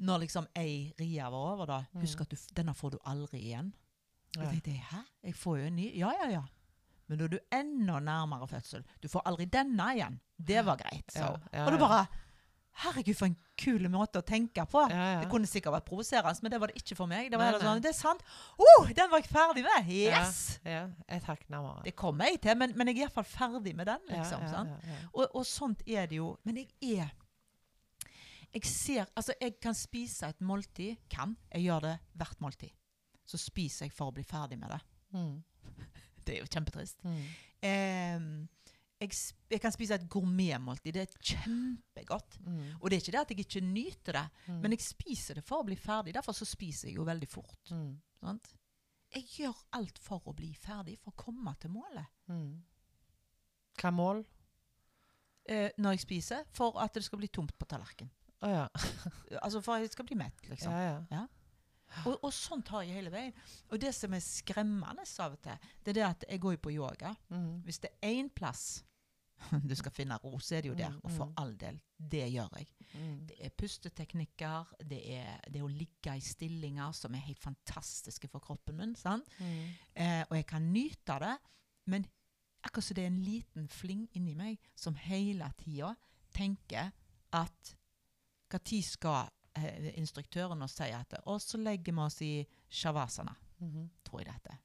Når 0.00 0.18
liksom 0.24 0.46
ei 0.56 0.92
ria 0.98 1.28
var 1.30 1.52
over, 1.54 1.66
da 1.66 1.84
Mm. 1.94 2.00
Husk 2.00 2.20
at 2.20 2.30
du, 2.30 2.36
denne 2.56 2.74
får 2.74 2.90
du 2.90 2.98
aldri 3.06 3.38
igjen. 3.40 3.72
Ja. 4.36 4.42
Jeg 4.50 4.62
tenkte, 4.62 4.70
Hæ? 4.90 5.02
Jeg 5.24 5.34
får 5.34 5.58
jo 5.58 5.64
en 5.66 5.76
ny 5.76 5.92
Ja, 5.98 6.10
ja, 6.22 6.30
ja. 6.30 6.42
Men 7.08 7.18
da 7.18 7.24
er 7.24 7.28
du 7.28 7.38
enda 7.52 8.00
nærmere 8.00 8.48
fødsel. 8.48 8.82
Du 9.02 9.08
får 9.08 9.22
aldri 9.26 9.44
denne 9.44 9.90
igjen. 9.94 10.20
Det 10.38 10.64
var 10.66 10.76
greit. 10.76 11.12
Så. 11.12 11.18
Ja, 11.20 11.36
ja, 11.52 11.64
og 11.66 11.72
du 11.72 11.78
bare 11.78 12.06
Herregud, 12.76 13.14
for 13.14 13.26
en 13.26 13.36
kul 13.56 13.84
måte 13.88 14.18
å 14.18 14.24
tenke 14.26 14.64
på. 14.66 14.80
Det 15.22 15.28
kunne 15.30 15.46
sikkert 15.46 15.76
vært 15.76 15.84
provoserende, 15.86 16.42
men 16.42 16.50
det 16.50 16.58
var 16.60 16.66
det 16.72 16.80
ikke 16.80 16.96
for 16.98 17.06
meg. 17.06 17.28
Det 17.30 17.38
var 17.38 17.52
Nei, 17.52 17.58
nei. 17.60 17.68
sånn, 17.68 17.82
det 17.84 17.90
er 17.92 17.94
sant. 17.94 18.24
Oh, 18.58 18.88
den 18.90 19.10
var 19.12 19.20
jeg 19.22 19.28
ferdig 19.30 19.62
med! 19.62 19.86
Yes! 19.94 20.40
Ja. 20.64 20.88
Det 21.84 21.94
kommer 21.94 22.24
jeg 22.32 22.40
til, 22.42 22.56
men, 22.58 22.72
men 22.74 22.88
jeg 22.90 22.96
er 22.96 23.04
iallfall 23.06 23.28
ferdig 23.30 23.76
med 23.78 23.86
den. 23.86 24.00
liksom, 24.10 24.42
ja. 24.42 24.64
Og, 25.12 25.28
og 25.38 25.46
sånt 25.46 25.84
er 25.86 26.08
det 26.10 26.16
jo. 26.18 26.32
Men 26.42 26.56
jeg 26.64 26.98
er 26.98 27.14
Jeg 28.54 28.64
ser 28.70 29.06
Altså, 29.16 29.34
jeg 29.40 29.56
kan 29.60 29.74
spise 29.74 30.28
et 30.30 30.40
måltid. 30.40 30.96
Kan. 31.10 31.36
Jeg 31.52 31.62
gjør 31.66 31.80
det 31.88 31.94
hvert 32.14 32.40
måltid. 32.40 32.70
Så 33.26 33.38
spiser 33.40 33.86
jeg 33.88 33.92
for 33.96 34.10
å 34.12 34.14
bli 34.14 34.22
ferdig 34.24 34.58
med 34.60 34.70
det. 34.70 34.80
Mm. 35.16 35.42
Det 36.24 36.36
er 36.36 36.40
jo 36.44 36.48
kjempetrist. 36.48 37.02
Mm. 37.04 37.24
Eh, 37.60 38.20
jeg, 39.04 39.10
jeg 39.50 39.60
kan 39.60 39.72
spise 39.74 39.94
et 39.98 40.06
gourmetmåltid. 40.08 40.94
Det 40.96 41.02
er 41.02 41.18
kjempegodt. 41.20 42.38
Mm. 42.46 42.60
Og 42.80 42.86
det 42.88 42.96
er 42.96 43.02
ikke 43.02 43.12
det 43.16 43.20
at 43.24 43.32
jeg 43.34 43.44
ikke 43.44 43.60
nyter 43.66 44.12
det, 44.20 44.22
Mm. 44.46 44.60
men 44.62 44.72
jeg 44.76 44.80
spiser 44.86 45.34
det 45.40 45.44
for 45.44 45.60
å 45.60 45.66
bli 45.66 45.76
ferdig. 45.76 46.14
Derfor 46.14 46.32
så 46.36 46.46
spiser 46.48 46.88
jeg 46.88 46.96
jo 46.96 47.04
veldig 47.04 47.28
fort. 47.28 47.58
Mm. 47.74 47.90
Sant? 48.22 48.52
Jeg 49.14 49.26
gjør 49.36 49.60
alt 49.76 49.98
for 50.02 50.22
å 50.26 50.32
bli 50.34 50.54
ferdig, 50.56 50.96
for 51.02 51.12
å 51.12 51.20
komme 51.26 51.52
til 51.60 51.70
målet. 51.74 52.06
Mm. 52.32 52.62
Hva 53.82 53.90
mål? 53.92 54.24
Eh, 55.44 55.70
når 55.78 55.96
jeg 55.98 56.00
spiser, 56.06 56.44
for 56.56 56.78
at 56.80 56.94
det 56.96 57.04
skal 57.04 57.20
bli 57.20 57.28
tomt 57.28 57.52
på 57.58 57.66
tallerkenen. 57.68 58.10
Å 58.44 58.50
ja. 58.52 58.66
Altså 59.44 59.62
for 59.64 59.76
at 59.76 59.86
jeg 59.86 59.94
skal 59.94 60.06
bli 60.08 60.18
mett, 60.20 60.46
liksom. 60.50 60.72
ja, 60.72 61.00
ja. 61.10 61.24
Og, 62.08 62.16
og 62.26 62.32
sånt 62.34 62.70
har 62.74 62.82
jeg 62.82 62.98
hele 62.98 63.12
veien. 63.12 63.36
Og 63.70 63.78
det 63.80 63.92
som 63.94 64.14
er 64.16 64.22
skremmende 64.24 65.04
av 65.22 65.36
og 65.36 65.38
til, 65.44 65.68
det 65.84 65.92
er 65.92 65.98
det 66.00 66.08
at 66.08 66.26
jeg 66.26 66.42
går 66.42 66.56
jo 66.56 66.62
på 66.64 66.74
yoga. 66.74 67.12
Mm. 67.30 67.62
Hvis 67.66 67.78
det 67.84 67.92
er 68.02 68.18
én 68.18 68.30
plass 68.34 68.82
du 69.68 69.74
skal 69.78 69.92
finne 69.94 70.18
ro, 70.22 70.38
så 70.42 70.56
er 70.56 70.64
det 70.64 70.72
jo 70.72 70.78
der. 70.78 70.96
Og 71.02 71.12
for 71.12 71.30
mm. 71.30 71.36
all 71.42 71.54
del, 71.60 71.78
det 71.98 72.24
gjør 72.32 72.58
jeg. 72.58 72.68
Mm. 72.94 73.14
Det 73.28 73.38
er 73.46 73.54
pusteteknikker, 73.58 74.74
det 74.90 75.00
er 75.16 75.46
det 75.52 75.62
å 75.64 75.70
ligge 75.70 76.16
i 76.16 76.24
stillinger 76.24 76.94
som 76.96 77.14
er 77.14 77.24
helt 77.26 77.42
fantastiske 77.42 78.30
for 78.32 78.44
kroppen 78.44 78.78
min. 78.80 78.96
Mm. 79.04 79.70
Eh, 79.94 80.22
og 80.28 80.36
jeg 80.38 80.48
kan 80.50 80.68
nyte 80.72 81.18
det, 81.22 81.36
men 81.90 82.06
akkurat 82.64 82.86
som 82.86 82.96
det 82.96 83.04
er 83.04 83.12
en 83.12 83.22
liten 83.24 83.68
fling 83.68 84.06
inni 84.16 84.34
meg 84.38 84.70
som 84.78 84.96
hele 84.96 85.50
tida 85.60 85.92
tenker 86.34 86.94
at 87.34 87.74
når 88.52 88.82
skal 88.82 89.28
eh, 89.56 89.92
instruktøren 89.98 90.62
og 90.62 90.70
si 90.70 90.82
at 90.90 91.14
Og 91.26 91.40
så 91.40 91.58
legger 91.58 91.92
vi 91.92 92.00
oss 92.00 92.20
i 92.22 92.46
shavasana, 92.70 93.34
-hmm. 93.60 93.88
tror 94.04 94.18
jeg 94.20 94.26
det 94.26 94.32
heter. 94.34 94.58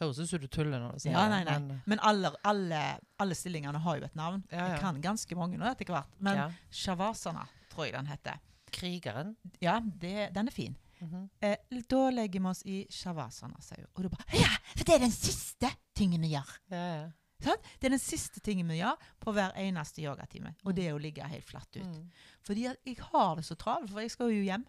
Høres 0.00 0.18
ut 0.18 0.28
som 0.28 0.40
du 0.40 0.46
tuller 0.46 0.78
når 0.80 0.92
du 0.92 0.98
sier 0.98 1.12
Ja, 1.12 1.22
det. 1.24 1.30
nei, 1.30 1.44
nei. 1.44 1.58
men- 1.58 1.82
Men 1.86 1.98
alle, 2.02 2.30
alle, 2.44 2.98
alle 3.18 3.34
stillingene 3.34 3.78
har 3.78 3.96
jo 3.96 4.04
et 4.04 4.14
navn. 4.16 4.44
Ja, 4.50 4.56
ja. 4.58 4.68
Jeg 4.72 4.80
kan 4.80 5.00
ganske 5.02 5.34
mange 5.36 5.56
nå 5.58 5.64
etter 5.70 5.84
hvert. 5.84 6.08
Men 6.18 6.36
ja. 6.36 6.50
shavasana, 6.70 7.46
tror 7.70 7.84
jeg 7.84 7.92
den 7.92 8.06
heter. 8.06 8.38
Krigeren. 8.72 9.36
Ja, 9.60 9.80
det, 9.80 10.34
den 10.34 10.48
er 10.48 10.50
fin. 10.50 10.76
Mhm. 11.00 11.30
Eh, 11.42 11.56
da 11.88 12.10
legger 12.10 12.40
vi 12.40 12.46
oss 12.48 12.62
i 12.64 12.86
shavasana, 12.90 13.60
sier 13.60 13.76
hun. 13.78 13.86
Og 13.96 14.02
du 14.02 14.08
bare 14.08 14.24
Ja, 14.32 14.48
for 14.76 14.84
det 14.84 14.94
er 14.94 14.98
den 14.98 15.10
siste 15.12 15.70
tingen 15.94 16.20
vi 16.20 16.28
gjør. 16.30 16.58
Ja, 16.70 17.02
ja. 17.02 17.10
Det 17.44 17.88
er 17.88 17.94
den 17.96 18.02
siste 18.02 18.40
tingen 18.44 18.68
vi 18.72 18.78
gjør 18.80 18.96
på 19.20 19.32
hver 19.36 19.52
eneste 19.60 20.02
yogatime. 20.04 20.54
Og 20.64 20.74
det 20.76 20.86
er 20.88 20.94
å 20.96 21.02
ligge 21.02 21.26
helt 21.28 21.44
flatt 21.48 21.76
ut. 21.76 21.84
Mm. 21.84 22.08
Fordi 22.46 22.66
jeg 22.68 22.96
har 23.10 23.36
det 23.36 23.44
så 23.44 23.56
travelt, 23.60 23.90
for 23.92 24.00
jeg 24.04 24.10
skal 24.14 24.32
jo 24.32 24.42
hjem 24.46 24.64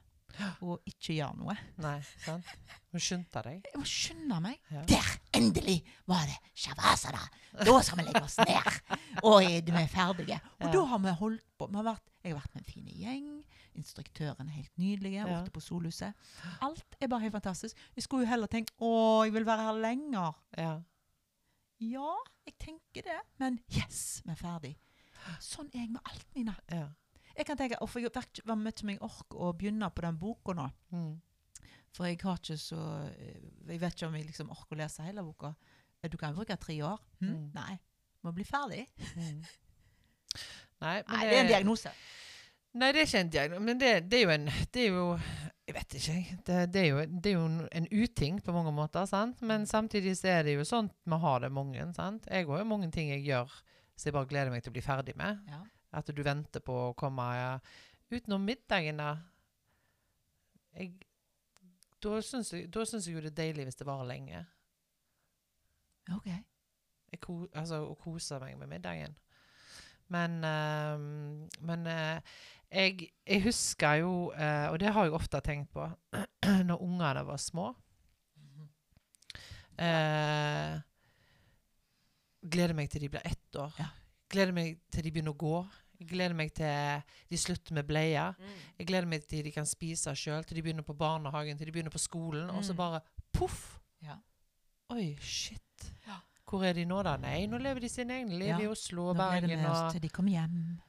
og 0.66 0.82
ikke 0.90 1.14
gjøre 1.16 1.38
noe. 1.40 1.54
Nei, 1.80 2.00
sant? 2.26 2.48
Må 2.92 3.00
skynde 3.00 3.44
deg. 3.46 3.62
Jeg 3.70 3.80
må 3.80 3.86
skynde 3.88 4.40
meg. 4.44 4.58
Ja. 4.74 4.82
Der! 4.90 5.12
Endelig 5.36 5.78
var 6.08 6.26
det 6.28 6.36
shavasana! 6.56 7.22
Da 7.62 7.76
skal 7.84 8.00
vi 8.02 8.06
legge 8.08 8.24
oss 8.26 8.36
ned! 8.40 8.68
Og 9.28 9.44
er 9.46 9.62
vi 9.64 9.76
er 9.80 9.88
ferdige. 9.92 10.40
Og 10.60 10.66
Ja. 10.68 10.72
da 10.74 10.84
har 10.92 11.00
vi 11.06 11.14
holdt 11.22 11.46
på. 11.60 11.68
Vi 11.72 11.76
har 11.80 11.88
vært, 11.88 12.04
jeg 12.24 12.34
har 12.34 12.42
vært 12.42 12.56
med 12.56 12.64
en 12.66 12.72
fin 12.74 12.90
gjeng. 13.00 13.30
Instruktøren 13.76 14.48
er 14.50 14.56
helt 14.58 14.76
nydelig 14.80 15.14
Ja. 15.18 15.26
borte 15.30 15.52
på 15.56 15.62
Solhuset. 15.64 16.14
Alt 16.62 16.98
er 17.00 17.08
bare 17.12 17.22
helt 17.28 17.36
fantastisk. 17.36 17.78
Jeg 17.96 18.04
skulle 18.04 18.26
jo 18.26 18.32
heller 18.34 18.48
tenkt 18.52 18.72
å, 18.80 19.24
jeg 19.28 19.34
vil 19.36 19.46
være 19.48 19.68
her 19.70 19.80
lenger. 19.84 20.36
Ja. 20.58 20.74
Ja, 21.84 22.12
jeg 22.48 22.56
tenker 22.62 23.04
det. 23.04 23.18
Men 23.42 23.60
yes, 23.76 24.22
vi 24.26 24.32
er 24.32 24.40
ferdig. 24.40 24.74
Sånn 25.42 25.68
er 25.74 25.82
jeg 25.86 25.90
med 25.96 26.02
alt, 26.12 26.28
Nina. 26.36 26.56
ja. 26.72 26.88
Jeg 27.36 27.46
kan 27.50 27.58
tenke, 27.60 27.76
for 27.92 28.00
jeg 28.00 28.08
har 28.16 28.24
ikke 28.24 28.56
mye 28.56 28.72
som 28.80 28.90
jeg 28.94 29.00
orker 29.04 29.40
å 29.44 29.50
begynne 29.60 29.90
på 29.92 30.04
den 30.06 30.16
boka 30.22 30.54
nå. 30.56 30.70
Mm. 30.96 31.18
For 31.92 32.08
jeg 32.08 32.20
har 32.22 32.38
ikke 32.40 32.56
så 32.60 32.78
eh, 33.10 33.42
Jeg 33.68 33.82
vet 33.82 33.94
ikke 33.98 34.08
om 34.08 34.16
jeg 34.16 34.28
liksom 34.30 34.54
orker 34.56 34.78
å 34.78 34.80
lese 34.80 35.04
hele 35.04 35.24
boka. 35.24 35.52
Eh, 36.02 36.08
Du 36.10 36.16
kan 36.18 36.36
bruke 36.36 36.56
tre 36.56 36.78
år. 36.88 37.02
Hm? 37.20 37.28
Mm. 37.34 37.50
Nei. 37.58 37.76
Må 38.24 38.32
bli 38.32 38.46
ferdig. 38.48 38.86
Mm. 39.18 39.44
Nei, 40.86 40.96
men 41.04 41.12
Nei, 41.12 41.26
det 41.28 41.36
er 41.36 41.42
en 41.42 41.52
diagnose. 41.52 41.92
Nei, 42.76 42.92
det 42.96 43.02
er 43.02 43.08
ikke 43.10 43.20
en 43.26 43.34
diagnose. 43.36 43.64
Men 43.68 43.80
det, 43.84 43.92
det 44.12 44.22
er 44.24 44.32
en 44.38 44.48
Det 44.72 44.86
er 44.86 44.96
jo 44.96 45.06
Jeg 45.66 45.74
vet 45.74 45.94
ikke, 45.98 46.14
jeg. 46.14 46.40
Det, 46.46 46.58
det, 46.74 46.82
er 46.82 46.90
jo, 46.92 46.98
det 47.10 47.32
er 47.32 47.38
jo 47.40 47.46
en- 47.74 47.88
uting 47.92 48.42
på 48.46 48.54
mange 48.54 48.72
måter, 48.72 49.06
sant? 49.10 49.42
Men 49.42 49.66
samtidig 49.66 50.14
så 50.20 50.28
er 50.30 50.44
det 50.46 50.54
jo 50.60 50.66
sånn 50.68 50.92
vi 51.10 51.18
har 51.24 51.40
det 51.42 51.50
mange, 51.52 51.88
sant? 51.98 52.28
Jeg 52.30 52.46
har 52.46 52.62
jo 52.62 52.68
mange 52.70 52.92
ting 52.94 53.10
jeg 53.10 53.26
gjør 53.26 53.50
som 53.96 54.10
jeg 54.10 54.14
bare 54.14 54.30
gleder 54.30 54.52
meg 54.54 54.62
til 54.62 54.70
å 54.70 54.76
bli 54.76 54.84
ferdig 54.86 55.16
med. 55.18 55.42
Ja. 55.50 55.64
At 55.96 56.12
du 56.14 56.22
venter 56.24 56.62
på 56.62 56.76
å 56.90 56.94
komme 56.98 57.26
ja. 57.34 57.52
Utenom 58.14 58.46
middagen, 58.46 59.00
da. 59.02 59.16
Jeg, 60.76 60.92
da 62.04 62.20
syns 62.22 62.52
jeg, 62.54 62.68
jo 62.70 63.24
det 63.24 63.32
er 63.32 63.40
deilig 63.40 63.66
hvis 63.70 63.80
det 63.80 63.88
varer 63.88 64.10
lenge. 64.12 64.44
OK. 66.14 66.30
Ko, 67.24 67.46
altså, 67.56 67.80
å 67.90 67.96
kose 67.98 68.38
meg 68.44 68.58
med 68.60 68.70
middagen. 68.70 69.16
Men, 70.14 70.36
ehm, 70.46 71.48
men 71.66 71.88
eh, 71.90 72.36
Jeg, 72.72 73.10
jeg 73.28 73.42
husker 73.44 73.94
jo, 74.02 74.32
eh, 74.36 74.68
og 74.72 74.80
det 74.80 74.90
har 74.94 75.04
jeg 75.06 75.14
ofte 75.14 75.40
tenkt 75.42 75.70
på, 75.72 75.86
når 76.70 76.82
ungene 76.82 77.22
var 77.28 77.38
små 77.38 77.70
eh, 79.80 80.80
Gleder 82.46 82.76
meg 82.78 82.90
til 82.94 83.02
de 83.02 83.10
blir 83.10 83.24
ett 83.26 83.58
år. 83.58 83.72
Ja. 83.82 83.88
Gleder 84.30 84.54
meg 84.54 84.78
til 84.94 85.06
de 85.08 85.12
begynner 85.16 85.34
å 85.34 85.40
gå. 85.42 85.56
Jeg 85.98 86.10
gleder 86.12 86.36
meg 86.38 86.52
til 86.54 87.02
de 87.32 87.38
slutter 87.40 87.74
med 87.78 87.88
bleie. 87.90 88.26
Jeg 88.78 88.86
gleder 88.90 89.08
meg 89.10 89.24
til 89.26 89.42
de 89.48 89.54
kan 89.56 89.66
spise 89.66 90.12
sjøl, 90.20 90.44
til 90.46 90.60
de 90.60 90.64
begynner 90.66 90.86
på 90.86 90.94
barnehagen, 91.00 91.58
til 91.58 91.70
de 91.70 91.74
begynner 91.74 91.94
på 91.94 92.02
skolen. 92.04 92.50
Og 92.52 92.62
så 92.68 92.74
Mm. 92.76 92.78
bare 92.78 93.02
poff! 93.34 93.80
Ja. 94.04 94.18
Oi, 94.94 95.16
shit. 95.22 95.90
Ja. 96.06 96.20
Hvor 96.46 96.64
er 96.64 96.74
de 96.74 96.86
nå, 96.86 97.02
da? 97.04 97.16
Nei, 97.18 97.48
nå 97.48 97.58
lever 97.58 97.80
de 97.82 97.90
sine 97.90 98.14
egne 98.20 98.38
liv 98.38 98.48
Ja. 98.54 98.60
i 98.60 98.68
Oslo 98.68 99.08
og 99.10 99.16
Bergen. 99.18 99.42
Nå 99.44 99.48
gleder 99.48 99.64
vi 99.64 99.72
oss 99.88 99.94
til 99.94 100.02
de 100.02 100.10
kommer 100.10 100.32
hjem. 100.32 100.82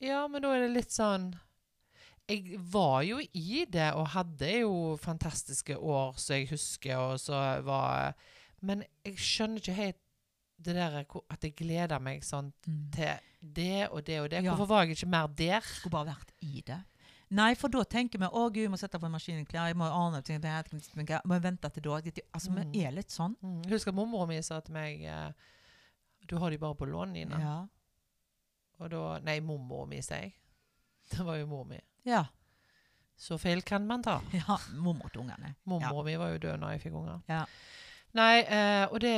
Ja, 0.00 0.26
men 0.28 0.42
da 0.42 0.50
er 0.54 0.66
det 0.66 0.72
litt 0.74 0.90
sånn 0.92 1.30
Jeg 2.28 2.56
var 2.58 3.02
jo 3.06 3.20
i 3.38 3.64
det 3.70 3.92
og 3.94 4.08
hadde 4.16 4.48
jo 4.60 4.96
fantastiske 4.98 5.76
år 5.78 6.16
som 6.18 6.34
jeg 6.36 6.48
husker, 6.50 6.96
og 6.98 7.20
så 7.22 7.62
var 7.62 8.14
Men 8.62 8.82
jeg 9.04 9.14
skjønner 9.16 9.62
ikke 9.62 9.76
helt 9.78 10.02
det 10.58 10.74
der 10.74 11.04
at 11.04 11.42
jeg 11.44 11.52
gleder 11.54 12.00
meg 12.00 12.22
sånn 12.24 12.52
Mm. 12.66 12.90
til 12.90 13.18
det 13.54 13.88
og 13.92 14.04
det 14.04 14.20
og 14.20 14.30
det. 14.30 14.42
Ja. 14.42 14.54
Hvorfor 14.54 14.66
var 14.66 14.84
jeg 14.86 14.96
ikke 14.96 15.06
mer 15.12 15.26
der? 15.28 15.60
Skulle 15.60 15.92
bare 15.92 16.06
vært 16.16 16.30
i 16.42 16.62
det. 16.66 16.78
Nei, 17.30 17.54
for 17.54 17.68
da 17.68 17.82
tenker 17.84 18.18
vi 18.18 18.24
å 18.26 18.46
gud, 18.48 18.62
jeg 18.62 18.70
må 18.70 18.78
sette 18.78 18.98
på 18.98 19.10
maskinen 19.10 19.44
klær, 19.46 19.66
jeg 19.68 19.76
må 19.76 19.84
ordne 19.90 20.22
ting, 20.24 20.42
her, 20.42 20.64
jeg 20.72 21.20
må 21.26 21.38
vente 21.42 21.68
til 21.70 21.82
da. 21.82 22.00
Altså, 22.32 22.50
Mm. 22.50 22.72
Vi 22.72 22.84
er 22.86 22.92
litt 22.92 23.10
sånn. 23.10 23.36
Mm. 23.42 23.62
Husker 23.68 23.92
mormora 23.92 24.26
mi 24.28 24.40
sa 24.42 24.60
til 24.60 24.72
meg 24.74 25.02
eh, 25.04 25.32
Du 26.26 26.38
har 26.38 26.50
de 26.50 26.58
bare 26.58 26.74
på 26.74 26.86
lån, 26.88 27.12
Nina. 27.12 27.38
Ja. 27.38 27.66
Og 28.82 28.90
da 28.92 29.04
Nei, 29.24 29.38
mormor 29.44 29.86
mi, 29.90 30.02
sier 30.04 30.26
jeg. 30.26 30.34
Det 31.12 31.24
var 31.24 31.38
jo 31.40 31.46
mor 31.50 31.64
mi. 31.68 31.78
Ja. 32.06 32.24
Så 33.16 33.38
feil 33.40 33.62
kan 33.64 33.86
man 33.88 34.02
ta. 34.04 34.18
ja 34.36 34.58
Mormor 34.74 35.08
til 35.12 35.24
ungene. 35.24 35.54
Mormor 35.64 36.04
mi 36.04 36.16
var 36.20 36.34
jo 36.34 36.42
død 36.42 36.60
når 36.60 36.76
jeg 36.76 36.86
fikk 36.86 36.98
unger. 37.00 37.22
Ja. 37.30 37.44
Nei, 38.16 38.34
eh, 38.42 38.84
og 38.88 39.00
det, 39.02 39.16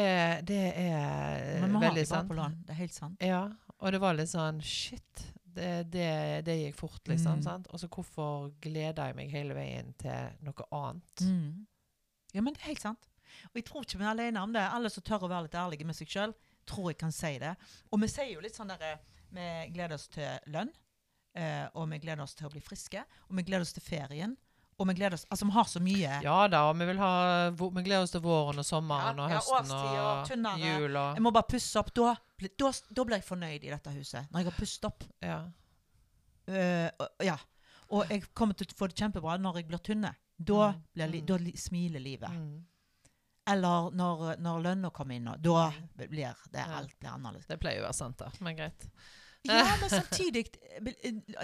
det 0.48 0.62
er 0.74 1.60
Men 1.62 1.80
veldig 1.82 2.06
sant. 2.08 2.32
Det 2.66 2.74
er 2.74 2.78
helt 2.80 2.94
sant. 2.94 3.20
Ja, 3.22 3.42
og 3.78 3.92
det 3.94 4.00
var 4.02 4.16
litt 4.18 4.30
sånn 4.30 4.58
Shit, 4.64 5.22
det, 5.54 5.90
det, 5.92 6.08
det 6.46 6.56
gikk 6.58 6.78
fort, 6.80 7.02
liksom. 7.06 7.38
Mm. 7.38 7.44
sant? 7.46 7.68
Og 7.70 7.82
så 7.82 7.90
hvorfor 7.92 8.50
gleder 8.62 9.10
jeg 9.10 9.18
meg 9.18 9.34
hele 9.34 9.54
veien 9.58 9.92
til 10.02 10.34
noe 10.46 10.66
annet? 10.74 11.22
Mm. 11.22 11.66
Ja, 12.34 12.42
men 12.42 12.56
det 12.56 12.64
er 12.64 12.72
helt 12.72 12.84
sant. 12.84 13.06
Og 13.50 13.60
jeg 13.60 13.68
tror 13.68 13.86
ikke 13.86 14.00
vi 14.00 14.06
er 14.06 14.12
alene 14.16 14.42
om 14.42 14.54
det. 14.54 14.64
Alle 14.66 14.90
som 14.90 15.04
tør 15.06 15.28
å 15.28 15.30
være 15.30 15.46
litt 15.46 15.58
ærlige 15.58 15.86
med 15.86 15.98
seg 15.98 16.10
sjøl, 16.10 16.34
tror 16.68 16.90
jeg 16.90 16.98
kan 17.00 17.14
si 17.14 17.36
det. 17.40 17.54
Og 17.92 18.02
vi 18.02 18.10
sier 18.10 18.32
jo 18.32 18.42
litt 18.44 18.56
sånn 18.56 18.72
derre 18.72 18.96
Vi 19.34 19.46
gleder 19.74 19.94
oss 19.98 20.08
til 20.12 20.50
lønn, 20.52 20.70
eh, 21.36 21.66
og 21.74 21.88
vi 21.90 21.98
gleder 22.02 22.22
oss 22.24 22.36
til 22.38 22.48
å 22.48 22.52
bli 22.52 22.62
friske, 22.64 23.02
og 23.28 23.36
vi 23.36 23.44
gleder 23.48 23.66
oss 23.66 23.74
til 23.76 23.84
ferien. 23.84 24.36
Og 24.78 24.86
vi 24.86 24.94
gleder 24.94 25.16
oss 25.16 25.24
Altså, 25.26 25.44
vi 25.48 25.54
har 25.56 25.64
så 25.66 25.80
mye. 25.82 26.18
Ja 26.22 26.36
da, 26.46 26.60
og 26.70 26.76
vi 26.78 26.86
vil 26.86 27.00
ha 27.02 27.50
Vi 27.50 27.82
gleder 27.82 28.04
oss 28.04 28.12
til 28.14 28.22
våren 28.22 28.60
og 28.62 28.66
sommeren 28.66 29.18
Ja, 29.18 29.24
og 29.24 29.32
ja, 29.32 29.40
høsten 29.40 29.72
årstid 29.72 30.44
og 30.44 30.52
og 30.52 30.62
jul 30.62 30.98
og 31.00 31.16
Jeg 31.18 31.24
må 31.26 31.32
bare 31.34 31.48
pusse 31.50 31.80
opp. 31.80 31.90
Da, 31.98 32.12
da, 32.62 32.70
da 32.94 33.04
blir 33.08 33.18
jeg 33.18 33.26
fornøyd 33.26 33.66
i 33.66 33.72
dette 33.72 33.94
huset. 33.96 34.30
Når 34.30 34.44
jeg 34.44 34.50
har 34.52 34.58
pusset 34.60 34.86
opp. 34.86 35.02
Ja. 35.18 35.40
Uh, 36.48 37.08
ja. 37.26 37.34
Og 37.90 38.06
jeg 38.12 38.28
kommer 38.36 38.54
til 38.54 38.70
å 38.70 38.78
få 38.78 38.88
det 38.92 39.00
kjempebra 39.02 39.34
når 39.42 39.60
jeg 39.60 39.68
blir 39.72 39.82
tynne. 39.82 40.14
Da, 40.38 40.68
Mm, 40.70 40.82
blir 40.94 41.10
li, 41.10 41.20
mm. 41.22 41.26
da 41.26 41.58
smiler 41.58 42.00
livet. 42.04 42.30
Mm. 42.30 42.66
Eller 43.48 43.90
når, 43.96 44.26
når 44.44 44.64
lønna 44.64 44.90
kommer 44.94 45.16
inn, 45.16 45.30
da 45.40 45.68
blir 45.96 46.42
det 46.52 46.64
alt 46.64 46.98
blir 46.98 47.10
annerledes. 47.14 47.48
Det 47.48 47.58
pleier 47.60 47.80
jo 47.80 47.86
å 47.86 47.88
være 47.88 47.96
sant, 47.96 48.20
da. 48.20 48.28
Men 48.44 48.58
greit. 48.58 48.88
Ja, 49.46 49.62
men 49.80 49.90
samtidig 49.90 50.48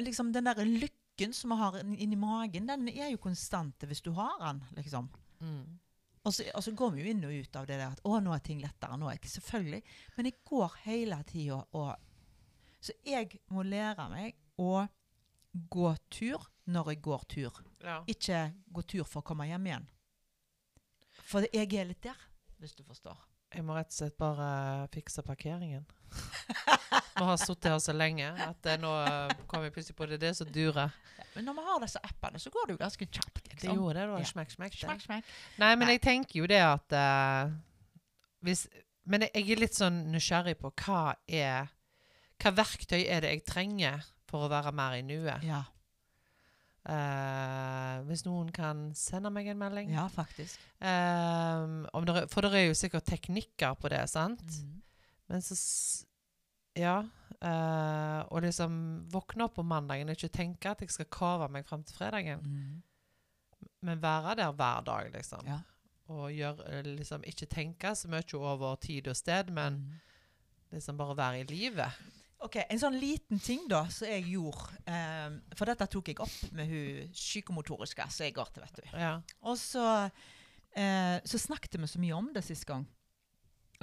liksom 0.03 0.33
Den 0.35 0.45
der 0.45 0.65
lykken 0.65 1.33
som 1.33 1.55
vi 1.55 1.57
har 1.61 1.79
inni 1.81 2.17
magen, 2.19 2.67
den 2.67 2.89
er 2.91 3.13
jo 3.13 3.23
konstant 3.23 3.87
hvis 3.87 4.03
du 4.03 4.11
har 4.19 4.35
den, 4.43 4.65
liksom. 4.77 5.09
Mm. 5.41 5.79
Og 6.25 6.35
så, 6.35 6.47
og 6.57 6.65
så 6.65 6.73
går 6.73 6.95
vi 6.95 7.05
jo 7.05 7.13
inn 7.13 7.25
og 7.29 7.37
ut 7.37 7.57
av 7.61 7.67
det 7.69 7.77
der 7.79 7.93
at 7.93 8.01
'Å, 8.03 8.19
nå 8.25 8.33
er 8.35 8.43
ting 8.45 8.61
lettere.' 8.61 8.97
nå 8.97 9.09
er 9.09 9.19
jeg 9.19 9.31
Selvfølgelig. 9.37 9.83
Men 10.17 10.27
jeg 10.27 10.37
går 10.45 10.77
hele 10.85 11.23
tida 11.29 11.65
og 11.73 11.97
Så 12.81 12.93
jeg 13.05 13.41
må 13.49 13.63
lære 13.63 14.09
meg 14.11 14.35
å 14.61 14.87
gå 15.73 15.97
tur 16.11 16.43
når 16.67 16.91
jeg 16.91 17.03
går 17.03 17.23
tur. 17.29 17.61
Ja. 17.81 18.03
Ikke 18.07 18.53
gå 18.73 18.83
tur 18.83 19.05
for 19.05 19.23
å 19.23 19.25
komme 19.25 19.47
hjem 19.49 19.67
igjen. 19.67 19.87
For 21.29 21.47
jeg 21.53 21.71
er 21.75 21.89
litt 21.89 22.03
der, 22.05 22.19
hvis 22.61 22.75
du 22.77 22.83
forstår. 22.87 23.17
Jeg 23.55 23.63
må 23.65 23.77
rett 23.77 23.93
og 23.93 23.95
slett 23.95 24.17
bare 24.19 24.47
fikse 24.91 25.23
parkeringen. 25.23 25.85
Vi 27.15 27.23
har 27.23 27.37
sittet 27.39 27.69
her 27.71 27.79
så 27.83 27.93
lenge 27.95 28.27
at 28.43 28.67
eh, 28.67 28.79
nå 28.83 28.91
kommer 29.47 29.65
vi 29.65 29.69
jeg 29.71 29.75
plutselig 29.77 29.97
på 29.99 30.09
det. 30.11 30.19
Det 30.23 30.29
er 30.33 30.35
så 30.35 30.47
dure. 30.49 30.89
Men 31.37 31.47
når 31.47 31.55
vi 31.61 31.65
har 31.69 31.85
disse 31.85 32.01
appene, 32.03 32.41
så 32.43 32.51
går 32.55 32.67
det 32.67 32.75
jo 32.75 32.81
ganske 32.83 33.07
kjapt. 33.07 33.43
Det 33.45 33.55
Liksom. 33.55 33.77
gjorde 33.79 34.01
det, 34.01 34.07
da. 34.11 34.19
Ja. 34.19 34.31
Smekk, 34.33 34.51
smekk. 34.57 34.75
smekk, 34.81 35.05
smakk. 35.05 35.29
Nei, 35.63 35.71
men 35.79 35.87
Nei. 35.87 35.93
jeg 35.95 36.03
tenker 36.03 36.41
jo 36.41 36.49
det 36.51 36.59
at 36.63 36.97
uh, 36.99 37.53
hvis, 38.45 38.65
Men 39.07 39.27
jeg 39.29 39.47
er 39.55 39.61
litt 39.63 39.77
sånn 39.79 40.01
nysgjerrig 40.11 40.57
på 40.59 40.73
hva 40.83 41.15
er 41.29 41.71
Hva 42.43 42.51
verktøy 42.59 43.05
er 43.07 43.23
det 43.23 43.31
jeg 43.37 43.45
trenger 43.47 44.03
for 44.27 44.47
å 44.47 44.51
være 44.51 44.73
mer 44.75 44.99
i 44.99 45.05
nuet? 45.07 45.45
Ja, 45.47 45.63
Eh, 46.85 48.01
hvis 48.09 48.25
noen 48.27 48.51
kan 48.53 48.91
sende 48.95 49.31
meg 49.33 49.47
en 49.49 49.59
melding. 49.59 49.91
ja, 49.95 50.05
faktisk. 50.13 50.61
Eh, 50.81 51.63
om 51.97 52.05
det 52.05 52.17
er, 52.17 52.27
for 52.29 52.45
det 52.45 52.53
er 52.55 52.67
jo 52.69 52.75
sikkert 52.77 53.07
teknikker 53.09 53.75
på 53.81 53.89
det, 53.89 54.03
sant? 54.13 54.43
Mm. 54.43 54.83
Men 55.29 55.41
så 55.41 55.57
Ja. 56.77 57.05
Uh, 57.45 58.25
og 58.33 58.41
liksom 58.43 59.05
våkne 59.13 59.45
opp 59.45 59.55
på 59.59 59.63
mandagen 59.67 60.09
og 60.09 60.17
ikke 60.17 60.31
tenke 60.33 60.71
at 60.71 60.81
jeg 60.81 60.91
skal 60.91 61.07
kave 61.13 61.49
meg 61.53 61.67
fram 61.67 61.83
til 61.85 61.97
fredagen. 61.97 62.41
Mm. 62.41 62.83
Men 63.83 64.01
være 64.03 64.35
der 64.39 64.53
hver 64.53 64.81
dag, 64.87 65.11
liksom. 65.13 65.47
Ja. 65.47 65.59
Og 66.09 66.31
gjør, 66.33 66.63
eh, 66.69 66.83
liksom 66.85 67.23
ikke 67.25 67.47
tenke 67.47 67.93
så 67.95 68.09
mye 68.09 68.39
over 68.41 68.77
tid 68.77 69.09
og 69.09 69.17
sted, 69.17 69.51
men 69.51 69.75
Mm. 69.75 70.01
liksom 70.73 70.97
bare 70.97 71.17
være 71.17 71.41
i 71.41 71.45
livet. 71.45 71.93
Ok, 72.45 72.59
En 72.69 72.81
sånn 72.81 72.97
liten 73.01 73.41
ting 73.41 73.65
da, 73.71 73.85
som 73.93 74.11
jeg 74.11 74.27
gjorde 74.35 74.75
um, 74.85 75.39
For 75.57 75.71
dette 75.71 75.89
tok 75.91 76.11
jeg 76.13 76.21
opp 76.21 76.35
med 76.57 76.69
hun 76.69 77.15
psykomotoriske 77.15 78.09
som 78.13 78.27
jeg 78.27 78.35
går 78.37 78.51
til, 78.53 78.67
vet 78.67 78.83
du. 78.83 78.99
Ja. 79.01 79.15
Og 79.49 79.57
så, 79.61 79.87
uh, 80.11 81.17
så 81.25 81.41
snakket 81.41 81.79
vi 81.81 81.89
så 81.89 82.03
mye 82.03 82.19
om 82.19 82.29
det 82.35 82.45
sist 82.45 82.67
gang. 82.69 82.85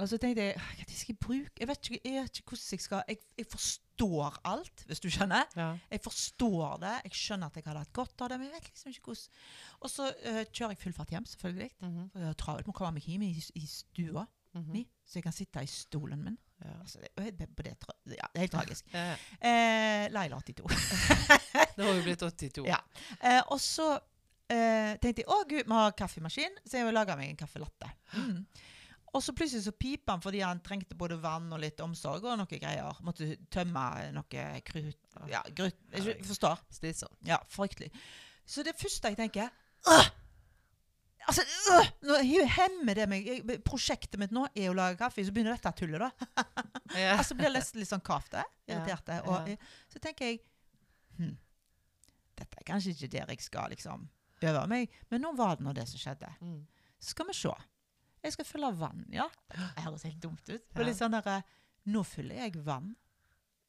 Og 0.00 0.08
så 0.08 0.16
tenkte 0.18 0.46
jeg 0.46 0.56
hva 0.56 0.84
skal 0.88 1.12
jeg 1.12 1.18
bruke 1.20 1.60
Jeg 1.60 1.68
vet 1.68 1.88
ikke, 1.88 2.00
jeg 2.06 2.22
vet 2.22 2.38
ikke 2.40 2.54
hvordan 2.54 2.74
jeg 2.74 2.82
skal 2.82 3.02
jeg, 3.12 3.18
jeg 3.38 3.48
forstår 3.52 4.38
alt, 4.52 4.84
hvis 4.88 5.02
du 5.02 5.08
skjønner. 5.12 5.50
ja. 5.58 5.72
Jeg 5.90 6.04
forstår 6.06 6.78
det. 6.82 6.94
Jeg 7.04 7.18
skjønner 7.18 7.50
at 7.50 7.58
jeg 7.58 7.66
hadde 7.66 7.82
hatt 7.84 7.92
godt 7.92 8.24
av 8.24 8.32
det, 8.32 8.38
men 8.40 8.48
jeg 8.48 8.56
vet 8.56 8.70
liksom 8.70 8.94
ikke 8.94 9.10
hvordan. 9.10 9.42
Og 9.80 9.92
så 9.92 10.08
uh, 10.08 10.40
kjører 10.48 10.76
jeg 10.76 10.82
full 10.84 10.96
fart 10.96 11.12
hjem, 11.12 11.26
selvfølgelig. 11.34 11.70
Mhm, 11.82 12.08
For 12.14 12.24
jeg 12.24 12.30
har 12.30 12.40
travelt 12.40 12.66
med 12.66 12.74
å 12.74 12.78
komme 12.78 12.96
meg 12.96 13.10
hjem 13.10 13.26
i, 13.26 13.34
i 13.36 13.66
stua 13.68 14.24
mhm. 14.54 14.72
mi, 14.72 14.86
så 15.04 15.20
jeg 15.20 15.28
kan 15.28 15.36
sitte 15.36 15.66
i 15.66 15.70
stolen 15.70 16.24
min. 16.24 16.40
Ja. 16.62 16.74
Altså, 16.80 17.00
det, 17.02 17.10
det, 17.38 17.48
ja, 18.16 18.28
det 18.32 18.38
er 18.38 18.44
helt 18.44 18.54
tragisk. 18.54 18.86
Ja, 18.94 19.04
ja. 19.12 19.16
Eh, 19.40 20.04
Laila 20.12 20.40
82. 20.40 20.68
Det 21.76 21.84
har 21.86 21.94
jo 21.94 22.02
blitt 22.04 22.22
82. 22.22 22.66
Ja. 22.68 22.78
Eh, 23.20 23.40
og 23.42 23.60
så 23.62 23.88
eh, 24.50 24.94
tenkte 25.02 25.24
jeg 25.24 25.30
å 25.30 25.40
gud, 25.48 25.64
vi 25.64 25.78
har 25.78 25.96
kaffemaskin, 25.98 26.60
så 26.64 26.80
jeg 26.80 26.88
vil 26.88 26.96
lage 26.96 27.16
meg 27.18 27.32
en 27.32 27.40
kaffelatte. 27.42 27.90
Mm. 28.14 28.44
Og 29.12 29.20
så 29.20 29.34
plutselig 29.36 29.66
så 29.66 29.74
piper 29.76 30.14
han 30.14 30.22
fordi 30.24 30.40
han 30.40 30.62
trengte 30.64 30.96
både 30.96 31.18
vann 31.20 31.50
og 31.52 31.60
litt 31.60 31.80
omsorg 31.84 32.24
og 32.24 32.38
noe 32.40 32.48
greier. 32.48 33.02
Måtte 33.04 33.34
tømme 33.52 33.84
noe 34.14 34.44
krutt 34.64 35.18
Ja, 35.28 35.42
grut, 35.52 35.76
jeg 35.92 36.16
forstår. 36.24 36.62
Slitsomt. 36.72 37.18
Ja, 37.28 37.36
fryktelig. 37.52 37.90
Så 38.48 38.64
det 38.64 38.78
første 38.80 39.12
jeg 39.12 39.20
tenker 39.20 39.52
øh! 39.92 40.08
Altså, 41.28 41.44
øh! 41.72 41.90
Nå 42.08 42.18
hemmer 42.56 42.98
det 42.98 43.06
meg. 43.10 43.26
Jeg, 43.28 43.60
prosjektet 43.66 44.18
mitt 44.20 44.34
nå 44.34 44.44
er 44.52 44.70
å 44.70 44.76
lage 44.76 44.98
kaffe, 45.00 45.24
så 45.24 45.34
begynner 45.34 45.56
dette 45.56 45.74
tullet, 45.78 46.02
da. 46.02 46.10
Yeah. 46.92 47.16
Altså 47.16 47.32
blir 47.32 47.46
jeg 47.48 47.54
nesten 47.54 47.80
litt 47.80 47.88
sånn 47.88 48.02
kavte. 48.04 48.42
Irriterte. 48.68 49.14
ja. 49.16 49.22
Og 49.24 49.46
yeah. 49.48 49.70
så 49.88 50.00
tenker 50.02 50.28
jeg 50.28 50.42
hm, 51.16 51.30
Dette 52.36 52.58
er 52.60 52.66
kanskje 52.68 52.92
ikke 52.92 53.08
der 53.14 53.32
jeg 53.32 53.40
skal 53.46 53.72
liksom 53.72 54.02
øve 54.44 54.64
meg, 54.68 54.92
men 55.08 55.24
nå 55.24 55.30
var 55.38 55.56
det 55.56 55.64
nå 55.64 55.72
det 55.76 55.86
som 55.88 56.02
skjedde. 56.02 56.28
Mm. 56.44 56.58
Så 57.00 57.14
skal 57.14 57.30
vi 57.30 57.36
se. 57.38 57.54
Jeg 58.22 58.36
skal 58.36 58.48
fylle 58.50 58.72
vann, 58.76 59.06
ja. 59.14 59.24
Det 59.56 59.86
høres 59.86 60.04
helt 60.04 60.20
dumt 60.20 60.52
ut. 60.52 60.66
Og 60.76 60.84
litt 60.84 60.98
sånn 60.98 61.16
der, 61.16 61.46
Nå 61.90 62.04
fyller 62.06 62.44
jeg 62.44 62.60
vann. 62.62 62.92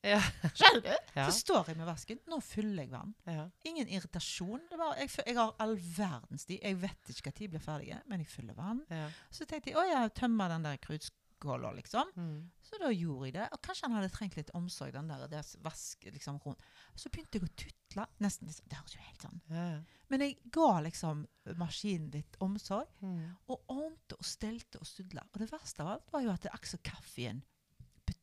Ja. 0.04 0.20
Skjønner 0.54 0.82
du? 0.84 0.92
Ja. 1.16 1.28
Så 1.30 1.44
står 1.44 1.68
jeg 1.70 1.78
med 1.78 1.86
vasken. 1.88 2.20
Nå 2.28 2.40
fyller 2.42 2.84
jeg 2.84 2.90
vann. 2.92 3.12
Ja. 3.30 3.44
Ingen 3.70 3.88
irritasjon. 3.94 4.64
Det 4.72 4.80
var, 4.80 4.96
jeg, 4.98 5.12
jeg 5.28 5.36
har 5.38 5.52
all 5.62 5.76
verdens 5.78 6.48
tid. 6.50 6.60
Jeg 6.64 6.80
vet 6.82 7.12
ikke 7.14 7.30
når 7.32 7.44
jeg 7.46 7.52
blir 7.54 7.62
ferdig, 7.64 8.00
men 8.10 8.24
jeg 8.24 8.32
fyller 8.34 8.58
vann. 8.58 8.82
Ja. 8.90 9.06
Så 9.32 9.46
tenkte 9.46 9.70
jeg 9.72 9.78
å 9.78 9.84
ja, 9.86 10.02
tømme 10.10 10.48
den 10.50 10.66
der 10.66 10.80
krutskåla, 10.82 11.72
liksom. 11.78 12.10
Mm. 12.18 12.50
Så 12.66 12.80
da 12.82 12.90
gjorde 12.90 13.30
jeg 13.30 13.36
det. 13.38 13.46
Og 13.54 13.62
kanskje 13.68 13.86
han 13.88 13.96
hadde 14.00 14.10
trengt 14.16 14.40
litt 14.40 14.50
omsorg, 14.58 14.96
den 14.98 15.12
der, 15.14 15.28
der 15.32 15.54
vask 15.64 16.10
liksom 16.10 16.42
rundt. 16.48 16.66
Så 16.98 17.14
begynte 17.14 17.38
jeg 17.38 17.46
å 17.46 17.54
tutle. 17.64 18.08
Nesten 18.26 18.50
liksom, 18.50 18.66
Det 18.74 18.80
høres 18.82 18.98
jo 18.98 19.06
helt 19.06 19.28
sånn 19.28 19.42
Ja. 19.54 19.68
Men 20.10 20.22
jeg 20.26 20.36
ga 20.54 20.72
liksom 20.86 21.24
maskinen 21.62 22.10
litt 22.14 22.36
omsorg, 22.44 22.90
Mm. 23.02 23.32
og 23.50 23.62
ordnet 23.70 24.14
og 24.18 24.26
stelte 24.26 24.82
og 24.82 24.86
studla. 24.90 25.24
Og 25.32 25.40
det 25.42 25.52
verste 25.54 25.82
av 25.86 25.94
alt 25.96 26.12
var 26.14 26.22
jo 26.26 26.34
at 26.34 26.42
det 26.46 26.52
akkurat 26.54 26.74
som 26.74 26.82
kaffen 26.90 27.44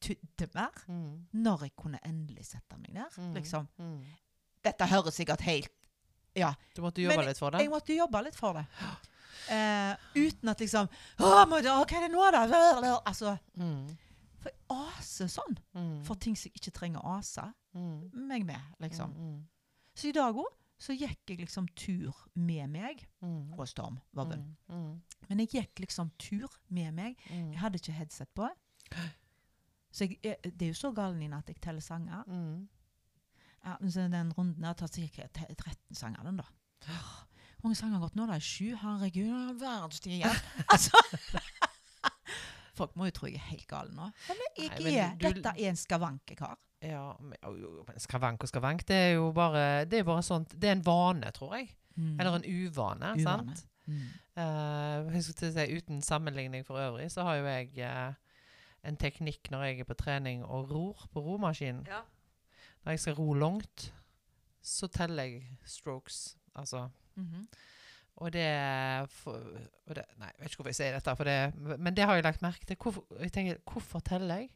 betydde 0.01 0.49
mer 0.55 0.71
Mm. 0.89 1.27
når 1.33 1.61
jeg 1.63 1.73
kunne 1.77 1.99
endelig 2.05 2.45
sette 2.47 2.79
meg 2.79 2.95
der. 2.95 3.09
Mm. 3.19 3.35
Liksom. 3.35 3.69
Mm. 3.79 4.05
Dette 4.65 4.87
høres 4.87 5.15
sikkert 5.15 5.41
helt 5.41 5.71
Ja. 6.37 6.53
Du 6.77 6.83
måtte 6.83 7.03
jobbe 7.03 7.17
Men 7.17 7.27
litt 7.27 7.39
for 7.39 7.51
det? 7.51 7.61
Jeg 7.61 7.71
måtte 7.71 7.97
jobbe 7.97 8.23
litt 8.25 8.37
for 8.37 8.53
det. 8.55 8.67
Uh, 9.51 9.97
uten 10.15 10.49
at 10.51 10.59
liksom 10.61 10.87
Å, 11.19 11.47
må, 11.49 11.57
å, 11.59 11.63
hva 11.63 11.97
er 11.97 12.03
det 12.05 12.11
nå, 12.13 12.31
da? 12.31 13.01
Altså, 13.07 13.39
Mm. 13.57 13.97
for 14.39 14.51
jeg 14.51 14.61
aser 14.71 15.27
sånn 15.27 15.57
Mm. 15.75 16.05
for 16.05 16.15
ting 16.17 16.37
som 16.37 16.51
jeg 16.51 16.61
ikke 16.61 16.73
trenger 16.79 17.01
å 17.01 17.19
ase 17.19 17.53
Mm. 17.75 18.11
meg 18.15 18.45
med, 18.45 18.61
liksom. 18.81 19.47
Så 19.97 20.09
i 20.09 20.13
dag 20.13 20.35
òg 20.35 20.47
så 20.79 20.93
gikk 20.97 21.19
jeg 21.27 21.39
liksom 21.39 21.67
tur 21.75 22.13
med 22.37 22.69
meg. 22.71 23.07
Mm. 23.23 23.59
Og 23.59 23.67
Storm 23.69 23.99
var 24.13 24.27
vel. 24.27 24.39
Mm. 24.39 24.57
Mm. 24.71 25.01
Men 25.29 25.39
jeg 25.39 25.49
gikk 25.49 25.75
liksom 25.87 26.11
tur 26.19 26.49
med 26.69 26.95
meg. 26.95 27.17
Jeg 27.31 27.57
hadde 27.57 27.79
ikke 27.79 27.93
headset 27.93 28.29
på. 28.35 28.49
Så 29.91 30.07
jeg, 30.07 30.19
jeg, 30.25 30.37
det 30.45 30.63
er 30.63 30.71
jo 30.71 30.79
så 30.79 30.93
galt 30.95 31.19
Nina, 31.19 31.41
at 31.43 31.49
jeg 31.51 31.59
teller 31.63 31.83
sanger. 31.83 32.23
Mm. 32.27 32.69
Ja, 33.65 33.75
men 33.81 33.93
så 33.93 34.07
den 34.09 34.33
runden 34.33 34.65
har 34.65 34.77
tatt 34.79 34.95
sikkert 34.97 35.35
13 35.35 35.99
sanger, 35.99 36.23
den 36.25 36.41
da. 36.41 36.47
Hvor 36.87 37.69
mange 37.69 37.77
sanger 37.77 37.99
har 37.99 38.07
gått 38.07 38.17
nå? 38.17 38.27
da? 38.31 38.39
Sju? 38.41 38.71
Herregud, 38.81 39.33
all 39.35 39.59
verdens 39.61 40.01
tid 40.01 40.21
igjen. 40.21 40.39
altså. 40.73 41.03
Folk 42.81 42.95
må 42.97 43.11
jo 43.11 43.17
tro 43.19 43.29
jeg 43.29 43.37
er 43.37 43.49
helt 43.51 43.67
gal 43.69 43.91
nå. 43.93 44.07
Men 44.31 44.41
jeg 44.57 44.71
Nei, 44.71 44.85
men 44.87 44.95
er, 44.95 45.11
du- 45.19 45.27
dette 45.27 45.53
er 45.53 45.73
en 45.73 45.81
skavank 45.81 46.33
jeg 46.33 46.41
har. 46.41 46.57
Ja, 46.81 47.03
men, 47.21 47.37
skavank 48.01 48.47
og 48.47 48.49
skavank, 48.49 48.87
det 48.89 48.97
er 48.97 49.11
jo 49.19 49.27
bare 49.37 49.85
Det 49.85 49.99
er 49.99 50.05
bare 50.09 50.23
sånt 50.25 50.55
Det 50.57 50.71
er 50.71 50.79
en 50.79 50.85
vane, 50.87 51.29
tror 51.37 51.59
jeg. 51.59 51.75
Eller 52.01 52.39
en 52.39 52.47
uvane. 52.47 53.11
Uvane. 53.21 53.57
sant? 53.57 53.67
Mm. 53.91 54.07
Uh, 54.41 55.21
si, 55.21 55.67
uten 55.77 56.01
sammenligning 56.03 56.65
for 56.65 56.81
øvrig, 56.81 57.11
så 57.13 57.27
har 57.27 57.41
jo 57.41 57.45
jeg 57.51 57.79
eh, 57.85 58.15
en 58.85 58.97
teknikk 58.97 59.51
når 59.51 59.63
jeg 59.65 59.81
er 59.81 59.85
på 59.85 59.95
trening 59.95 60.45
og 60.45 60.71
ror 60.71 61.09
på 61.13 61.21
romaskinen. 61.21 61.87
Ja. 61.87 62.01
Når 62.85 62.93
jeg 62.93 63.01
skal 63.01 63.15
ro 63.15 63.33
langt, 63.35 63.95
så 64.63 64.87
teller 64.89 65.23
jeg 65.23 65.59
strokes. 65.65 66.37
Altså 66.55 66.89
Mhm. 67.17 67.49
Og 68.21 68.33
det, 68.33 69.11
for, 69.11 69.33
og 69.87 69.95
det 69.97 70.05
Nei, 70.19 70.27
jeg 70.27 70.35
vet 70.39 70.51
ikke 70.51 70.57
hvorfor 70.57 70.69
jeg 70.69 70.75
sier 70.77 70.93
dette, 70.99 71.25
det, 71.25 71.79
men 71.81 71.97
det 71.97 72.05
har 72.05 72.15
jeg 72.15 72.25
lagt 72.25 72.43
merke 72.43 72.67
til. 72.67 72.77
Hvorfor, 72.77 73.05
jeg 73.21 73.33
tenker, 73.33 73.57
hvorfor 73.73 73.99
teller 74.01 74.35
jeg? 74.37 74.51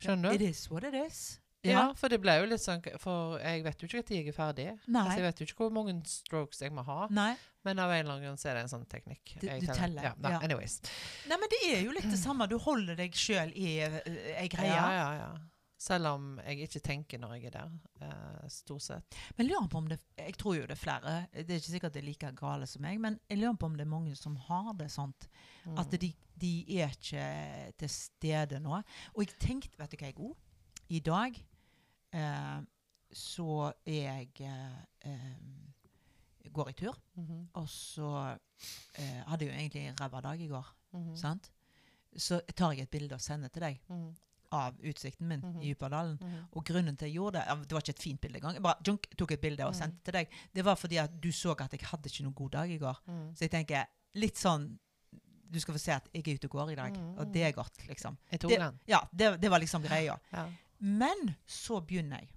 Skjønner 0.00 0.30
It 0.32 0.40
du? 0.40 0.44
is 0.46 0.70
what 0.70 0.84
it 0.84 0.94
is. 1.06 1.40
Ja, 1.72 1.92
for 1.98 2.08
det 2.12 2.20
ble 2.20 2.34
jo 2.40 2.46
litt 2.46 2.60
sånn 2.62 2.82
For 3.00 3.38
jeg 3.40 3.64
vet 3.64 3.80
jo 3.82 3.86
ikke 3.88 4.02
når 4.02 4.16
jeg 4.16 4.28
er 4.28 4.36
ferdig. 4.36 4.68
Altså, 5.06 5.16
jeg 5.18 5.26
vet 5.26 5.40
jo 5.40 5.46
ikke 5.48 5.56
hvor 5.64 5.72
mange 5.72 5.96
strokes 6.06 6.60
jeg 6.62 6.72
må 6.72 6.84
ha. 6.86 7.06
Nei. 7.10 7.32
Men 7.66 7.78
av 7.82 7.90
en 7.90 7.98
eller 8.04 8.12
annen 8.14 8.24
grunn 8.28 8.38
så 8.38 8.48
er 8.50 8.54
det 8.54 8.62
en 8.66 8.68
sånn 8.76 8.86
teknikk. 8.86 9.34
Du- 9.40 9.48
du 9.48 9.66
teller, 9.66 10.02
Ja, 10.02 10.14
nei, 10.18 10.30
ja. 10.30 10.38
Anyways. 10.38 10.80
Nei, 11.28 11.36
men 11.36 11.48
det 11.50 11.60
er 11.74 11.82
jo 11.84 11.90
litt 11.92 12.10
det 12.10 12.18
samme. 12.18 12.46
Du 12.48 12.58
holder 12.58 12.94
deg 12.96 13.12
sjøl 13.12 13.50
i 13.56 13.80
uh, 13.82 14.00
ei 14.38 14.48
greie. 14.48 14.70
Ja, 14.70 14.88
ja, 14.92 15.12
ja. 15.18 15.34
Selv 15.78 16.06
om 16.08 16.38
jeg 16.40 16.62
ikke 16.70 16.80
tenker 16.80 17.18
når 17.20 17.34
jeg 17.36 17.44
er 17.46 17.50
der. 17.50 17.72
eh, 18.00 18.46
stort 18.48 18.80
sett. 18.82 19.14
Men 19.36 19.46
lurer 19.46 19.68
på 19.68 19.76
om 19.76 19.88
det 19.88 19.98
Jeg 20.16 20.34
tror 20.38 20.56
jo 20.56 20.62
det 20.66 20.70
er 20.72 20.80
flere. 20.80 21.28
Det 21.34 21.50
er 21.50 21.58
ikke 21.60 21.74
sikkert 21.74 21.92
det 21.92 22.00
er 22.02 22.06
like 22.06 22.30
gale 22.34 22.66
som 22.66 22.80
meg, 22.82 22.98
men 22.98 23.20
jeg 23.28 23.38
lurer 23.42 23.58
på 23.60 23.66
om 23.66 23.76
det 23.76 23.84
er 23.84 23.90
mange 23.90 24.16
som 24.16 24.36
har 24.36 24.72
det 24.72 24.88
sånt. 24.90 25.28
Mm. 25.66 25.78
At 25.78 25.90
de, 25.90 26.14
de 26.38 26.80
er 26.80 26.88
ikke 26.96 27.76
til 27.76 27.88
stede 27.88 28.58
nå. 28.58 28.82
Og 29.14 29.20
jeg 29.26 29.38
tenkte, 29.38 29.76
vet 29.78 29.90
du 29.90 29.96
hva 30.00 30.06
jeg 30.08 30.14
god? 30.16 30.34
I 30.88 31.00
dag 31.00 31.42
eh, 32.16 32.60
så 33.12 33.72
jeg 33.86 34.28
eh, 34.40 35.36
Går 36.52 36.68
i 36.70 36.72
tur, 36.78 36.94
Mhm, 37.16 37.48
og 37.54 37.68
så 37.68 38.38
eh, 38.98 39.22
hadde 39.26 39.44
jeg 39.44 39.52
jo 39.52 39.58
egentlig 39.58 39.82
en 39.88 39.96
ræva 40.00 40.20
dag 40.20 40.40
i 40.40 40.46
går. 40.48 40.66
mhm, 40.92 41.16
sant? 41.16 41.50
Så 42.16 42.40
tar 42.56 42.70
jeg 42.72 42.80
et 42.86 42.90
bilde 42.90 43.12
og 43.14 43.20
sender 43.20 43.48
til 43.48 43.60
deg 43.62 43.80
mhm, 43.90 44.14
av 44.52 44.74
utsikten 44.80 45.26
min 45.28 45.40
Mhm. 45.40 45.60
i 45.60 45.66
Djupedalen. 45.74 46.18
mhm. 46.20 46.44
Og 46.52 46.64
grunnen 46.64 46.96
til 46.96 47.08
jeg 47.08 47.14
gjorde 47.16 47.32
det 47.38 47.68
Det 47.68 47.72
var 47.72 47.80
ikke 47.80 47.90
et 47.90 48.02
fint 48.02 48.20
bilde 48.20 48.36
engang. 48.38 48.54
Jeg 48.54 48.62
bare 48.62 48.82
junk, 48.86 49.06
tok 49.18 49.30
et 49.32 49.40
bilde 49.40 49.60
og 49.66 49.72
Mhm. 49.74 49.78
sendte 49.80 50.04
til 50.04 50.12
deg. 50.12 50.28
Det 50.54 50.64
var 50.64 50.74
fordi 50.76 50.96
at 50.96 51.10
du 51.20 51.28
så 51.32 51.50
at 51.60 51.72
jeg 51.72 51.80
hadde 51.82 52.06
ikke 52.08 52.22
noen 52.22 52.34
god 52.34 52.50
dag 52.50 52.70
i 52.70 52.78
går. 52.78 52.96
Mhm. 53.06 53.34
Så 53.34 53.38
jeg 53.40 53.50
tenker 53.50 53.84
litt 54.14 54.36
sånn 54.38 54.78
Du 55.48 55.60
skal 55.60 55.74
få 55.74 55.78
se 55.78 55.92
at 55.92 56.08
jeg 56.12 56.26
er 56.28 56.34
ute 56.34 56.44
og 56.46 56.50
går 56.50 56.70
i 56.72 56.74
dag. 56.74 56.92
Mhm. 56.92 57.18
Og 57.18 57.32
det 57.32 57.42
er 57.44 57.52
godt, 57.52 57.86
liksom. 57.88 58.16
Jeg 58.32 58.40
tok 58.40 58.50
Det- 58.50 58.58
den. 58.58 58.80
Ja, 58.88 58.98
det, 59.16 59.40
det 59.40 59.48
var 59.50 59.58
liksom 59.60 59.80
greia. 59.82 60.18
Ja. 60.32 60.48
Men 60.78 61.34
så 61.46 61.80
begynner 61.80 62.20
jeg 62.20 62.32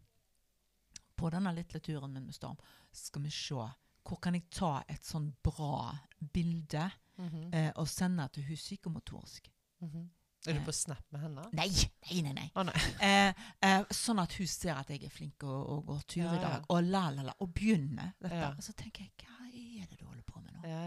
på 1.19 1.29
denne 1.29 1.51
litteraturen 1.55 2.01
turen 2.01 2.13
min 2.13 2.25
med 2.25 2.33
Storm. 2.33 2.57
Skal 2.91 3.23
vi 3.23 3.29
se 3.33 3.55
hvor 4.09 4.19
kan 4.21 4.33
jeg 4.33 4.47
ta 4.49 4.83
et 4.89 5.05
sånn 5.05 5.33
bra 5.43 5.95
bilde 6.33 6.89
Mhm, 7.19 7.53
eh, 7.53 7.71
og 7.75 7.87
sende 7.87 8.27
til 8.31 8.43
hun 8.47 8.55
psykomotorisk? 8.55 9.49
mhm. 9.81 10.09
Er 10.47 10.53
du 10.53 10.61
på 10.65 10.71
Snap 10.71 11.03
med 11.11 11.19
henne? 11.19 11.41
Nei, 11.51 11.67
nei, 12.11 12.21
nei. 12.21 12.33
nei. 12.33 12.51
Oh, 12.55 12.63
nei. 12.63 12.73
Eh, 13.03 13.33
eh, 13.61 13.83
sånn 13.91 14.19
at 14.23 14.33
hun 14.39 14.47
ser 14.47 14.77
at 14.79 14.89
jeg 14.89 15.03
er 15.03 15.09
flink 15.11 15.43
og, 15.43 15.69
og 15.69 15.85
går 15.85 15.99
tur 16.07 16.21
Ja, 16.23 16.31
i 16.31 16.35
ja. 16.35 16.41
dag. 16.41 16.65
Og 16.69 16.83
la, 16.83 17.09
la, 17.11 17.25
la. 17.27 17.33
Og 17.43 17.51
begynner 17.53 18.13
dette. 18.21 18.35
Ja. 18.35 18.53
Og 18.55 18.63
så 18.63 18.71
tenker 18.73 19.03
jeg, 19.03 19.11
hva 19.19 19.49
er 19.49 19.89
det 19.91 19.99
du 19.99 20.05
holder 20.05 20.23
på 20.23 20.39
med 20.39 20.53
nå? 20.53 20.61
Ja, 20.63 20.81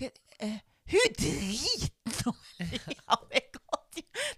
ja. 0.00 0.08
Eh, 0.40 0.58
hun 0.90 1.12
driter 1.18 2.24
nå 2.24 2.32
ja, 2.58 3.16
i. 3.36 3.43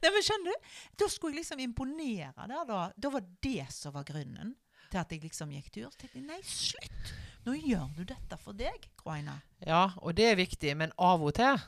Nei, 0.02 0.10
men 0.14 0.22
skjønner 0.26 0.52
du? 0.52 0.70
Da 1.02 1.08
skulle 1.12 1.34
jeg 1.36 1.42
liksom 1.44 1.62
imponere 1.64 2.32
der, 2.48 2.64
da. 2.68 2.80
Da 2.96 3.10
var 3.12 3.24
det 3.42 3.66
som 3.74 3.92
var 3.96 4.04
grunnen 4.08 4.54
til 4.90 4.98
at 5.00 5.10
jeg 5.12 5.22
liksom 5.24 5.50
gikk 5.54 5.70
tur. 5.74 5.88
Så 5.90 5.98
tenkte 6.04 6.20
jeg, 6.20 6.26
nei, 6.28 6.40
slutt! 6.46 7.14
Nå 7.46 7.54
gjør 7.62 7.90
du 7.96 8.04
dette 8.10 8.36
for 8.42 8.52
deg, 8.58 8.88
Groina. 8.98 9.36
ja, 9.66 9.84
og 10.02 10.14
det 10.18 10.24
er 10.32 10.36
viktig, 10.40 10.72
men 10.76 10.92
av 10.98 11.22
og 11.22 11.34
til, 11.38 11.60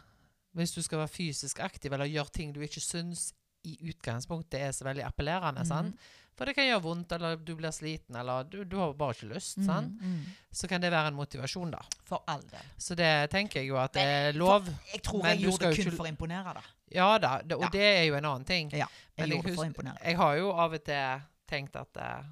hvis 0.58 0.72
du 0.74 0.80
skal 0.82 0.98
være 1.04 1.12
fysisk 1.14 1.60
aktiv 1.62 1.92
eller 1.94 2.08
gjøre 2.10 2.32
ting 2.34 2.52
du 2.54 2.60
ikke 2.66 2.80
syns 2.82 3.28
i 3.66 3.76
utgangspunktet 3.92 4.58
er 4.60 4.72
så 4.74 4.84
veldig 4.88 5.04
appellerende, 5.06 5.60
Mhm. 5.62 5.68
sant? 5.68 5.96
For 6.38 6.46
det 6.46 6.54
kan 6.54 6.68
gjøre 6.68 6.82
vondt, 6.84 7.12
eller 7.16 7.36
du 7.42 7.50
blir 7.58 7.72
sliten, 7.74 8.14
eller 8.16 8.44
du, 8.46 8.60
du 8.64 8.76
har 8.78 8.92
bare 8.94 9.16
ikke 9.16 9.28
lyst, 9.34 9.58
Mm, 9.58 9.98
mm. 9.98 10.24
så 10.54 10.68
kan 10.70 10.80
det 10.80 10.92
være 10.94 11.10
en 11.10 11.18
motivasjon, 11.18 11.72
da. 11.74 11.80
For 12.06 12.22
all 12.30 12.42
del. 12.46 12.68
Så 12.78 12.94
det 12.96 13.10
tenker 13.34 13.60
jeg 13.60 13.68
jo 13.72 13.76
at 13.82 13.92
det 13.98 14.02
er 14.06 14.32
lov. 14.38 14.68
Jeg 14.92 15.02
tror 15.02 15.26
jeg 15.26 15.40
gjorde 15.42 15.58
det 15.66 15.76
kun 15.76 15.84
ikke- 15.86 15.96
for 15.96 16.06
å 16.06 16.12
imponere, 16.14 16.54
da. 16.54 16.62
Ja 16.94 17.18
da, 17.18 17.42
det, 17.42 17.56
og 17.58 17.62
Ja. 17.66 17.68
det 17.74 17.82
er 17.98 18.04
jo 18.06 18.14
en 18.14 18.24
annen 18.24 18.44
ting. 18.46 18.70
Ja, 18.72 18.86
jeg 18.86 18.88
Men 19.18 19.28
jeg 19.28 19.36
gjorde 19.36 19.46
det 19.50 19.54
for 19.56 19.64
å 19.64 19.68
imponere. 19.72 19.98
Jeg 20.04 20.16
har 20.16 20.36
jo 20.38 20.50
av 20.52 20.72
og 20.72 20.84
til 20.84 21.20
tenkt 21.48 21.76
at 21.76 21.96
uh, 21.96 22.22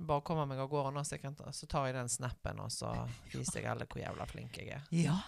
bare 0.00 0.20
kommer 0.22 0.46
meg 0.46 0.58
av 0.58 0.68
gårde 0.70 0.94
nå, 0.94 1.04
så, 1.04 1.18
ta, 1.20 1.50
så 1.52 1.66
tar 1.68 1.86
jeg 1.86 1.94
den 1.94 2.08
snappen, 2.08 2.58
og 2.60 2.70
så 2.70 2.90
viser 3.32 3.60
jeg 3.60 3.66
alle 3.66 3.86
hvor 3.86 4.00
jævla 4.02 4.26
flink 4.26 4.56
jeg 4.56 4.68
er. 4.78 4.82
Ja. 4.90 5.18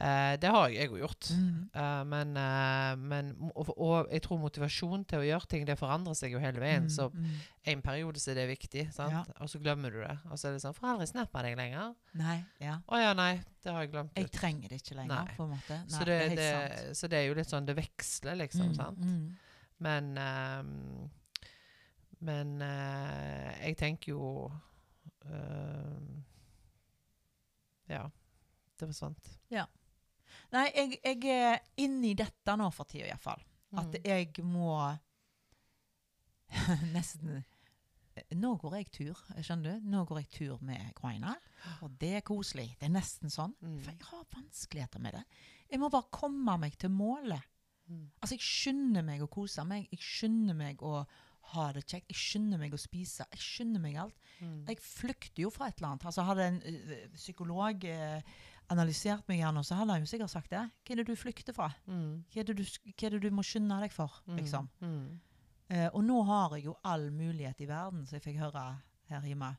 Eh, 0.00 0.34
det 0.40 0.48
har 0.48 0.70
jeg, 0.72 0.88
òg 0.88 1.02
gjort. 1.02 1.26
Mm. 1.36 1.56
Eh, 1.76 2.02
men 2.08 2.30
eh, 2.40 2.92
men 2.96 3.26
og, 3.50 3.68
og 3.74 4.08
jeg 4.08 4.22
tror 4.24 4.38
motivasjon 4.40 5.02
til 5.10 5.20
å 5.20 5.26
gjøre 5.26 5.48
ting, 5.52 5.66
det 5.68 5.76
forandrer 5.76 6.16
seg 6.16 6.32
jo 6.32 6.40
hele 6.40 6.62
veien. 6.62 6.86
Mm, 6.86 6.92
Så 6.94 7.10
mm. 7.12 7.26
en 7.74 7.82
periode 7.84 8.22
så 8.22 8.30
er 8.32 8.38
det 8.40 8.46
viktig, 8.48 8.86
sant? 8.96 9.12
Ja. 9.12 9.20
og 9.36 9.50
så 9.52 9.60
glemmer 9.60 9.92
du 9.92 9.98
det. 10.00 10.14
Og 10.30 10.40
så 10.40 10.48
er 10.48 10.56
det 10.56 10.62
sånn 10.64 10.76
Får 10.78 10.94
aldri 10.94 11.08
snappa 11.10 11.42
deg 11.44 11.58
lenger. 11.60 11.92
Nei, 12.16 12.38
ja. 12.62 12.78
Å 12.88 13.00
ja, 13.02 13.10
nei, 13.18 13.34
det 13.60 13.74
har 13.74 13.84
jeg 13.84 13.92
glemt. 13.92 14.16
Jeg 14.16 14.30
trenger 14.32 14.72
det 14.72 14.80
ikke 14.80 14.96
lenger, 15.02 15.18
Nei. 15.18 15.36
på 15.36 15.44
en 15.44 15.52
måte. 15.52 15.80
Nei, 15.82 15.92
så, 15.92 16.06
det, 16.08 16.18
det, 16.38 16.48
sant. 16.48 17.00
så 17.02 17.10
det 17.12 17.20
er 17.20 17.26
jo 17.28 17.36
litt 17.36 17.52
sånn 17.52 17.68
Det 17.68 17.76
veksler, 17.76 18.38
liksom. 18.40 18.70
Mm, 18.70 18.78
sant? 18.78 19.04
mm. 19.04 19.24
Men 19.80 20.08
Men 22.20 22.56
eh, 22.64 23.52
jeg 23.66 23.76
tenker 23.80 24.14
jo 24.14 24.24
Ja. 27.90 28.06
Det 28.80 28.88
forsvant. 28.88 29.36
Nei, 30.52 30.66
jeg, 30.74 30.98
jeg 31.04 31.36
er 31.36 31.60
inni 31.84 32.14
dette 32.18 32.56
nå 32.58 32.70
for 32.74 32.84
tida, 32.90 33.06
iallfall. 33.12 33.42
At 33.78 33.92
Mm. 33.94 34.02
jeg 34.04 34.44
må 34.44 34.72
Nesten 36.94 37.42
Nå 38.36 38.50
går 38.60 38.74
jeg 38.80 38.88
tur, 38.92 39.20
skjønner 39.40 39.78
du? 39.78 39.86
Nå 39.94 40.00
går 40.08 40.18
jeg 40.20 40.28
tur 40.34 40.58
med 40.66 40.90
Groina, 40.98 41.30
og 41.80 41.92
det 42.02 42.10
er 42.18 42.24
koselig. 42.26 42.66
Det 42.80 42.88
er 42.88 42.92
nesten 42.92 43.30
sånn. 43.32 43.54
Mm. 43.62 43.76
For 43.80 43.94
jeg 43.94 44.08
har 44.10 44.26
vanskeligheter 44.34 45.00
med 45.00 45.14
det. 45.16 45.22
Jeg 45.70 45.80
må 45.80 45.88
bare 45.94 46.10
komme 46.12 46.56
meg 46.60 46.74
til 46.82 46.90
målet. 46.92 47.46
Mm. 47.88 48.02
Altså, 48.20 48.34
jeg 48.34 48.44
skynder 48.44 49.06
meg 49.06 49.22
å 49.24 49.30
kose 49.30 49.64
meg. 49.64 49.86
Jeg 49.94 50.02
skynder 50.04 50.58
meg 50.58 50.82
å 50.84 51.04
ha 51.54 51.64
det 51.72 51.86
kjekt. 51.86 52.10
Jeg 52.12 52.18
skynder 52.20 52.60
meg 52.60 52.74
å 52.76 52.82
spise. 52.82 53.24
Jeg 53.32 53.40
skynder 53.46 53.80
meg 53.86 53.96
alt. 54.02 54.18
Mm. 54.42 54.58
Jeg 54.68 54.82
flykter 54.84 55.46
jo 55.46 55.54
fra 55.54 55.70
et 55.70 55.78
eller 55.80 55.94
annet. 55.94 56.06
Altså, 56.10 56.26
hadde 56.28 56.50
en 56.50 56.60
ø, 56.66 57.00
psykolog 57.14 57.86
eh, 57.88 58.36
analysert 58.70 59.26
meg 59.28 59.40
gjerne, 59.40 59.64
så 59.66 59.74
hadde 59.80 59.92
han 59.96 60.04
jo 60.04 60.10
sikkert 60.10 60.30
sagt 60.32 60.50
det. 60.54 60.62
Hva 60.86 60.92
er 60.94 61.00
det 61.02 61.06
du 61.10 61.16
flykter 61.18 61.52
fra? 61.56 61.68
Mm. 61.86 62.24
Hva 62.32 62.40
er 62.44 62.52
du, 62.54 62.62
hva 62.62 63.06
er 63.08 63.16
det 63.16 63.20
du 63.24 63.30
må 63.34 63.42
skynde 63.46 63.80
deg 63.82 63.92
for? 63.94 64.20
Mm. 64.28 64.36
liksom? 64.38 64.68
Mm. 64.80 65.20
Eh, 65.70 65.88
og 65.94 66.02
nå 66.04 66.22
har 66.26 66.56
jeg 66.56 66.64
jo 66.66 66.76
all 66.84 67.10
mulighet 67.14 67.60
i 67.62 67.68
verden, 67.70 68.06
som 68.06 68.16
jeg 68.18 68.24
fikk 68.28 68.40
høre 68.42 68.64
her 69.10 69.26
hjemme, 69.26 69.52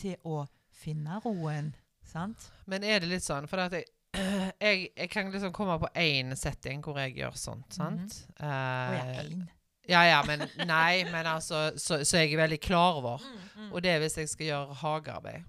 til 0.00 0.16
å 0.24 0.42
finne 0.80 1.20
roen. 1.24 1.72
Sant? 2.10 2.50
Men 2.66 2.82
er 2.84 3.00
det 3.00 3.08
litt 3.10 3.22
sånn 3.22 3.44
For 3.46 3.60
jeg, 3.68 3.84
jeg, 4.64 4.86
jeg 4.96 5.10
kan 5.12 5.28
liksom 5.30 5.52
komme 5.54 5.76
på 5.82 5.90
én 6.00 6.32
setting 6.36 6.80
hvor 6.82 6.96
jeg 6.98 7.12
gjør 7.20 7.36
sånt, 7.36 7.72
sant? 7.76 8.16
Mhm. 8.40 8.44
Og 8.48 8.94
jeg 8.96 9.08
Eh, 9.10 9.18
er 9.20 9.28
én. 9.28 9.42
ja, 9.88 10.00
ja, 10.08 10.22
men 10.26 10.46
Nei, 10.66 11.04
men 11.12 11.26
altså 11.26 11.70
Så, 11.76 12.00
så 12.08 12.22
jeg 12.24 12.32
er 12.32 12.40
veldig 12.46 12.60
klar 12.64 12.96
over. 13.02 13.20
Mm, 13.56 13.72
Og 13.72 13.82
det 13.84 13.90
er 13.92 13.98
hvis 14.00 14.16
jeg 14.16 14.28
skal 14.32 14.46
gjøre 14.48 14.74
hagearbeid. 14.80 15.44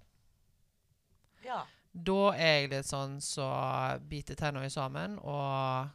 Ja. 1.46 1.62
Da 1.94 2.32
er 2.38 2.62
jeg 2.62 2.70
litt 2.72 2.88
sånn 2.88 3.18
så 3.24 3.48
biter 4.08 4.36
tenna 4.40 4.68
sammen 4.72 5.18
og 5.20 5.90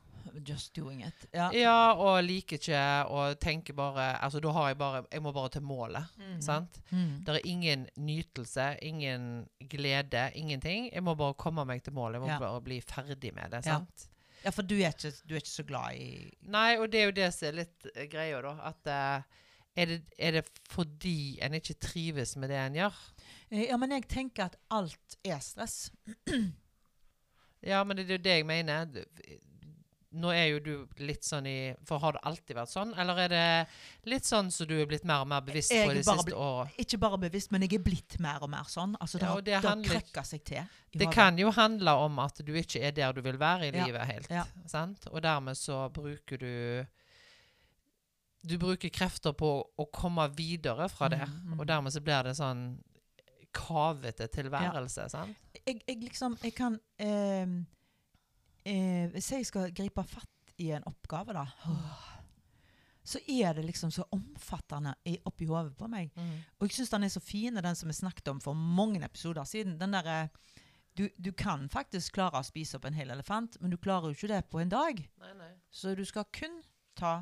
Just 0.45 0.75
doing 0.75 1.05
it. 1.07 1.27
Ja. 1.33 1.47
Ja, 1.55 1.93
og 1.95 2.19
liker 2.27 2.59
ikke 2.59 2.81
og 3.15 3.39
tenker 3.41 3.73
bare 3.79 4.09
Altså, 4.21 4.41
da 4.43 4.51
har 4.53 4.69
jeg 4.73 4.79
bare 4.81 5.05
Jeg 5.13 5.23
må 5.23 5.33
bare 5.33 5.53
til 5.55 5.63
målet. 5.63 6.05
Mm. 6.19 6.41
Sant? 6.43 6.81
Mm. 6.91 7.13
Det 7.25 7.37
er 7.37 7.47
ingen 7.47 7.87
nytelse, 7.97 8.67
ingen 8.83 9.47
glede, 9.71 10.27
ingenting. 10.35 10.91
Jeg 10.93 11.03
må 11.07 11.15
bare 11.15 11.35
komme 11.39 11.65
meg 11.65 11.83
til 11.87 11.95
målet. 11.97 12.19
Jeg 12.19 12.27
må 12.27 12.33
Ja. 12.35 12.39
bare 12.43 12.61
bli 12.61 12.81
ferdig 12.81 13.33
med 13.35 13.51
det. 13.55 13.65
Sant? 13.65 14.09
Ja, 14.45 14.51
for 14.51 14.63
du 14.63 14.75
er, 14.77 14.93
ikke, 14.93 15.15
du 15.27 15.35
er 15.35 15.41
ikke 15.41 15.49
så 15.55 15.65
glad 15.67 15.95
i 15.97 16.31
Nei, 16.43 16.77
og 16.79 16.91
det 16.93 17.01
er 17.01 17.05
jo 17.09 17.17
det 17.17 17.31
som 17.35 17.49
er 17.49 17.57
litt 17.63 17.87
eh, 17.95 18.07
greia, 18.07 18.43
da. 18.43 18.53
At 18.69 18.87
eh, 18.87 19.23
er, 19.77 19.87
det, 19.87 20.03
er 20.19 20.31
det 20.41 20.45
fordi 20.73 21.39
en 21.43 21.55
ikke 21.55 21.75
trives 21.81 22.37
med 22.37 22.49
det 22.51 22.57
en 22.63 22.75
gjør? 22.83 22.95
Eh, 23.51 23.67
Ja, 23.69 23.77
men 23.77 23.91
jeg 23.91 24.09
tenker 24.09 24.45
at 24.51 24.57
alt 24.71 25.17
er 25.25 25.39
stress. 25.45 25.91
Ja, 27.67 27.83
men 27.85 27.97
det 27.97 28.05
er 28.07 28.19
jo 28.19 28.23
det 28.23 28.35
jeg 28.37 28.47
mener. 28.47 28.87
Nå 30.17 30.31
er 30.33 30.45
jo 30.53 30.59
du 30.63 31.03
litt 31.03 31.27
sånn 31.27 31.49
i 31.51 31.55
For 31.89 31.99
har 32.01 32.15
det 32.15 32.21
alltid 32.29 32.55
vært 32.57 32.71
sånn? 32.71 32.93
Eller 33.01 33.19
er 33.25 33.33
det 33.33 34.11
litt 34.13 34.25
sånn 34.29 34.53
som 34.55 34.69
du 34.71 34.77
er 34.81 34.87
blitt 34.89 35.05
mer 35.09 35.25
og 35.25 35.29
mer 35.33 35.43
bevisst 35.45 35.75
Jeg 35.75 35.89
på 35.89 35.97
de 35.97 36.05
siste 36.07 36.37
åra? 36.39 36.69
Ikke 36.81 37.01
bare 37.03 37.19
bevisst, 37.27 37.51
men 37.53 37.65
jeg 37.67 37.75
er 37.81 37.83
blitt 37.85 38.19
mer 38.23 38.45
og 38.47 38.53
mer 38.53 38.69
sånn. 38.71 38.95
Altså, 39.03 39.19
det 39.19 39.27
Ja, 39.27 39.33
har, 39.35 39.43
det 39.49 39.55
har 39.59 39.67
handler- 39.73 40.25
seg 40.31 40.45
til. 40.47 40.63
Det 40.95 41.11
kan 41.13 41.37
jo 41.43 41.51
handle 41.51 41.91
om 42.07 42.19
at 42.23 42.39
du 42.47 42.53
ikke 42.55 42.81
er 42.87 42.93
der 42.93 43.13
du 43.13 43.21
vil 43.27 43.37
være 43.41 43.67
i 43.69 43.73
Ja, 43.77 43.85
livet 43.85 44.07
helt. 44.07 44.31
ja. 44.31 44.45
Sant? 44.67 45.09
Og 45.11 45.21
dermed 45.23 45.57
så 45.59 45.89
bruker 45.93 46.39
du 46.39 46.87
Du 48.43 48.59
bruker 48.59 48.93
krefter 48.93 49.35
på 49.37 49.49
å 49.65 49.87
komme 49.93 50.27
videre 50.37 50.89
fra 50.93 51.09
det. 51.13 51.25
Mm, 51.25 51.55
mm. 51.55 51.61
Og 51.61 51.67
dermed 51.69 51.95
så 51.95 52.03
blir 52.05 52.29
det 52.29 52.37
sånn 52.39 52.69
kavete 53.57 54.29
tilværelse. 54.33 55.09
Sant? 55.13 55.47
jeg, 55.65 55.81
jeg 55.87 56.03
liksom 56.05 56.37
Jeg 56.43 56.55
kan 56.57 56.79
eh, 57.01 57.47
eh, 58.65 59.07
Hvis 59.15 59.33
jeg 59.33 59.47
skal 59.49 59.73
gripe 59.75 60.05
fatt 60.05 60.55
i 60.61 60.71
en 60.73 60.85
oppgave, 60.89 61.35
da 61.37 61.47
Så 63.07 63.21
er 63.29 63.55
det 63.55 63.65
liksom 63.67 63.91
så 63.93 64.07
omfattende 64.11 64.95
oppi 65.29 65.47
hodet 65.47 65.77
på 65.79 65.87
meg. 65.87 66.11
Mm. 66.17 66.39
Og 66.59 66.67
jeg 66.67 66.79
syns 66.79 66.91
den 66.91 67.07
er 67.07 67.13
så 67.13 67.21
fin, 67.23 67.55
den 67.55 67.77
som 67.79 67.87
vi 67.87 67.95
snakket 67.95 68.33
om 68.33 68.41
for 68.43 68.57
mange 68.57 68.99
episoder 69.05 69.47
siden. 69.47 69.77
Den 69.79 69.95
derre 69.95 70.29
du, 70.97 71.09
du 71.17 71.31
kan 71.37 71.69
faktisk 71.71 72.17
klare 72.17 72.41
å 72.41 72.47
spise 72.47 72.79
opp 72.79 72.89
en 72.89 72.97
hel 72.97 73.13
elefant, 73.13 73.59
men 73.61 73.71
du 73.71 73.77
klarer 73.77 74.09
jo 74.11 74.17
ikke 74.17 74.33
det 74.33 74.41
på 74.51 74.59
en 74.63 74.73
dag. 74.73 75.03
Nei, 75.23 75.33
nei. 75.39 75.51
Så 75.71 75.95
du 75.95 76.03
skal 76.09 76.25
kun 76.35 76.57
ta 76.99 77.21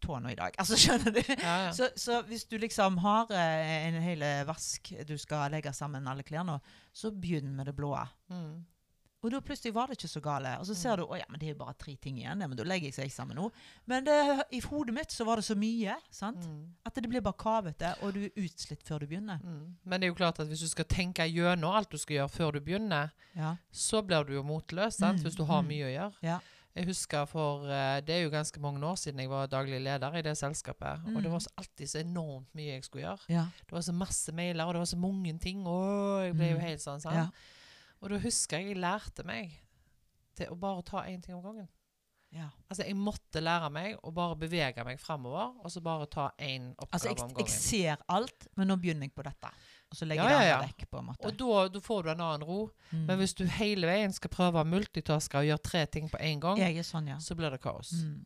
tåna 0.00 0.32
i 0.32 0.38
dag. 0.38 0.54
Altså, 0.62 0.76
skjønner 0.78 1.12
du? 1.18 1.20
Ja, 1.34 1.56
ja. 1.66 1.72
Så, 1.76 1.90
så 1.96 2.22
hvis 2.28 2.44
du 2.50 2.56
liksom 2.58 2.98
har 3.04 3.30
eh, 3.34 3.74
en 3.90 4.00
hel 4.02 4.24
vask 4.48 4.92
du 5.08 5.16
skal 5.18 5.50
legge 5.52 5.72
sammen 5.76 6.06
alle 6.08 6.22
klærne, 6.26 6.60
så 6.92 7.10
begynn 7.12 7.54
med 7.56 7.66
det 7.70 7.76
blå. 7.76 7.94
Mm. 8.32 8.64
Og 9.18 9.32
da 9.34 9.40
plutselig 9.42 9.72
var 9.74 9.88
det 9.90 9.96
ikke 9.98 10.08
så 10.12 10.20
gale. 10.22 10.52
Og 10.60 10.66
så 10.68 10.76
ser 10.78 10.92
Mm. 10.94 11.00
du 11.00 11.10
å 11.10 11.16
ja, 11.18 11.24
men 11.28 11.40
det 11.40 11.48
er 11.48 11.54
jo 11.56 11.58
bare 11.64 11.74
tre 11.74 11.96
ting 11.98 12.20
igjen. 12.20 12.38
Ja, 12.40 12.46
men 12.46 12.56
da 12.56 12.62
legger 12.62 12.86
jeg 12.86 12.94
seg 12.94 13.10
sammen 13.10 13.34
nå. 13.36 13.48
Men 13.90 14.04
det, 14.06 14.14
i 14.54 14.60
hodet 14.62 14.94
mitt 14.94 15.10
så 15.10 15.24
var 15.26 15.40
det 15.40 15.44
så 15.48 15.56
mye 15.58 15.96
sant? 16.14 16.44
Mm. 16.46 16.68
at 16.86 16.94
det 16.94 17.10
blir 17.10 17.20
bare 17.26 17.34
kavete, 17.34 17.90
og 18.06 18.14
du 18.14 18.20
er 18.28 18.38
utslitt 18.44 18.84
før 18.86 19.00
du 19.02 19.08
begynner. 19.10 19.40
Mm. 19.42 19.74
Men 19.84 20.00
det 20.00 20.06
er 20.06 20.12
jo 20.12 20.18
klart 20.20 20.38
at 20.38 20.46
hvis 20.46 20.62
du 20.62 20.68
skal 20.70 20.86
tenke 20.86 21.26
gjennom 21.26 21.74
alt 21.74 21.90
du 21.90 21.98
skal 21.98 22.20
gjøre 22.20 22.28
før 22.36 22.52
du 22.52 22.60
begynner, 22.60 23.10
Ja. 23.34 23.56
så 23.72 24.02
blir 24.06 24.22
du 24.24 24.34
jo 24.38 24.44
motløs 24.46 25.00
sant? 25.02 25.18
Mm, 25.18 25.24
hvis 25.26 25.34
du 25.36 25.42
har 25.50 25.62
mm. 25.62 25.68
mye 25.74 25.88
å 25.90 25.92
gjøre. 25.96 26.14
Ja. 26.22 26.38
Jeg 26.78 26.86
husker 26.86 27.24
for 27.26 27.64
eh, 27.66 28.00
Det 28.06 28.14
er 28.14 28.22
jo 28.22 28.30
ganske 28.30 28.60
mange 28.62 28.80
år 28.86 28.94
siden 29.00 29.18
jeg 29.20 29.30
var 29.32 29.48
daglig 29.50 29.80
leder 29.82 30.14
i 30.14 30.22
det 30.22 30.36
selskapet. 30.38 31.04
Og 31.10 31.22
det 31.22 31.26
Mm. 31.26 31.32
var 31.32 31.46
alltid 31.58 31.88
så 31.90 31.98
enormt 32.04 32.54
mye 32.54 32.74
jeg 32.76 32.84
skulle 32.86 33.04
gjøre. 33.04 33.24
Ja. 33.34 33.46
Det 33.66 33.72
var 33.74 33.80
så 33.82 33.92
masse 33.94 34.32
mailer, 34.32 34.64
og 34.64 34.74
det 34.74 34.78
var 34.84 34.90
så 34.92 34.96
mange 34.98 35.38
ting. 35.38 35.64
Åh, 35.66 36.24
jeg 36.28 36.34
ble 36.38 36.50
jo 36.52 36.56
Mm. 36.58 36.62
helt 36.68 36.80
sånn. 36.80 37.00
sant? 37.00 37.14
Ja. 37.14 37.28
Og 38.00 38.10
da 38.10 38.18
husker 38.18 38.58
jeg 38.58 38.68
jeg 38.68 38.76
lærte 38.76 39.24
meg 39.26 39.50
til 40.36 40.46
å 40.46 40.54
bare 40.58 40.82
ta 40.82 41.02
én 41.02 41.20
ting 41.22 41.34
om 41.34 41.42
gangen. 41.42 41.68
ja. 42.32 42.48
Altså 42.70 42.84
Jeg 42.86 42.94
måtte 42.96 43.40
lære 43.42 43.70
meg 43.72 43.96
å 44.04 44.12
bare 44.14 44.36
bevege 44.36 44.84
meg 44.84 45.00
framover, 45.00 45.56
og 45.64 45.70
så 45.70 45.80
bare 45.82 46.06
ta 46.06 46.30
én 46.38 46.74
oppgave 46.76 46.92
Altså, 46.92 47.08
jeg, 47.08 47.18
om 47.22 47.34
jeg 47.38 47.48
ser 47.48 47.96
alt, 48.08 48.46
men 48.56 48.68
nå 48.68 48.76
begynner 48.76 49.02
jeg 49.08 49.14
på 49.14 49.24
dette. 49.24 49.50
Og 49.88 49.96
så 49.96 50.04
legger 50.04 50.28
Ja, 50.28 50.40
ja, 50.42 50.48
ja, 50.48 50.56
det 50.60 50.74
vekk, 50.74 50.90
på 50.90 51.00
en 51.00 51.06
måte. 51.08 51.28
Og 51.28 51.38
da, 51.72 51.80
får 51.80 52.02
du 52.02 52.10
en 52.12 52.20
annen 52.20 52.44
ro. 52.44 52.58
Mm. 52.90 53.06
Men 53.08 53.20
hvis 53.22 53.34
du 53.38 53.46
hele 53.58 53.88
veien 53.88 54.12
skal 54.12 54.32
prøve 54.32 54.60
å 54.60 54.68
multitaske 54.68 55.40
og 55.40 55.48
gjøre 55.48 55.64
tre 55.64 55.86
ting 55.86 56.10
på 56.12 56.20
én 56.20 56.42
gang, 56.42 56.60
sånn, 56.84 57.08
ja. 57.14 57.16
så 57.24 57.36
blir 57.38 57.54
det 57.54 57.62
kaos. 57.64 57.94
Mm. 58.02 58.20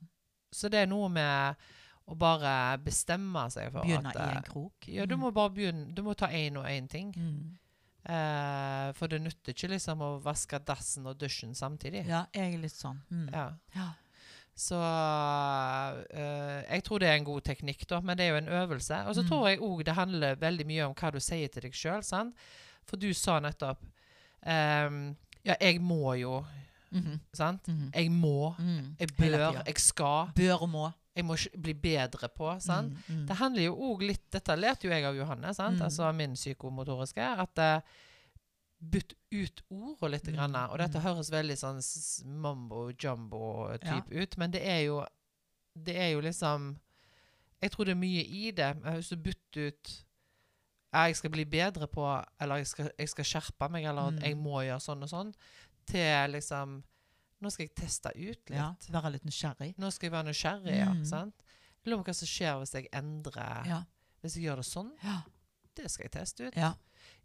Så 0.53 0.69
det 0.73 0.83
er 0.83 0.91
noe 0.91 1.09
med 1.13 1.63
å 2.11 2.17
bare 2.19 2.77
bestemme 2.83 3.47
seg 3.55 3.71
for 3.71 3.87
Begynne 3.87 4.11
at 4.11 4.19
i 4.19 4.25
eh, 4.27 4.37
en 4.37 4.47
krok. 4.47 4.89
Ja, 4.91 5.07
du 5.07 5.15
må 5.17 5.31
bare 5.35 5.55
begynne. 5.55 5.93
Du 5.95 6.03
må 6.03 6.17
ta 6.19 6.29
én 6.35 6.59
og 6.59 6.67
én 6.67 6.91
ting. 6.91 7.13
Mm. 7.15 7.59
Eh, 8.03 8.89
for 8.99 9.07
det 9.07 9.21
nytter 9.23 9.55
ikke 9.55 9.71
liksom 9.77 10.03
å 10.03 10.17
vaske 10.25 10.59
dassen 10.67 11.07
og 11.07 11.21
dusjen 11.21 11.55
samtidig. 11.55 12.03
Ja, 12.11 12.25
jeg 12.35 12.57
er 12.57 12.65
litt 12.65 12.75
sånn. 12.75 12.99
Mm. 13.15 13.29
Ja. 13.31 13.47
Ja. 13.77 13.89
Så 14.55 14.77
eh, 16.13 16.63
jeg 16.75 16.85
tror 16.85 17.01
det 17.03 17.09
er 17.09 17.17
en 17.19 17.25
god 17.27 17.41
teknikk, 17.47 17.87
da, 17.89 18.01
men 18.05 18.19
det 18.19 18.27
er 18.27 18.35
jo 18.35 18.41
en 18.43 18.49
øvelse. 18.63 18.99
Og 19.09 19.15
så 19.17 19.23
Mm. 19.23 19.29
tror 19.29 19.49
jeg 19.49 19.61
òg 19.61 19.85
det 19.85 19.95
handler 19.95 20.35
veldig 20.37 20.67
mye 20.67 20.83
om 20.87 20.95
hva 20.95 21.11
du 21.13 21.21
sier 21.21 21.49
til 21.49 21.63
deg 21.63 21.73
sjøl. 21.73 22.03
For 22.85 22.97
du 22.97 23.13
sa 23.15 23.39
nettopp 23.41 23.79
um, 24.47 25.17
Ja, 25.45 25.55
jeg 25.61 25.81
må 25.81 26.15
jo. 26.21 26.45
Mhm. 26.93 27.21
Sant? 27.33 27.67
Mhm. 27.69 27.91
Jeg 27.95 28.11
må. 28.11 28.55
Mm. 28.59 28.97
Jeg 29.01 29.09
bør. 29.17 29.63
Jeg 29.67 29.79
skal. 29.79 30.29
Bør 30.37 30.63
og 30.63 30.69
må. 30.69 30.93
Jeg 31.17 31.25
må 31.25 31.37
bli 31.61 31.73
bedre 31.75 32.29
på. 32.29 32.61
Sant? 32.61 32.93
Mm. 33.09 33.17
Mm. 33.23 33.27
Det 33.27 33.37
handler 33.37 33.63
jo 33.65 33.75
òg 33.77 34.03
litt 34.07 34.31
Dette 34.33 34.57
lærte 34.57 34.85
jo 34.85 34.91
jeg 34.91 35.05
av 35.05 35.15
Johanne, 35.17 35.55
sant? 35.55 35.77
Mm. 35.79 35.83
altså 35.83 36.13
min 36.13 36.35
psykomotoriske. 36.35 37.21
At 37.21 37.59
eh, 37.59 37.81
bytt 38.83 39.13
ut 39.31 39.63
ordet 39.71 40.11
litt. 40.11 40.29
Mm, 40.29 40.35
Grann, 40.35 40.57
og 40.73 40.79
dette 40.79 40.99
mm. 40.99 41.05
høres 41.05 41.31
veldig 41.31 41.57
sånn 41.61 41.79
mambo 42.43 42.89
jumbo-type 42.99 44.11
ut, 44.23 44.37
men 44.39 44.51
det 44.51 44.63
er 44.67 44.81
jo 44.89 45.05
Det 45.75 45.95
er 45.97 46.11
jo 46.13 46.21
liksom 46.21 46.79
Jeg 47.63 47.71
tror 47.71 47.85
det 47.85 47.93
er 47.95 48.01
mye 48.01 48.25
i 48.27 48.51
det. 48.51 48.75
Hvis 48.83 49.09
du 49.09 49.17
bytter 49.17 49.69
ut 49.69 50.05
ja, 50.93 51.07
jeg 51.09 51.17
skal 51.17 51.31
bli 51.31 51.45
bedre 51.49 51.87
på, 51.89 52.03
eller 52.41 52.57
jeg 52.61 52.67
skal, 52.67 52.91
jeg 52.99 53.09
skal 53.09 53.25
skjerpe 53.25 53.69
meg, 53.73 53.85
eller 53.89 54.11
Mm. 54.11 54.19
jeg 54.23 54.37
må 54.37 54.59
gjøre 54.61 54.81
sånn 54.81 55.03
og 55.03 55.09
sånn, 55.09 55.31
til 55.87 56.31
liksom 56.33 56.83
Nå 57.41 57.51
skal 57.51 57.65
jeg 57.67 57.75
teste 57.75 58.09
ut 58.15 58.51
litt. 58.51 58.51
Ja, 58.55 58.75
være 58.91 59.11
litt 59.13 59.25
nysgjerrig. 59.25 59.73
Nå 59.79 59.91
skal 59.91 60.07
jeg 60.07 60.13
være 60.13 60.29
nysgjerrig. 60.29 60.77
ja, 60.77 60.93
Mm. 60.93 61.05
sant? 61.05 61.35
Jeg 61.83 61.91
lurer 61.91 62.03
på 62.05 62.11
hva 62.11 62.15
som 62.15 62.29
skjer 62.29 62.59
hvis 62.61 62.73
jeg 62.75 62.89
endrer 62.93 63.67
Ja. 63.67 63.83
Hvis 64.23 64.35
jeg 64.37 64.45
gjør 64.45 64.57
det 64.57 64.65
sånn. 64.67 64.93
Ja. 65.03 65.23
Det 65.75 65.91
skal 65.91 66.05
jeg 66.05 66.13
teste 66.13 66.47
ut. 66.47 66.55
ja. 66.57 66.75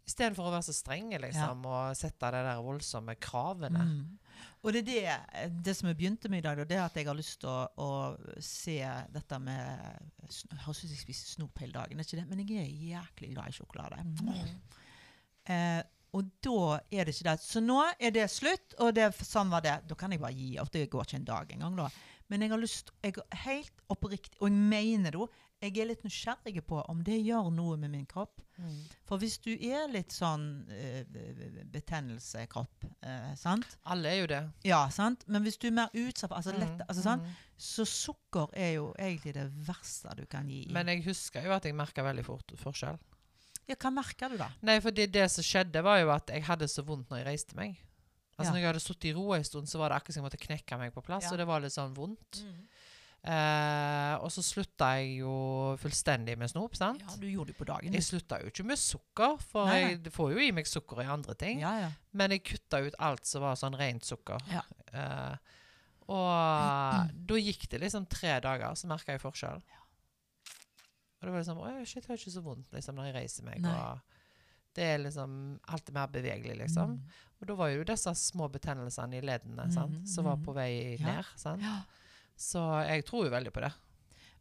Istedenfor 0.08 0.48
å 0.48 0.54
være 0.54 0.66
så 0.68 0.74
strenge 0.76 1.20
liksom, 1.20 1.66
og 1.68 1.98
sette 1.98 2.30
de 2.32 2.40
der 2.46 2.62
voldsomme 2.64 3.14
kravene. 3.20 3.84
Mm. 3.84 4.38
Og 4.64 4.74
det 4.74 4.80
er 4.80 4.86
det, 4.88 5.50
det 5.66 5.74
som 5.76 5.90
jeg 5.90 5.98
begynte 5.98 6.30
med 6.32 6.40
i 6.40 6.46
dag, 6.46 6.58
da, 6.58 6.66
det 6.66 6.78
er 6.78 6.86
at 6.86 6.96
jeg 6.98 7.06
har 7.06 7.18
lyst 7.18 7.40
til 7.42 7.50
å, 7.50 7.66
å 7.78 8.40
se 8.42 8.78
dette 9.14 9.38
med 9.42 10.24
Jeg 10.24 10.64
ut 10.64 10.82
jeg 10.82 11.02
spiser 11.02 11.34
snop 11.36 11.60
hele 11.62 11.76
dagen, 11.76 12.00
er 12.00 12.08
ikke 12.08 12.18
det? 12.20 12.26
men 12.30 12.42
jeg 12.42 12.64
er 12.64 12.88
jæklig 12.94 13.30
glad 13.36 13.52
i 13.52 13.56
sjokolade. 13.58 14.02
Mm. 14.08 14.76
Eh, 15.54 15.80
og 16.16 16.28
da 16.44 16.78
er 16.90 17.04
det 17.04 17.14
ikke 17.14 17.28
det. 17.28 17.36
Så 17.44 17.60
nå 17.62 17.82
er 17.92 18.14
det 18.14 18.28
slutt, 18.32 18.78
og 18.80 18.94
det, 18.96 19.10
sånn 19.20 19.52
var 19.52 19.64
det. 19.64 19.76
Da 19.90 19.96
kan 19.98 20.12
jeg 20.12 20.22
bare 20.22 20.36
gi 20.36 20.54
opp. 20.60 20.70
Det 20.72 20.86
går 20.90 21.04
ikke 21.04 21.20
en 21.20 21.28
dag 21.28 21.52
engang, 21.54 21.76
da. 21.78 21.90
Men 22.32 22.44
jeg 22.44 22.52
har 22.52 22.60
lyst 22.60 22.92
jeg, 23.04 23.16
Helt 23.44 23.84
oppriktig, 23.92 24.36
og 24.40 24.48
jeg 24.48 24.56
mener 24.72 25.14
det 25.14 25.28
jeg 25.60 25.74
er 25.82 25.88
litt 25.90 26.04
nysgjerrig 26.06 26.60
på 26.68 26.78
om 26.90 27.00
det 27.02 27.16
gjør 27.18 27.48
noe 27.54 27.76
med 27.80 27.90
min 27.90 28.06
kropp. 28.06 28.40
Mm. 28.58 28.76
For 29.06 29.18
hvis 29.22 29.36
du 29.42 29.50
er 29.54 29.88
litt 29.90 30.14
sånn 30.14 30.44
uh, 30.70 31.02
betennelsekropp, 31.72 32.86
uh, 33.04 33.32
sant? 33.38 33.66
Alle 33.90 34.12
er 34.12 34.20
jo 34.20 34.28
det. 34.30 34.40
Ja, 34.66 34.84
sant? 34.94 35.24
Men 35.26 35.42
hvis 35.46 35.58
du 35.60 35.68
er 35.70 35.76
mer 35.80 35.94
utsatt 35.98 36.34
altså 36.34 36.54
lett, 36.54 36.78
Mm, 36.78 36.86
altså, 36.88 37.16
mm. 37.18 37.36
Så 37.58 37.84
sukker 37.90 38.52
er 38.54 38.76
jo 38.76 38.92
egentlig 38.98 39.32
det 39.34 39.48
verste 39.66 40.12
du 40.14 40.24
kan 40.30 40.46
gi. 40.46 40.60
Men 40.70 40.86
jeg 40.92 41.02
husker 41.08 41.42
jo 41.42 41.50
at 41.56 41.64
jeg 41.66 41.74
merka 41.74 42.04
veldig 42.06 42.22
fort 42.26 42.52
forskjell. 42.60 42.98
ja, 43.66 43.74
hva 43.74 43.90
merker 43.90 44.30
du 44.30 44.38
da? 44.38 44.46
Nei, 44.62 44.78
for 44.80 44.94
det, 44.94 45.08
det 45.12 45.26
som 45.30 45.42
skjedde, 45.44 45.82
var 45.82 45.98
jo 45.98 46.12
at 46.14 46.30
jeg 46.30 46.44
hadde 46.46 46.68
så 46.70 46.84
vondt 46.86 47.10
når 47.10 47.22
jeg 47.24 47.26
reiste 47.32 47.58
meg. 47.58 47.74
Altså 48.38 48.52
Ja. 48.52 48.54
Når 48.54 48.60
jeg 48.60 48.68
hadde 48.68 48.80
sittet 48.84 49.04
i 49.10 49.12
ro 49.16 49.32
en 49.34 49.44
stund, 49.44 49.66
så 49.66 49.78
var 49.80 49.90
det 49.90 49.96
akkurat 49.98 50.14
som 50.14 50.22
jeg 50.22 50.28
måtte 50.30 50.38
knekke 50.46 50.78
meg 50.78 50.92
på 50.94 51.02
plass. 51.02 51.24
Ja. 51.26 51.32
Og 51.34 51.38
det 51.42 51.46
var 51.50 51.60
litt 51.64 51.74
sånn 51.74 51.96
vondt. 51.96 52.44
Eh, 53.26 54.14
og 54.22 54.30
så 54.32 54.42
slutta 54.46 54.92
jeg 55.00 55.18
jo 55.24 55.32
fullstendig 55.82 56.36
med 56.38 56.50
snop, 56.52 56.76
sant? 56.78 57.02
Ja, 57.02 57.16
du 57.18 57.26
gjorde 57.28 57.52
det 57.52 57.58
på 57.58 57.66
dagen. 57.68 57.92
Jeg 57.92 58.06
slutta 58.06 58.38
jo 58.40 58.52
ikke 58.52 58.64
med 58.68 58.78
sukker, 58.80 59.36
for 59.42 59.68
Nei, 59.68 59.80
nei. 59.84 59.90
jeg 59.96 60.14
får 60.14 60.32
jo 60.36 60.44
i 60.46 60.52
meg 60.54 60.70
sukker 60.70 61.02
i 61.02 61.08
andre 61.10 61.34
ting. 61.38 61.60
Ja, 61.64 61.74
ja. 61.82 61.90
Men 62.16 62.36
jeg 62.36 62.44
kutta 62.46 62.80
ut 62.86 62.98
alt 63.02 63.26
som 63.28 63.44
var 63.44 63.58
sånn 63.58 63.76
rent 63.78 64.06
sukker. 64.06 64.42
Ja. 64.52 64.62
Eh, 64.92 65.56
og 66.08 67.10
da 67.28 67.36
gikk 67.42 67.66
det 67.68 67.82
liksom 67.82 68.06
tre 68.08 68.38
dager, 68.40 68.72
så 68.78 68.88
merka 68.88 69.12
jeg 69.12 69.20
forskjell. 69.20 69.60
Og 71.18 71.26
det 71.26 71.32
var 71.34 71.42
liksom 71.42 71.60
Oi, 71.66 71.72
shit, 71.84 72.04
jeg 72.04 72.12
har 72.12 72.20
ikke 72.20 72.32
så 72.32 72.44
vondt 72.44 72.72
liksom, 72.72 72.96
når 72.96 73.10
jeg 73.10 73.16
reiser 73.18 73.44
meg. 73.48 73.60
Nei. 73.64 73.74
Og 73.74 74.78
det 74.78 74.86
er 74.86 75.00
liksom 75.02 75.32
alt 75.74 75.90
er 75.90 75.96
mer 75.96 76.10
bevegelig, 76.14 76.56
liksom. 76.62 76.94
Mm. 76.96 77.22
Og 77.38 77.50
da 77.50 77.56
var 77.58 77.72
jo 77.74 77.86
disse 77.86 78.12
små 78.18 78.48
betennelsene 78.54 79.18
i 79.18 79.24
leddene 79.26 79.66
sant, 79.74 79.98
Mhm, 79.98 80.06
som 80.06 80.24
var 80.26 80.36
mhm. 80.38 80.44
på 80.46 80.54
vei 80.54 80.72
ned. 81.02 81.24
Sant? 81.36 81.62
Ja. 81.62 81.80
Så 82.38 82.62
jeg 82.86 83.04
tror 83.08 83.26
jo 83.26 83.34
veldig 83.34 83.52
på 83.54 83.62
det. 83.64 83.72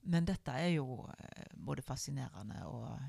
Men 0.07 0.27
dette 0.27 0.53
er 0.55 0.69
jo 0.77 1.01
eh, 1.11 1.47
både 1.57 1.83
fascinerende 1.83 2.61
og 2.69 2.99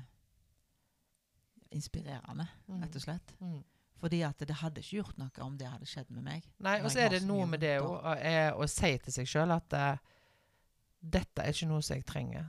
inspirerende, 1.71 2.47
Mm. 2.67 2.81
rett 2.81 2.95
og 2.95 3.01
slett. 3.01 3.35
Mm. 3.39 3.63
Fordi 3.99 4.21
at 4.21 4.39
det 4.39 4.55
hadde 4.55 4.81
ikke 4.81 4.97
gjort 4.97 5.17
noe 5.17 5.43
om 5.43 5.57
det 5.57 5.67
hadde 5.67 5.85
skjedd 5.85 6.09
med 6.09 6.23
meg. 6.23 6.45
Nei, 6.63 6.79
og 6.81 6.91
så 6.91 7.03
er 7.03 7.09
det 7.09 7.25
noe 7.27 7.45
med 7.45 7.59
det 7.59 7.79
å, 7.83 7.97
å, 8.55 8.67
si 8.67 8.93
til 9.03 9.13
seg 9.13 9.27
sjøl 9.27 9.51
at 9.51 9.75
uh, 9.75 9.97
dette 10.99 11.43
er 11.43 11.51
ikke 11.51 11.67
noe 11.67 11.83
som 11.83 11.97
jeg 11.97 12.05
trenger. 12.07 12.47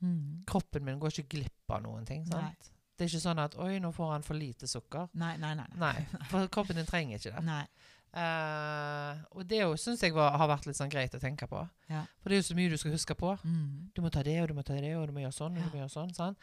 Mm. 0.00 0.44
Kroppen 0.48 0.84
min 0.84 0.98
går 0.98 1.12
ikke 1.12 1.36
glipp 1.36 1.76
av 1.76 1.84
noen 1.84 2.08
ting. 2.08 2.24
Nei. 2.24 2.40
sant? 2.48 2.72
Det 2.96 3.04
er 3.04 3.10
ikke 3.12 3.20
sånn 3.26 3.42
at 3.42 3.54
'oi, 3.60 3.76
nå 3.78 3.90
får 3.92 4.12
han 4.14 4.22
for 4.24 4.40
lite 4.40 4.66
sukker'. 4.66 5.10
Nei, 5.20 5.34
nei, 5.36 5.52
nei. 5.54 5.68
Nei, 5.76 6.06
for 6.30 6.48
kroppen 6.48 6.76
din 6.80 6.88
trenger 6.88 7.20
ikke 7.20 7.34
det. 7.36 7.44
Nei. 7.44 7.66
Eh, 8.16 9.24
og 9.36 9.44
det 9.48 9.60
syns 9.80 10.02
jeg 10.02 10.14
var, 10.16 10.36
har 10.40 10.48
vært 10.48 10.66
litt 10.68 10.78
sånn 10.78 10.92
greit 10.92 11.14
å 11.16 11.20
tenke 11.20 11.48
på. 11.50 11.62
Ja. 11.92 12.04
For 12.22 12.32
det 12.32 12.38
er 12.38 12.42
jo 12.42 12.48
så 12.48 12.56
mye 12.58 12.72
du 12.72 12.78
skal 12.80 12.94
huske 12.96 13.16
på. 13.18 13.34
Mm. 13.44 13.90
Du 13.96 14.00
må 14.04 14.12
ta 14.14 14.22
det, 14.26 14.38
og 14.42 14.48
du 14.48 14.54
må 14.56 14.64
ta 14.66 14.76
det, 14.80 14.94
og 14.96 15.06
du 15.10 15.12
må 15.16 15.20
gjøre 15.24 15.36
sånn, 15.36 15.56
og 15.56 15.60
Ja. 15.60 15.66
du 15.68 15.76
må 15.76 15.82
gjøre 15.84 15.92
sånn. 15.92 16.14
sant? 16.16 16.38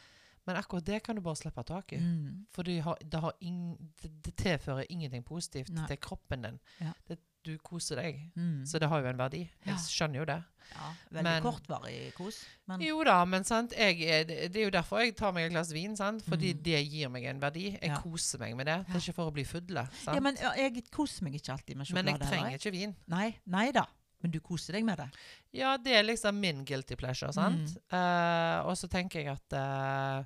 Men 0.45 0.57
akkurat 0.59 0.83
det 0.85 1.03
kan 1.03 1.15
du 1.15 1.21
bare 1.21 1.39
slippe 1.39 1.63
tak 1.65 1.93
i. 1.93 1.97
Mm. 2.03 2.45
For 2.51 2.63
det, 2.67 2.81
har, 2.83 2.97
det, 2.99 3.19
har 3.19 3.33
ing, 3.41 3.77
det, 4.01 4.11
det 4.23 4.35
tilfører 4.35 4.85
ingenting 4.91 5.23
positivt 5.23 5.69
Nei. 5.71 5.87
til 5.87 5.97
kroppen 5.97 6.41
din. 6.43 6.59
Ja. 6.81 6.91
Det, 7.07 7.17
du 7.43 7.57
koser 7.59 7.95
deg. 8.01 8.19
Mm. 8.35 8.65
Så 8.65 8.79
det 8.79 8.87
har 8.89 9.01
jo 9.03 9.07
en 9.11 9.17
verdi. 9.17 9.49
Jeg 9.65 9.75
skjønner 9.75 10.19
jo 10.21 10.25
det. 10.25 10.43
Ja, 10.73 10.87
veldig 11.11 11.23
Men- 11.23 11.43
kortvarig 11.43 12.13
kos. 12.15 12.45
Men 12.67 12.79
Jo 12.81 13.03
da, 13.03 13.25
men 13.25 13.43
sant, 13.43 13.73
jeg, 13.77 13.97
det 14.27 14.51
det 14.53 14.61
er 14.61 14.63
jo 14.65 14.71
derfor 14.71 14.99
jeg 15.03 15.15
tar 15.15 15.31
meg 15.35 15.45
et 15.45 15.51
glass 15.51 15.71
vin. 15.75 15.95
sant? 15.95 16.23
Fordi 16.23 16.53
Mm. 16.53 16.63
det 16.63 16.87
gir 16.89 17.09
meg 17.09 17.25
en 17.25 17.39
verdi. 17.39 17.65
Jeg 17.81 17.89
Ja. 17.91 17.97
koser 18.01 18.39
meg 18.39 18.55
med 18.55 18.65
det. 18.67 18.85
Det 18.87 18.95
er 18.95 18.99
ikke 18.99 19.13
for 19.15 19.29
å 19.29 19.33
bli 19.33 19.43
fulle. 19.43 19.87
sant? 20.03 20.15
ja, 20.15 20.19
men 20.21 20.35
jeg 20.35 20.83
koser 20.89 21.23
meg 21.23 21.33
ikke 21.35 21.51
alltid 21.53 21.75
med 21.77 21.85
sjokolade. 21.87 22.05
men 22.05 22.19
jeg 22.19 22.27
trenger 22.29 22.57
ikke 22.57 22.71
vin. 22.71 22.95
Nei, 23.07 23.35
nei 23.45 23.71
da. 23.71 23.85
Men 24.21 24.31
du 24.31 24.39
koser 24.39 24.71
deg 24.73 24.85
med 24.85 24.97
det. 24.97 25.09
Ja, 25.51 25.75
det 25.77 25.91
er 25.93 26.03
liksom 26.03 26.39
min 26.39 26.63
guilty 26.63 26.95
pleasure, 26.95 27.33
sant? 27.33 27.75
Mm. 27.91 27.91
Uh, 27.91 28.65
og 28.69 28.77
så 28.77 28.87
tenker 28.87 29.19
jeg 29.21 29.27
at 29.27 29.53
uh, 29.53 30.23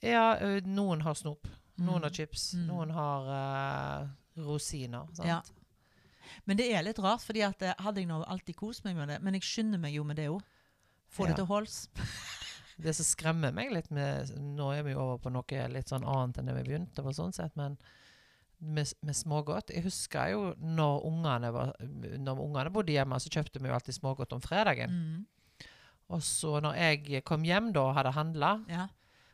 Ja, 0.00 0.36
noen 0.64 1.00
har 1.02 1.14
snop. 1.14 1.46
Noen 1.76 1.98
Mm. 1.98 2.02
har 2.02 2.10
chips. 2.10 2.54
Mm. 2.54 2.66
Noen 2.66 2.90
har 2.90 4.02
uh, 4.04 4.08
rosiner. 4.36 5.06
sant? 5.12 5.26
Ja. 5.26 5.42
Men 6.46 6.56
det 6.56 6.68
er 6.74 6.82
litt 6.82 6.98
rart, 6.98 7.20
fordi 7.24 7.42
at 7.46 7.62
eh, 7.62 7.74
hadde 7.78 8.00
jeg 8.00 8.08
nå 8.08 8.22
alltid 8.24 8.56
kost 8.56 8.84
meg 8.84 8.96
med 8.96 9.08
det, 9.08 9.20
men 9.22 9.34
jeg 9.34 9.42
skynder 9.42 9.78
meg 9.78 9.94
jo 9.94 10.04
med 10.04 10.16
det 10.16 10.28
òg. 10.30 10.42
Få 11.10 11.24
det 11.26 11.30
Ja. 11.30 11.36
til 11.42 11.46
holds. 11.46 11.88
Det 12.80 12.94
som 12.96 13.04
skremmer 13.04 13.52
meg 13.52 13.72
litt 13.74 13.90
med 13.92 14.30
Nå 14.40 14.70
er 14.72 14.82
vi 14.86 14.92
jo 14.94 15.00
over 15.02 15.18
på 15.18 15.28
noe 15.30 15.68
litt 15.68 15.90
sånn 15.90 16.04
annet 16.08 16.38
enn 16.38 16.46
det 16.46 16.54
vi 16.56 16.62
begynte 16.70 17.02
på, 17.04 17.12
sånn 17.12 17.34
sett, 17.36 17.52
men 17.54 17.74
med, 18.58 18.88
med 19.02 19.14
smågodt 19.18 19.68
Jeg 19.74 19.82
husker 19.84 20.30
jo 20.32 20.54
når 20.56 21.04
ungene, 21.04 21.50
var, 21.52 21.74
når 22.16 22.40
ungene 22.40 22.72
bodde 22.72 22.92
hjemme, 22.94 23.18
så 23.20 23.28
kjøpte 23.28 23.60
vi 23.60 23.68
jo 23.68 23.74
alltid 23.76 23.98
smågodt 23.98 24.32
om 24.32 24.40
fredagen. 24.40 24.90
Mm. 24.96 25.68
Og 26.08 26.22
så 26.24 26.54
når 26.64 26.78
jeg 26.80 27.20
kom 27.28 27.44
hjem 27.44 27.68
da 27.76 27.84
og 27.90 27.94
hadde 27.98 28.14
handla, 28.16 28.54
Ja. 28.68 28.86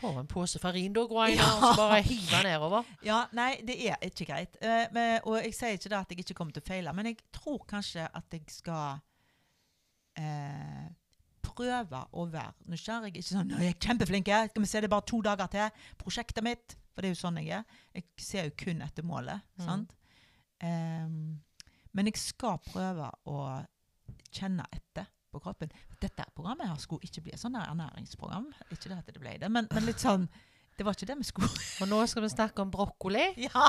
Ta 0.00 0.08
en 0.20 0.28
pose 0.30 0.58
farin, 0.62 0.92
da, 0.96 1.02
Guaina, 1.10 1.42
Ja. 1.42 1.50
og 1.58 1.62
så 1.66 1.74
bare 1.82 2.00
hive 2.06 2.30
den 2.30 2.46
nedover. 2.48 2.82
Ja, 3.04 3.18
nei, 3.36 3.50
det 3.66 3.76
er 3.90 3.96
ikke 4.06 4.24
greit. 4.30 4.52
Uh, 4.62 4.86
men, 4.94 5.18
og 5.26 5.34
jeg 5.42 5.52
sier 5.56 5.74
ikke 5.76 5.90
det 5.92 5.98
at 6.00 6.10
jeg 6.14 6.18
ikke 6.24 6.36
kommer 6.40 6.54
til 6.56 6.62
å 6.64 6.68
feile, 6.70 6.92
men 6.96 7.04
jeg 7.10 7.16
tror 7.36 7.60
kanskje 7.68 8.02
at 8.08 8.24
jeg 8.32 8.44
skal 8.48 9.00
eh, 10.16 10.88
prøve 11.60 12.02
å 12.12 12.26
være 12.32 12.70
nysgjerrig. 12.72 13.12
Ikke 13.14 13.28
sånn 13.28 13.52
'Jeg 13.52 13.74
er 13.74 13.80
kjempeflink, 13.86 14.26
skal 14.26 14.62
vi 14.62 14.66
se 14.66 14.80
det 14.80 14.90
bare 14.90 15.06
to 15.06 15.20
dager 15.22 15.46
til'. 15.46 15.70
Prosjektet 15.98 16.44
mitt. 16.44 16.76
For 16.94 17.02
det 17.02 17.10
er 17.10 17.14
jo 17.14 17.20
sånn 17.22 17.38
jeg 17.40 17.54
er. 17.54 17.64
Jeg 17.94 18.04
ser 18.18 18.48
jo 18.48 18.56
kun 18.64 18.82
etter 18.82 19.06
målet. 19.06 19.40
Mm. 19.58 19.64
sant? 19.64 19.96
Um, 20.60 21.40
men 21.96 22.10
jeg 22.10 22.20
skal 22.20 22.58
prøve 22.66 23.08
å 23.30 23.38
kjenne 24.30 24.66
etter 24.74 25.08
på 25.30 25.40
kroppen. 25.42 25.70
Dette 26.02 26.26
programmet 26.34 26.68
her 26.68 26.78
skulle 26.82 27.06
ikke 27.06 27.22
bli 27.24 27.34
et 27.34 27.40
sånn 27.40 27.56
ernæringsprogram. 27.58 28.50
Ikke 28.74 28.90
det 28.90 28.98
at 28.98 29.10
det 29.10 29.22
ble 29.22 29.36
det, 29.40 29.50
men, 29.52 29.68
men 29.72 29.86
litt 29.88 30.02
sånn 30.02 30.28
Det 30.78 30.84
var 30.86 30.96
ikke 30.96 31.10
det 31.10 31.16
vi 31.18 31.26
skulle 31.28 31.48
Og 31.82 31.88
nå 31.90 31.96
skal 32.08 32.24
vi 32.24 32.30
snakke 32.32 32.62
om 32.64 32.70
brokkoli. 32.72 33.26
Ja! 33.46 33.66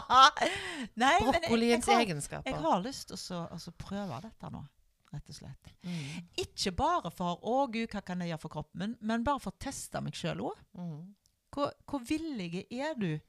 Nei, 0.96 0.96
men 0.96 1.06
jeg, 1.06 1.24
jeg, 1.24 1.26
Brokkoliens 1.28 1.90
har, 1.92 2.04
egenskaper. 2.06 2.52
jeg 2.52 2.62
har 2.64 2.84
lyst 2.86 3.12
til 3.12 3.42
å 3.46 3.74
prøve 3.78 4.22
dette 4.26 4.52
nå, 4.54 4.62
rett 5.12 5.32
og 5.32 5.36
slett. 5.36 5.74
Mm. 5.84 6.30
Ikke 6.44 6.72
bare 6.76 7.12
for 7.12 7.40
'Å, 7.42 7.66
gud, 7.72 7.90
hva 7.92 8.02
kan 8.06 8.22
jeg 8.22 8.32
gjøre 8.32 8.44
for 8.46 8.56
kroppen?', 8.56 8.80
min?', 8.80 8.98
men 9.02 9.24
bare 9.28 9.40
for 9.40 9.52
å 9.52 9.60
teste 9.60 10.02
meg 10.02 10.16
sjøl 10.16 10.46
òg. 10.52 10.64
Mm. 10.78 11.16
Hvor, 11.52 11.74
hvor 11.86 12.00
villig 12.08 12.66
er 12.72 12.96
du 12.96 13.20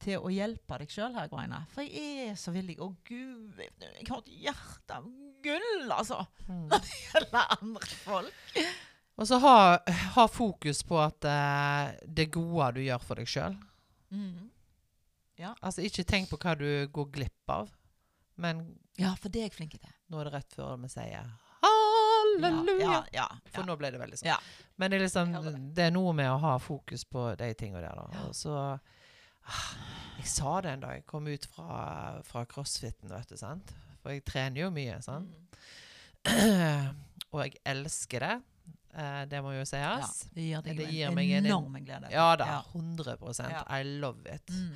til 0.00 0.18
å 0.18 0.30
hjelpe 0.32 0.78
deg 0.80 0.90
sjøl 0.90 1.14
her, 1.14 1.28
Greina? 1.30 1.64
For 1.74 1.86
jeg 1.86 2.30
er 2.30 2.38
så 2.40 2.52
villig. 2.54 2.78
Å, 2.80 2.88
gud, 3.04 3.58
jeg 3.58 4.08
har 4.08 4.22
et 4.22 4.32
hjerte 4.46 4.96
av 4.96 5.10
gull, 5.44 5.90
altså! 5.92 6.24
Mm. 6.48 6.70
gjelder 7.12 7.58
andre 7.60 7.90
folk. 8.04 8.54
Og 9.20 9.28
så 9.28 9.36
ha, 9.42 9.56
ha 10.16 10.24
fokus 10.32 10.80
på 10.88 10.96
at 11.00 11.26
uh, 11.28 11.92
det 12.08 12.30
gode 12.32 12.72
du 12.78 12.82
gjør 12.86 13.04
for 13.04 13.20
deg 13.20 13.28
sjøl. 13.28 13.58
Mm. 14.10 14.48
Altså, 15.60 15.84
ikke 15.84 16.04
tenk 16.04 16.28
på 16.30 16.38
hva 16.40 16.54
du 16.58 16.68
går 16.92 17.08
glipp 17.14 17.52
av, 17.52 17.70
men 18.40 18.64
Ja, 19.00 19.14
for 19.16 19.32
det 19.32 19.40
er 19.40 19.48
jeg 19.48 19.56
flink 19.56 19.76
til. 19.78 19.92
Nå 20.10 20.20
er 20.20 20.28
det 20.28 20.32
rett 20.34 20.54
før 20.56 20.76
vi 20.82 20.90
sier 20.92 21.30
halleluja. 21.60 22.80
Ja, 22.86 23.04
ja, 23.12 23.26
For 23.52 23.62
ja. 23.62 23.66
nå 23.68 23.76
ble 23.80 23.90
det 23.94 24.00
veldig 24.00 24.18
sånn. 24.20 24.30
Ja. 24.32 24.38
Men 24.80 24.90
det 24.92 24.98
er 25.00 25.04
liksom 25.06 25.34
Det 25.76 25.86
er 25.86 25.94
noe 25.94 26.12
med 26.16 26.30
å 26.32 26.38
ha 26.42 26.54
fokus 26.62 27.04
på 27.04 27.26
de 27.40 27.50
tingene 27.58 27.82
der, 27.84 27.96
da. 27.98 28.06
Ja. 28.16 28.26
Og 28.28 28.34
så 28.38 28.54
ah, 28.56 29.70
Jeg 30.18 30.28
sa 30.32 30.56
det 30.64 30.74
en 30.76 30.84
dag 30.84 30.98
jeg 31.00 31.06
kom 31.10 31.28
ut 31.28 31.46
fra, 31.52 32.20
fra 32.26 32.44
crossfiten, 32.48 33.10
vet 33.12 33.28
du, 33.32 33.36
sant. 33.40 33.74
For 34.00 34.14
jeg 34.14 34.24
trener 34.28 34.64
jo 34.64 34.70
mye, 34.74 35.00
sant. 35.04 35.28
Mm. 36.28 36.96
Og 37.32 37.44
jeg 37.44 37.60
elsker 37.68 38.24
det. 38.26 38.36
Eh, 38.90 39.20
det 39.30 39.38
må 39.44 39.52
jo 39.54 39.60
Ja, 39.62 40.00
sies. 40.00 40.24
det 40.34 40.42
gir 40.48 40.64
deg 40.66 40.76
Det 40.80 40.86
en 40.88 40.94
gir 40.96 41.12
meg 41.14 41.30
en- 41.36 41.46
enorm 41.46 41.76
glede. 41.84 42.10
Ja 42.10 42.32
da. 42.36 42.46
Ja. 42.46 42.62
100 42.74 43.16
Ja. 43.50 43.62
I 43.78 43.82
love 43.84 44.26
it. 44.34 44.46
Mm. 44.50 44.72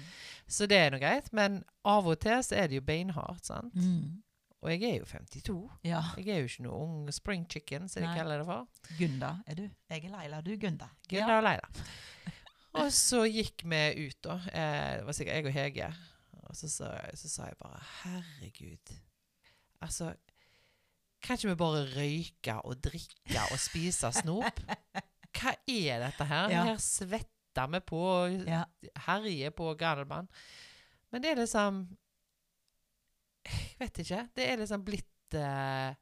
Så 0.46 0.68
det 0.70 0.76
er 0.78 0.90
nå 0.90 1.00
greit. 1.02 1.32
Men 1.32 1.64
av 1.84 2.06
og 2.06 2.20
til 2.20 2.38
så 2.44 2.54
er 2.56 2.68
det 2.68 2.76
jo 2.76 2.84
beinhardt, 2.86 3.44
sant. 3.46 3.74
Mm. 3.74 4.22
Og 4.64 4.72
jeg 4.72 4.82
er 4.88 4.94
jo 5.02 5.04
52. 5.04 5.56
Ja. 5.84 6.00
Jeg 6.16 6.28
er 6.32 6.38
jo 6.40 6.48
ikke 6.48 6.64
noe 6.64 6.78
ung 6.86 7.08
spring 7.12 7.44
chicken, 7.52 7.88
som 7.92 8.00
de 8.02 8.08
kaller 8.16 8.40
det 8.40 8.46
for. 8.48 8.64
Gunda 8.98 9.34
er 9.46 9.58
du. 9.58 9.64
Jeg 9.92 10.04
er 10.06 10.12
Leila, 10.14 10.40
du 10.40 10.50
er 10.54 10.60
Gunda. 10.62 10.88
Gunda 11.10 11.36
og 11.36 11.44
Leila. 11.44 11.68
Og 12.80 12.88
så 12.96 13.20
gikk 13.30 13.62
vi 13.70 13.82
ut, 14.08 14.16
da. 14.24 14.38
Eh, 14.50 14.90
det 14.98 15.04
var 15.06 15.14
sikkert 15.18 15.36
jeg 15.36 15.46
og 15.50 15.54
Hege. 15.58 15.90
Og 16.44 16.56
så 16.56 16.68
jeg, 16.88 17.18
så 17.20 17.28
sa 17.30 17.46
jeg 17.50 17.58
bare 17.60 17.82
Herregud. 18.02 18.94
Altså 19.84 20.14
Kan 21.24 21.36
ikke 21.38 21.48
vi 21.52 21.54
bare 21.60 21.84
røyke 21.94 22.56
og 22.64 22.80
drikke 22.84 23.44
og 23.52 23.60
spise 23.60 24.10
snop? 24.12 24.58
Hva 25.36 25.54
er 25.68 26.02
dette 26.06 26.24
her? 26.28 26.48
Ja. 26.52 26.64
Her 26.70 26.80
svetter 26.82 27.68
vi 27.72 27.80
på, 27.80 28.00
Ja. 28.48 28.64
herjer 29.06 29.50
på 29.56 29.74
Gardermann. 29.78 30.28
Men 31.12 31.22
det 31.22 31.30
er 31.30 31.40
liksom 31.44 31.84
vet 33.80 33.98
ikke. 34.04 34.20
Det 34.34 34.46
er 34.50 34.60
liksom 34.60 34.84
blitt 34.86 35.36
uh, 35.38 35.94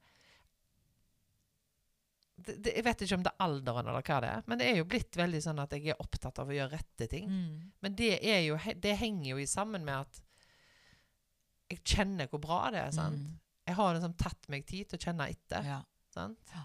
det, 2.37 2.57
det, 2.65 2.73
Jeg 2.77 2.85
vet 2.85 3.05
ikke 3.05 3.19
om 3.19 3.25
det 3.27 3.33
er 3.33 3.45
alderen 3.47 3.89
eller 3.93 4.03
hva 4.07 4.19
det 4.25 4.31
er, 4.33 4.43
men 4.51 4.61
det 4.61 4.69
er 4.71 4.81
jo 4.81 4.89
blitt 4.91 5.17
veldig 5.19 5.41
sånn 5.45 5.63
at 5.63 5.75
jeg 5.77 5.93
er 5.93 6.03
opptatt 6.03 6.41
av 6.43 6.51
å 6.51 6.57
gjøre 6.57 6.75
rette 6.79 7.09
ting. 7.13 7.29
Mm. 7.31 7.71
Men 7.85 7.97
det, 7.99 8.11
jo, 8.47 8.59
det 8.83 8.97
henger 8.99 9.31
jo 9.35 9.41
i 9.43 9.47
sammen 9.51 9.85
med 9.87 10.01
at 10.03 10.21
jeg 11.73 11.81
kjenner 11.95 12.29
hvor 12.29 12.43
bra 12.43 12.65
det 12.75 12.83
er. 12.83 12.93
sant? 12.93 13.21
Mm. 13.23 13.39
Jeg 13.71 13.79
har 13.79 13.95
liksom 13.97 14.15
tatt 14.21 14.49
meg 14.53 14.67
tid 14.69 14.91
til 14.91 14.99
å 14.99 15.05
kjenne 15.07 15.29
etter. 15.33 15.69
Ja. 15.71 15.79
sant? 16.13 16.51
Ja. 16.53 16.65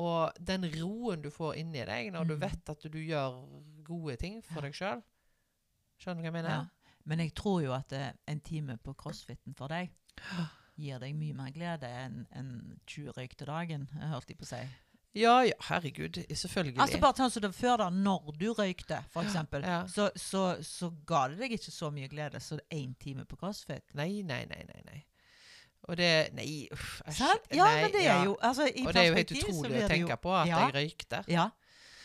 Og 0.00 0.36
den 0.46 0.68
roen 0.76 1.24
du 1.24 1.30
får 1.34 1.56
inni 1.58 1.82
deg 1.88 2.12
når 2.14 2.28
du 2.28 2.34
Mm. 2.36 2.42
vet 2.44 2.70
at 2.70 2.84
du 2.92 2.98
gjør 3.02 3.40
gode 3.82 4.14
ting 4.20 4.36
for 4.46 4.62
deg 4.62 4.76
sjøl 4.76 5.00
Skjønner 6.00 6.22
du 6.22 6.22
hva 6.22 6.28
jeg 6.30 6.32
mener? 6.36 6.50
Ja. 6.54 6.94
Men 7.10 7.18
jeg 7.24 7.32
tror 7.36 7.58
jo 7.64 7.72
at 7.74 7.92
eh, 7.92 8.12
en 8.30 8.38
time 8.40 8.76
på 8.78 8.94
crossfiten 8.96 9.52
for 9.58 9.68
deg 9.68 9.90
gir 10.80 10.98
deg 11.02 11.14
mye 11.14 11.34
mer 11.36 11.50
glede 11.52 11.88
enn 12.04 12.26
en 12.32 12.78
20 12.86 13.12
røyk 13.16 13.36
til 13.36 13.46
dagen, 13.50 13.88
hørte 13.92 14.32
jeg 14.32 14.38
på 14.40 14.46
å 14.48 14.52
si. 14.54 14.62
Ja, 15.18 15.40
ja, 15.42 15.56
herregud. 15.66 16.20
Selvfølgelig. 16.30 16.78
Altså 16.78 17.00
bare 17.02 17.16
sånn 17.18 17.30
som 17.34 17.42
det 17.42 17.50
før 17.56 17.76
da, 17.82 17.88
når 17.90 18.28
du 18.38 18.52
røykte, 18.54 19.00
eksempel, 19.18 19.64
Ja. 19.66 19.80
så, 19.90 20.10
så, 20.14 20.62
så 20.62 20.90
ga 21.04 21.24
det 21.28 21.38
deg 21.40 21.52
ikke 21.58 21.72
så 21.74 21.90
mye 21.90 22.08
glede 22.08 22.40
som 22.40 22.60
én 22.70 22.94
time 23.02 23.24
på 23.26 23.36
crossfit. 23.36 23.82
Nei, 23.98 24.22
nei, 24.22 24.44
nei, 24.46 24.62
nei. 24.68 24.82
nei. 24.86 25.00
Og 25.88 25.96
det 25.96 26.30
Nei, 26.36 26.68
uff. 26.72 27.00
Sant? 27.10 27.48
Ja, 27.50 27.64
Nei, 27.64 27.82
men 27.82 27.92
det 27.96 28.06
er 28.06 28.24
jo 28.28 28.36
altså, 28.40 28.66
i 28.68 28.84
Og 28.86 28.92
det 28.94 29.00
er 29.02 29.08
jo 29.08 29.14
helt 29.16 29.30
utrolig 29.32 29.70
å 29.72 29.80
jo- 29.82 29.88
tenke 29.88 30.16
på 30.22 30.34
at 30.36 30.46
Ja. 30.46 30.58
jeg 30.68 30.74
røykte. 30.74 31.24
Ja. 31.28 31.50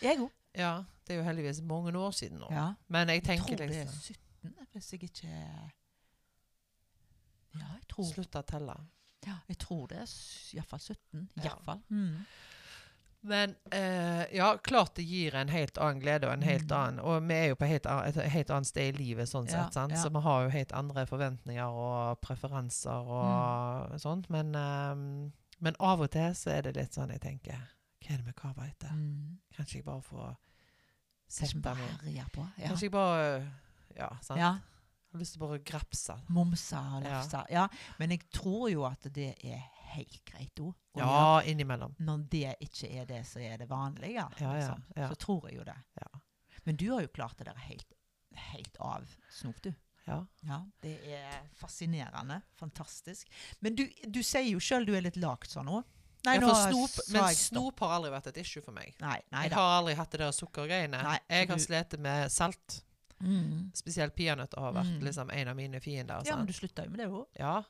Jeg 0.02 0.18
òg. 0.20 0.32
Ja, 0.56 0.84
det 1.06 1.14
er 1.14 1.18
jo 1.20 1.24
heldigvis 1.30 1.62
mange 1.62 1.92
år 1.94 2.12
siden 2.12 2.40
nå. 2.40 2.48
Ja. 2.50 2.74
Men 2.90 3.08
jeg 3.10 3.22
Jeg 3.22 3.24
tenker 3.30 3.46
tror 3.56 3.58
det 3.58 3.70
er 3.70 3.86
liksom 3.86 4.02
17, 4.02 4.56
hvis 4.74 4.92
jeg 4.92 5.04
ikke 5.04 5.72
Ja, 7.60 7.66
jeg 7.80 7.88
tror, 7.88 8.06
Slutt 8.14 8.36
å 8.36 8.44
telle. 8.46 8.76
ja, 9.26 9.38
jeg 9.48 9.58
tror 9.58 9.88
det 9.88 9.98
er 9.98 10.12
iallfall 10.56 10.80
17. 10.80 11.30
Ja. 11.36 11.44
Iallfall. 11.50 11.82
Mm. 11.90 12.26
Men 13.26 13.56
eh, 13.74 14.26
ja, 14.38 14.52
klart 14.62 14.96
det 14.96 15.04
gir 15.04 15.34
en 15.36 15.50
helt 15.50 15.78
annen 15.82 16.00
glede 16.04 16.28
og 16.28 16.34
en 16.36 16.44
helt 16.46 16.68
Mm. 16.70 16.78
annen 16.78 17.00
Og 17.00 17.24
vi 17.28 17.34
er 17.34 17.48
jo 17.50 17.56
på 17.56 17.66
helt, 17.66 17.86
et 17.88 18.16
helt 18.32 18.50
annet 18.54 18.68
sted 18.68 18.94
i 18.94 18.98
livet, 18.98 19.28
sånn 19.30 19.48
Ja, 19.50 19.64
sett. 19.64 19.74
Sant? 19.74 19.92
ja. 19.96 19.98
Så 20.04 20.12
vi 20.14 20.22
har 20.22 20.44
jo 20.44 20.50
helt 20.50 20.72
andre 20.74 21.06
forventninger 21.08 21.66
og 21.66 22.22
preferanser 22.22 22.92
og 22.92 23.90
Mm. 23.92 23.98
sånt. 24.00 24.30
Men, 24.30 24.54
eh, 24.56 25.32
men 25.60 25.76
av 25.80 26.02
og 26.02 26.12
til 26.12 26.36
så 26.36 26.52
er 26.52 26.62
det 26.62 26.76
litt 26.76 26.94
sånn 26.94 27.10
jeg 27.10 27.22
tenker 27.22 27.58
Hva 28.06 28.14
er 28.14 28.18
det 28.18 28.26
med 28.26 28.36
kaver 28.36 28.68
etter? 28.70 28.90
Mm. 28.94 29.38
Kanskje 29.58 29.74
jeg 29.76 29.86
bare 29.86 30.02
får 30.02 30.36
sette 31.28 31.62
bare 31.62 31.76
meg 31.76 32.00
herjer 32.04 32.30
på. 32.32 32.48
Ja. 32.60 32.68
Kanskje 32.68 32.82
jeg 32.82 32.92
bare 32.92 33.52
Ja, 33.98 34.10
sant? 34.22 34.38
Ja. 35.16 35.22
Jeg 35.22 35.22
har 35.22 35.24
lyst 35.24 35.36
til 35.38 35.40
bare 35.46 35.58
å 35.60 35.64
grapse. 35.64 36.18
Momsa 36.36 36.82
og 36.98 37.06
lefse. 37.06 37.42
Ja. 37.54 37.68
Men 38.02 38.12
jeg 38.12 38.26
tror 38.36 38.68
jo 38.72 38.84
at 38.88 39.08
det 39.16 39.32
er 39.48 39.64
helt 39.96 40.22
greit 40.28 40.60
òg. 40.60 40.74
Ja, 41.00 41.42
innimellom. 41.48 41.96
Når 42.04 42.26
det 42.32 42.56
ikke 42.64 42.90
er 43.00 43.08
det 43.08 43.22
som 43.28 43.42
er 43.42 43.58
det 43.62 43.70
vanlige, 43.70 44.20
Ja, 44.20 44.30
ja, 44.40 44.54
liksom, 44.58 44.84
ja. 44.96 45.10
så 45.10 45.16
tror 45.16 45.48
jeg 45.50 45.60
jo 45.60 45.64
det. 45.64 45.78
Ja. 46.02 46.20
Men 46.66 46.76
du 46.76 46.92
har 46.92 47.02
jo 47.06 47.08
klart 47.16 47.38
det 47.40 47.48
der 47.48 47.60
helt, 47.68 47.94
helt 48.52 48.78
av 48.84 49.08
snop, 49.32 49.62
du. 49.64 49.72
Ja. 50.06 50.20
Ja, 50.46 50.60
Det 50.82 51.00
er 51.10 51.48
fascinerende. 51.58 52.42
Fantastisk. 52.60 53.30
Men 53.60 53.76
du, 53.76 53.88
du 54.08 54.22
sier 54.24 54.52
jo 54.52 54.60
sjøl 54.62 54.86
du 54.86 54.94
er 54.96 55.02
litt 55.02 55.18
lagt 55.18 55.50
sånn 55.50 55.70
òg. 55.72 55.84
ja 56.26 56.40
for 56.42 56.58
snop, 56.58 57.00
men 57.14 57.36
snop 57.38 57.80
har 57.86 57.96
aldri 58.00 58.12
vært 58.12 58.28
et 58.34 58.38
issue 58.42 58.62
for 58.66 58.74
meg. 58.74 58.96
Nei, 59.00 59.20
nei 59.32 59.44
Jeg 59.48 59.54
har 59.54 59.80
aldri 59.80 59.96
hatt 59.98 60.12
det 60.12 60.20
der 60.24 60.34
sukkergreiene. 60.34 61.02
Nei, 61.06 61.20
jeg 61.30 61.50
har 61.50 61.62
slitt 61.62 61.98
med 62.02 62.32
salt. 62.34 62.82
Mm. 63.22 63.72
Spesielt 63.74 64.16
peanøtter 64.16 64.60
har 64.60 64.74
vært 64.76 64.92
Mm. 64.98 65.04
liksom 65.08 65.30
en 65.32 65.48
av 65.48 65.56
mine 65.56 65.80
fiender. 65.80 66.22
Ja, 66.26 66.36
men 66.38 66.46
du 66.46 66.54
slutta 66.54 66.84
jo 66.86 66.90
med 66.90 67.00
det 67.00 67.08
òg. 67.08 67.26
Ja. 67.40 67.64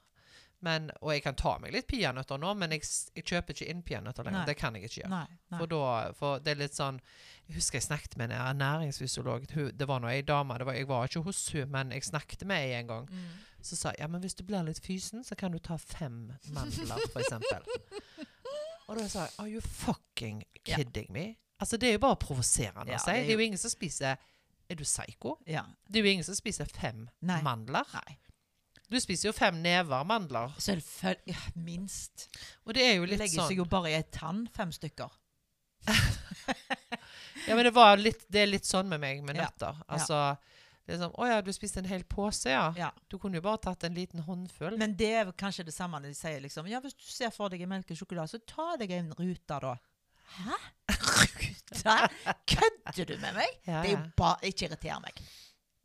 Men, 0.62 0.89
og 1.02 1.12
jeg 1.14 1.22
kan 1.22 1.36
ta 1.36 1.58
meg 1.60 1.74
litt 1.74 1.86
peanøtter 1.88 2.39
nå, 2.39 2.54
men 2.58 2.72
jeg, 2.72 2.82
jeg 3.14 3.24
kjøper 3.26 3.54
ikke 3.54 3.68
inn 3.70 3.84
peanøtter 3.84 4.24
lenger. 4.26 4.39
Nei. 4.39 4.46
Det 4.50 4.56
kan 4.58 4.74
jeg 4.74 4.84
ikke 4.88 5.02
gjøre. 5.04 5.10
Nei. 5.10 5.28
nei. 5.52 5.60
For, 5.60 5.68
da, 5.68 6.12
for 6.18 6.39
det 6.39 6.52
er 6.56 6.62
litt 6.64 6.74
sånn 6.74 7.00
Jeg 7.48 7.56
husker 7.60 7.78
jeg 7.78 7.84
snakket 7.86 8.18
med 8.18 8.32
en 8.32 8.39
ernæringsfysiolog. 8.56 9.46
Det 9.78 9.88
var 9.88 10.00
nå 10.02 10.08
ei 10.10 10.22
dame. 10.26 10.58
Det 10.58 10.66
var, 10.66 10.74
jeg 10.74 10.88
var 10.89 11.06
ikke 11.08 11.22
hos 11.28 11.43
hun, 11.54 11.70
men 11.70 11.91
jeg 11.91 12.04
snakket 12.08 12.46
med 12.50 12.58
ei 12.58 12.74
en 12.80 12.88
gang. 12.88 13.06
Mm. 13.12 13.28
Så 13.62 13.76
sa 13.78 13.89
jeg 13.91 14.00
ja, 14.00 14.08
men 14.08 14.22
hvis 14.22 14.34
du 14.36 14.43
blir 14.43 14.64
litt 14.66 14.80
fysen, 14.82 15.24
så 15.24 15.36
kan 15.38 15.52
du 15.52 15.60
ta 15.60 15.78
fem 15.78 16.32
mandler, 16.54 17.06
eksempel. 17.22 17.62
Og 18.88 18.98
da 19.00 19.08
sa 19.10 19.26
jeg 19.28 19.34
are 19.41 19.50
you 19.50 19.62
fucking 19.62 20.43
kidding 20.64 20.86
kidding 20.91 21.12
me? 21.14 21.36
Altså, 21.60 21.78
det 21.78 21.89
er 21.89 21.93
jo 21.93 22.00
bare 22.04 22.16
provoserende 22.20 22.91
Ja, 22.91 22.98
si. 22.98 23.12
det 23.12 23.30
er 23.30 23.34
jo- 23.34 23.39
ingen 23.39 23.58
som 23.58 23.70
spiser 23.70 24.16
Er 24.70 24.76
du 24.80 24.84
psyko? 24.84 25.36
Ja. 25.45 25.66
Det 25.88 25.99
er 25.99 26.05
jo 26.07 26.11
ingen 26.16 26.26
som 26.28 26.36
spiser 26.38 26.66
fem 26.66 27.07
Nei. 27.22 27.41
mandler. 27.45 27.86
Nei. 27.93 28.18
Du 28.89 28.99
spiser 29.01 29.30
jo 29.30 29.34
fem 29.34 29.61
never 29.63 30.03
mandler. 30.05 30.53
Selvfølgelig. 30.61 31.34
Ja, 31.34 31.41
minst. 31.57 32.28
Og 32.66 32.74
det 32.78 32.84
er 32.86 32.95
jo 32.99 33.05
litt 33.09 33.20
legger 33.22 33.41
sånn 33.41 33.49
seg 33.53 33.61
jo 33.61 33.66
bare 33.70 33.89
i 33.93 33.95
ei 33.97 34.03
tann, 34.13 34.45
fem 34.53 34.72
stykker. 34.76 35.13
Ja, 37.47 37.53
men 37.55 37.63
det, 37.68 37.72
var 37.76 37.97
litt, 38.01 38.24
det 38.34 38.41
er 38.41 38.47
litt 38.49 38.66
sånn 38.66 38.88
med 38.89 39.01
meg 39.03 39.20
med 39.26 39.38
Ja. 39.38 39.45
nøtter. 39.45 39.82
Altså 39.86 40.38
det 40.86 40.95
er 40.95 40.99
sånn, 41.01 41.13
Å 41.18 41.28
ja, 41.30 41.41
du 41.41 41.51
spiste 41.53 41.80
en 41.82 41.86
hel 41.89 42.03
pose, 42.09 42.49
ja. 42.49 42.72
Ja. 42.78 42.91
Du 43.09 43.18
kunne 43.22 43.38
jo 43.38 43.43
bare 43.45 43.57
tatt 43.61 43.84
en 43.86 43.93
liten 43.93 44.22
håndfull. 44.26 44.78
Men 44.82 44.95
det 44.97 45.11
er 45.20 45.32
kanskje 45.38 45.66
det 45.66 45.74
samme 45.74 45.99
når 46.01 46.13
de 46.13 46.18
sier 46.18 46.41
liksom 46.41 46.68
Ja, 46.70 46.80
hvis 46.82 46.93
du 46.97 47.05
ser 47.09 47.30
for 47.34 47.49
deg 47.49 47.61
en 47.66 47.70
melkesjokolade, 47.74 48.30
så 48.34 48.39
ta 48.45 48.76
deg 48.82 48.91
en 48.97 49.11
rute, 49.18 49.59
da. 49.61 49.76
Hæ? 50.26 50.58
Kødder 52.48 53.06
du 53.06 53.18
med 53.22 53.34
meg? 53.36 53.52
Ja, 53.68 53.82
Det 53.82 53.92
er 53.92 53.98
jo 53.98 54.04
bare 54.18 54.38
Ikke 54.50 54.66
irriter 54.70 55.00
meg. 55.04 55.20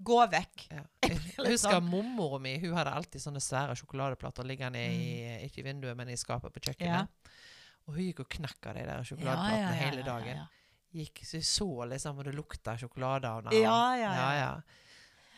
Gå 0.04 0.16
vekk. 0.32 0.62
Ja. 0.72 0.82
Jeg 1.10 1.18
husker 1.36 1.74
sånn- 1.76 1.88
mormora 1.90 2.38
mi. 2.40 2.54
Hun 2.62 2.72
hadde 2.78 2.92
alltid 2.96 3.20
sånne 3.20 3.40
svære 3.44 3.74
sjokoladeplater 3.76 4.46
liggende 4.48 4.80
i 4.80 5.44
ikke 5.48 5.60
i 5.60 5.66
vinduet, 5.66 5.96
men 5.98 6.08
i 6.08 6.16
skapet 6.16 6.52
på 6.54 6.62
kjøkkenet. 6.70 7.04
Ja. 7.04 7.32
Og 7.88 7.96
hun 7.96 8.04
gikk 8.06 8.22
og 8.24 8.30
knakk 8.32 8.70
av 8.70 8.78
de 8.78 8.86
der 8.88 9.04
sjokoladeplatene 9.08 9.76
hele 9.82 10.04
dagen. 10.06 10.40
Ja, 10.40 10.46
Gikk, 10.90 11.20
så 11.22 11.36
jeg 11.38 11.44
så 11.46 11.68
liksom, 11.86 12.16
og 12.18 12.24
det 12.26 12.32
lukta 12.34 12.72
sjokolade 12.80 13.28
av 13.30 13.44
henne. 13.44 13.60
Ja, 13.62 13.94
ja, 13.94 14.14
ja. 14.40 14.48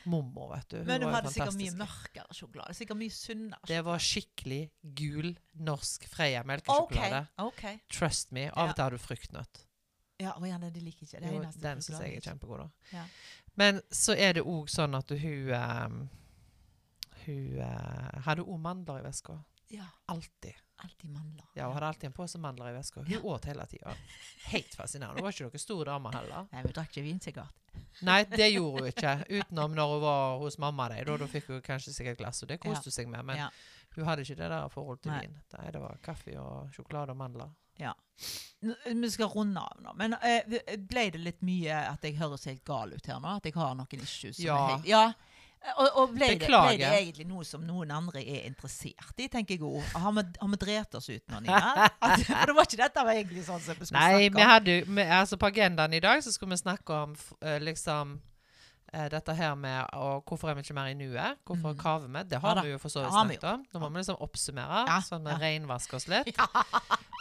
Mormor, 0.05 0.55
vet 0.55 0.69
du. 0.71 0.79
Hun 0.79 0.87
Men 0.87 1.03
hun 1.07 1.15
hadde 1.15 1.33
sikkert 1.35 1.59
mye 1.59 1.75
mørkere 1.79 2.37
sjokolade. 2.37 2.77
Sikkert 2.79 2.99
mye 3.01 3.15
sunnere. 3.15 3.61
sjokolade. 3.61 3.75
Det 3.75 3.85
var 3.89 4.07
skikkelig 4.07 4.63
gul 5.03 5.29
norsk 5.69 6.09
Freia 6.11 6.43
melkesjokolade. 6.49 7.27
Okay, 7.37 7.47
okay. 7.49 7.79
Trust 7.93 8.33
me. 8.33 8.49
Av 8.51 8.71
og 8.71 8.75
til 8.77 8.85
har 8.87 8.97
du 8.97 9.03
fruktnøtt. 9.03 9.67
Ja, 10.23 10.35
og 10.37 10.47
gjerne 10.47 10.71
de 10.71 10.81
liker 10.81 11.07
ikke. 11.07 11.21
Det 11.21 11.33
Jo, 11.33 11.45
den 11.63 11.83
syns 11.83 12.01
jeg 12.01 12.17
er 12.17 12.27
kjempegod. 12.27 12.59
da. 12.59 12.99
Ja. 12.99 13.05
Men 13.59 13.81
så 13.91 14.15
er 14.15 14.37
det 14.39 14.45
òg 14.47 14.71
sånn 14.71 14.95
at 14.95 15.11
hun 15.11 15.55
ehm, 15.57 16.03
Hun 17.23 17.59
uh, 17.63 18.23
hadde 18.27 18.43
òg 18.43 18.59
mandler 18.59 18.99
i 18.99 19.05
veska. 19.07 19.37
Ja, 19.73 19.87
Alltid. 20.13 20.53
alltid 20.85 21.11
mandler. 21.11 21.47
Ja, 21.57 21.65
Hun 21.67 21.75
hadde 21.79 21.87
alltid 21.87 22.05
en 22.11 22.13
pose 22.13 22.39
mandler 22.39 22.69
i 22.69 22.73
veska. 22.77 23.01
Hun 23.01 23.11
Ja. 23.13 23.21
åt 23.23 23.45
hele 23.49 23.65
tida. 23.67 23.95
Helt 24.53 24.75
fascinerende. 24.77 25.21
Hun 25.21 25.25
var 25.25 25.33
ikke 25.33 25.47
noen 25.49 25.59
stor 25.63 25.85
dame 25.89 26.11
heller. 26.13 26.47
Nei, 26.53 26.63
vi 26.67 26.73
drakk 26.77 26.91
ikke 26.93 27.03
vin, 27.07 27.21
sikkert. 27.21 27.55
Nei, 28.03 28.25
det 28.25 28.51
gjorde 28.53 28.83
hun 28.83 28.89
ikke. 28.91 29.15
Utenom 29.39 29.75
når 29.75 29.93
hun 29.95 30.03
var 30.03 30.39
hos 30.43 30.59
mamma. 30.59 30.89
De, 30.93 31.05
da, 31.09 31.17
da 31.17 31.27
fikk 31.27 31.47
hun 31.49 31.63
kanskje 31.63 31.95
sikkert 31.97 32.19
glass, 32.19 32.43
og 32.43 32.49
det 32.53 32.61
koste 32.61 32.85
hun 32.91 32.93
seg 32.99 33.09
med. 33.09 33.25
Men 33.25 33.37
Ja. 33.37 33.49
hun 33.97 34.05
hadde 34.05 34.23
ikke 34.27 34.37
det 34.37 34.51
der 34.51 34.69
forholdet 34.69 35.03
til 35.03 35.13
Nei. 35.13 35.21
vin. 35.27 35.41
Nei, 35.59 35.71
det 35.71 35.81
var 35.81 35.99
kaffe 36.03 36.37
og 36.39 36.71
sjokolade 36.73 37.11
og 37.11 37.17
mandler. 37.17 37.51
N- 38.63 39.01
Vi 39.01 39.11
skal 39.11 39.27
runde 39.27 39.59
av 39.61 39.79
nå. 39.83 39.93
Men 39.97 40.15
eh, 40.23 40.77
ble 40.77 41.11
det 41.11 41.21
litt 41.21 41.41
mye 41.43 41.73
at 41.91 42.03
jeg 42.07 42.17
høres 42.21 42.45
helt 42.47 42.63
gal 42.65 42.93
ut 42.93 43.07
her 43.07 43.19
nå? 43.19 43.37
At 43.41 43.45
jeg 43.49 43.55
har 43.55 43.75
noen 43.75 44.03
issues? 44.03 44.37
som 44.37 44.45
Ja. 44.47 44.67
helt, 44.77 44.87
ja. 44.87 45.13
Og, 45.63 45.89
og 46.01 46.15
ble, 46.17 46.27
det, 46.35 46.49
ble 46.49 46.73
det 46.81 46.89
egentlig 46.89 47.25
noe 47.29 47.45
som 47.47 47.63
noen 47.63 47.91
andre 47.95 48.23
er 48.23 48.49
interessert 48.49 49.21
i, 49.23 49.29
tenker 49.31 49.55
jeg 49.55 49.63
òg? 49.63 49.93
Har 50.03 50.17
vi, 50.17 50.59
drept 50.59 50.99
oss 50.99 51.07
ut 51.13 51.23
nå, 51.31 51.43
Nina? 51.45 51.87
At, 52.03 52.25
for 52.27 52.51
det 52.51 52.57
var 52.57 52.67
ikke 52.67 52.81
dette 52.81 53.05
var 53.07 53.21
egentlig 53.21 53.45
sånn 53.47 53.63
som 53.63 53.79
vi 53.79 53.89
skulle 53.89 54.03
Nei, 54.03 54.27
snakke 54.33 54.59
om. 54.59 54.69
jo 54.99 55.07
altså 55.21 55.39
På 55.39 55.51
agendaen 55.53 55.95
i 55.95 56.03
dag 56.03 56.25
så 56.25 56.35
skulle 56.35 56.57
vi 56.57 56.63
snakke 56.65 56.99
om 57.05 57.15
eh, 57.41 57.61
liksom 57.63 58.19
eh, 58.93 59.09
dette 59.13 59.35
her 59.37 59.55
med 59.59 59.89
og 59.99 60.29
hvorfor 60.29 60.51
er 60.51 60.57
vi 60.57 60.65
ikke 60.65 60.77
mer 60.77 60.91
i 60.93 60.97
nuet? 60.99 61.41
Hvorfor 61.49 61.75
mm. 61.75 61.79
kaver 61.81 62.09
vi? 62.09 62.25
Det 62.31 62.41
har 62.43 62.61
ja, 62.61 62.65
vi 62.67 62.75
jo 62.75 62.81
for 62.83 62.93
så 62.93 63.03
vidt 63.03 63.13
vi 63.13 63.39
snakket 63.39 63.49
om. 63.53 63.65
Nå 63.73 63.83
må 63.83 63.91
vi 63.93 64.03
liksom 64.03 64.21
oppsummere, 64.27 64.85
Ja, 64.89 64.99
sånn 65.07 65.25
vi 65.27 65.35
ja. 65.35 65.41
renvasker 65.47 66.01
oss 66.01 66.09
litt. 66.13 66.37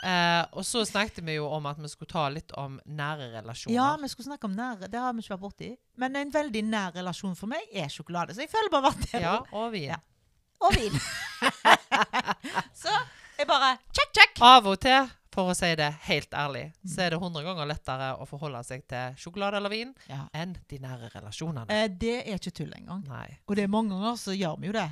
Eh, 0.01 0.43
og 0.57 0.65
så 0.65 0.79
snakket 0.81 1.21
vi 1.27 1.35
jo 1.35 1.43
om 1.53 1.67
at 1.69 1.77
vi 1.77 1.85
skulle 1.91 2.09
ta 2.09 2.23
litt 2.33 2.49
om 2.57 2.79
nære 2.89 3.27
relasjoner. 3.35 3.75
Ja, 3.75 3.91
vi 4.01 4.07
skulle 4.09 4.31
snakke 4.31 4.49
om 4.49 4.55
nære. 4.57 4.89
Det 4.89 4.97
har 4.97 5.13
vi 5.13 5.21
ikke 5.21 5.35
vært 5.35 5.43
borti. 5.43 5.67
Men 6.01 6.17
en 6.17 6.31
veldig 6.33 6.63
nær 6.65 6.95
relasjon 6.95 7.35
for 7.37 7.51
meg 7.51 7.69
er 7.69 7.85
sjokolade. 7.93 8.33
Så 8.33 8.41
jeg 8.41 8.49
føler 8.49 8.73
bare 8.73 8.87
vært 8.87 9.05
der. 9.11 9.27
Ja, 9.27 9.35
og 9.53 9.69
vin. 9.75 9.91
Ja. 9.91 9.99
Og 10.65 10.73
vin. 10.73 10.97
så 12.81 12.97
jeg 13.37 13.49
bare 13.49 13.75
check, 13.93 14.09
check. 14.17 14.41
Av 14.41 14.65
og 14.73 14.81
til, 14.81 15.05
for 15.31 15.51
å 15.51 15.55
si 15.55 15.69
det 15.75 15.91
helt 16.07 16.29
ærlig, 16.31 16.73
Mm. 16.83 16.89
så 16.93 17.01
er 17.05 17.09
det 17.11 17.19
100 17.19 17.43
ganger 17.43 17.65
lettere 17.67 18.17
å 18.19 18.25
forholde 18.27 18.63
seg 18.65 18.85
til 18.87 19.13
sjokolade 19.15 19.55
eller 19.57 19.69
vin 19.69 19.93
Ja. 20.09 20.27
enn 20.33 20.57
de 20.67 20.77
nære 20.79 21.09
relasjonene. 21.13 21.65
Eh, 21.69 21.87
det 21.87 22.27
er 22.27 22.35
ikke 22.37 22.51
tull 22.53 22.73
engang. 22.75 23.05
Nei. 23.07 23.37
Og 23.47 23.55
det 23.55 23.63
er 23.63 23.67
mange 23.67 23.89
ganger 23.95 24.17
så 24.17 24.35
gjør 24.37 24.59
vi 24.59 24.67
jo 24.67 24.73
det. 24.73 24.91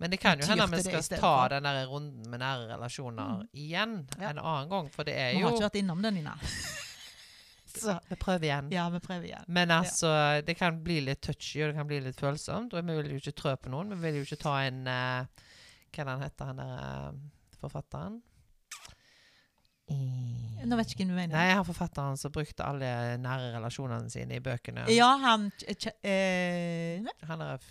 Men 0.00 0.10
det 0.10 0.20
kan 0.20 0.38
jo 0.38 0.46
hende 0.46 0.68
vi 0.76 0.82
skal 0.82 1.18
ta 1.18 1.48
den 1.48 1.62
der 1.64 1.86
runden 1.86 2.28
med 2.30 2.40
nære 2.40 2.68
relasjoner 2.70 3.40
Mm. 3.40 3.48
igjen 3.54 4.08
Ja. 4.20 4.28
en 4.30 4.38
annen 4.38 4.68
gang, 4.68 4.88
for 4.90 5.02
det 5.04 5.14
er 5.16 5.32
jo 5.32 5.38
Vi 5.38 5.42
har 5.44 5.52
ikke 5.52 5.70
vært 5.70 5.80
innom 5.82 6.02
den, 6.02 6.14
Nina. 6.14 6.34
så 7.78 7.98
Vi 8.08 8.16
prøver 8.16 8.44
igjen. 8.46 8.70
ja, 8.72 8.88
vi 8.90 8.98
prøver 8.98 9.24
igjen. 9.26 9.44
Men 9.48 9.68
altså, 9.70 10.44
det 10.44 10.56
kan 10.56 10.82
bli 10.82 11.00
litt 11.00 11.20
touchy, 11.22 11.62
og 11.62 11.68
det 11.72 11.76
kan 11.76 11.86
bli 11.86 12.00
litt 12.00 12.16
følsomt. 12.16 12.74
Og 12.74 12.84
vi 12.86 12.96
vil 13.02 13.10
jo 13.12 13.18
ikke 13.18 13.34
trø 13.34 13.56
på 13.56 13.70
noen. 13.70 13.90
Vi 13.90 13.96
vil 14.10 14.14
jo 14.24 14.24
ikke 14.26 14.42
ta 14.42 14.56
en 14.66 14.86
uh, 14.86 15.26
Hva 15.92 16.02
er 16.02 16.04
det 16.04 16.14
han 16.14 16.20
heter, 16.22 16.44
han 16.46 16.56
der 16.56 17.12
uh, 17.12 17.12
forfatteren? 17.62 18.22
Nå 19.88 20.76
vet 20.76 20.90
jeg 20.90 20.96
ikke 20.98 21.04
hvem 21.06 21.12
du 21.12 21.16
mener. 21.16 21.32
Nei, 21.32 21.52
han 21.54 21.64
forfatteren 21.64 22.18
som 22.20 22.32
brukte 22.34 22.64
alle 22.66 22.88
nære 23.22 23.52
relasjonene 23.54 24.10
sine 24.12 24.36
i 24.36 24.42
bøkene. 24.44 24.84
Ja, 24.92 25.12
han 25.22 25.46
eh, 26.02 27.06
Han 27.30 27.44
er 27.46 27.62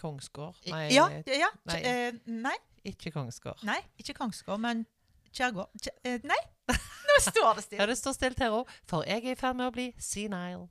Kongsgård? 0.00 0.56
Nei, 0.72 0.86
ja, 0.94 1.04
ja, 1.28 1.36
ja. 1.44 1.50
nei. 1.70 1.78
Eh, 1.86 2.18
nei, 2.26 2.56
ikke 2.90 3.12
Kongsgård. 3.14 3.62
nei, 3.68 3.78
ikke 4.00 4.16
Kongsgård, 4.18 4.58
men 4.64 4.86
Kjærgård. 5.36 5.68
Kj- 5.78 5.94
eh, 6.10 6.24
nei, 6.26 6.38
nå 7.10 7.18
står 7.22 7.60
det 7.60 7.78
Ja, 7.78 7.86
det 7.86 7.98
står 8.00 8.16
stille 8.16 8.40
her 8.40 8.56
òg, 8.56 8.72
for 8.88 9.06
jeg 9.06 9.22
er 9.28 9.36
i 9.36 9.38
ferd 9.38 9.60
med 9.60 9.68
å 9.70 9.74
bli 9.76 9.90
senile. 10.02 10.64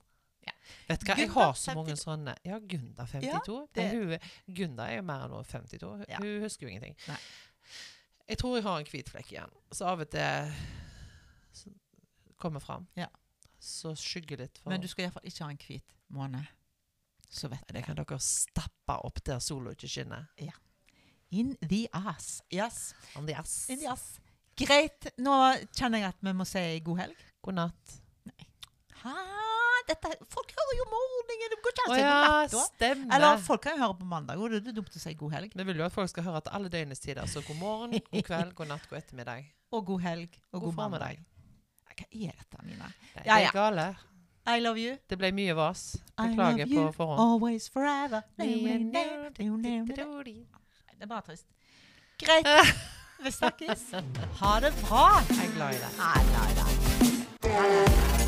Ja. 0.50 0.56
Vet 0.90 1.06
hva, 1.08 1.16
jeg 1.22 1.30
har 1.32 1.54
så 1.60 1.76
mange 1.78 1.94
52. 1.96 2.02
sånne 2.02 2.34
Ja, 2.48 2.58
Gunda 2.60 3.06
52. 3.08 3.56
Ja, 3.56 3.72
det- 3.78 3.88
hun, 3.94 4.56
Gunda 4.58 4.90
er 4.90 5.00
jo 5.00 5.06
mer 5.08 5.24
enn 5.30 5.38
hun 5.38 5.46
er 5.46 5.50
52. 5.54 5.94
Ja. 6.10 6.20
Hun 6.26 6.44
husker 6.44 6.68
jo 6.68 6.74
ingenting. 6.74 6.98
Nei. 7.08 7.20
Jeg 8.30 8.38
tror 8.42 8.58
jeg 8.60 8.64
har 8.68 8.80
en 8.84 8.86
hvit 8.92 9.08
flekk 9.10 9.32
igjen, 9.38 9.56
så 9.74 9.88
av 9.94 10.04
og 10.04 10.10
til 10.12 10.52
kommer 12.40 12.64
fram. 12.64 12.88
Ja. 12.96 13.08
Så 13.60 13.92
skygger 14.00 14.40
litt 14.40 14.58
for 14.62 14.72
Men 14.72 14.82
du 14.82 14.88
skal 14.88 15.08
iallfall 15.08 15.28
ikke 15.28 15.44
ha 15.44 15.52
en 15.52 15.60
hvit 15.60 15.96
måned. 16.16 16.48
Så 17.30 17.50
vet 17.52 17.68
Det 17.76 17.84
kan 17.86 17.98
dere 18.00 18.20
stappe 18.24 18.96
opp 19.06 19.20
der 19.26 19.42
sola 19.44 19.76
ikke 19.76 19.90
skinner. 19.92 20.30
In 21.30 21.54
the 21.62 21.88
ass. 21.94 22.42
Yes. 22.50 22.96
On 23.16 23.28
the 23.28 23.36
ass. 23.38 23.68
In 23.70 23.80
the 23.80 23.90
ass. 23.92 24.18
Greit. 24.58 25.12
Nå 25.22 25.36
kjenner 25.76 26.02
jeg 26.02 26.10
at 26.16 26.24
vi 26.26 26.34
må 26.34 26.48
si 26.48 26.64
god 26.86 27.04
helg. 27.04 27.28
God 27.46 27.60
natt. 27.60 28.00
Hæ? 29.04 29.14
Dette, 29.90 30.10
folk 30.30 30.52
hører 30.54 30.76
jo 30.78 30.86
morgenen. 30.90 31.46
Det 31.54 31.60
går 31.64 31.74
ikke 31.74 31.86
an 31.86 31.92
Å 31.92 31.96
si 31.96 32.02
god 32.04 32.58
natt, 32.58 32.74
da. 32.82 32.90
Eller 33.16 33.40
folk 33.46 33.64
kan 33.64 33.78
jo 33.78 33.84
høre 33.86 33.98
på 34.02 34.10
mandag, 34.10 34.42
og 34.42 34.52
det 34.54 34.60
er 34.70 34.76
dumt 34.76 34.98
å 34.98 35.02
si 35.02 35.14
god 35.22 35.36
helg. 35.38 35.56
Vi 35.56 35.66
vil 35.70 35.80
jo 35.82 35.86
at 35.88 35.96
folk 35.96 36.12
skal 36.12 36.28
høre 36.28 36.42
til 36.46 36.58
alle 36.58 36.72
døgnets 36.74 37.02
tider. 37.06 37.30
Så 37.30 37.42
god 37.48 37.62
morgen, 37.62 37.96
god 38.12 38.28
kveld, 38.28 38.54
god 38.58 38.74
natt, 38.74 38.90
god 38.92 39.00
ettermiddag. 39.00 39.48
Og 39.74 39.86
god 39.88 40.04
helg. 40.06 40.38
Og 40.52 40.60
god, 40.60 40.68
God 40.68 40.78
formiddag. 40.82 41.24
Hva 42.00 42.08
er 42.30 42.32
dette, 42.38 42.62
Nina? 42.66 42.86
Nei, 43.16 43.24
Ja, 43.26 43.36
det 43.36 43.44
ja. 43.44 43.52
gale. 43.54 43.88
I 44.50 44.60
love 44.64 44.80
you. 44.82 44.96
Det 45.10 45.18
ble 45.20 45.32
mye 45.36 45.54
vas. 45.56 45.82
Beklager 46.18 46.66
på 46.72 46.86
forhånd. 46.96 47.20
Always 47.22 47.70
forever. 47.70 48.22
Det 48.38 48.48
er 51.02 51.08
bare 51.08 51.22
trist. 51.22 51.46
Greit. 52.20 52.48
Vi 53.24 53.32
snakkes. 53.32 53.82
Ha 54.40 54.60
det 54.64 54.74
bra. 54.88 55.06
Jeg 55.30 55.46
er 55.46 55.52
glad 55.56 55.74
i 55.76 55.80
deg. 57.44 58.19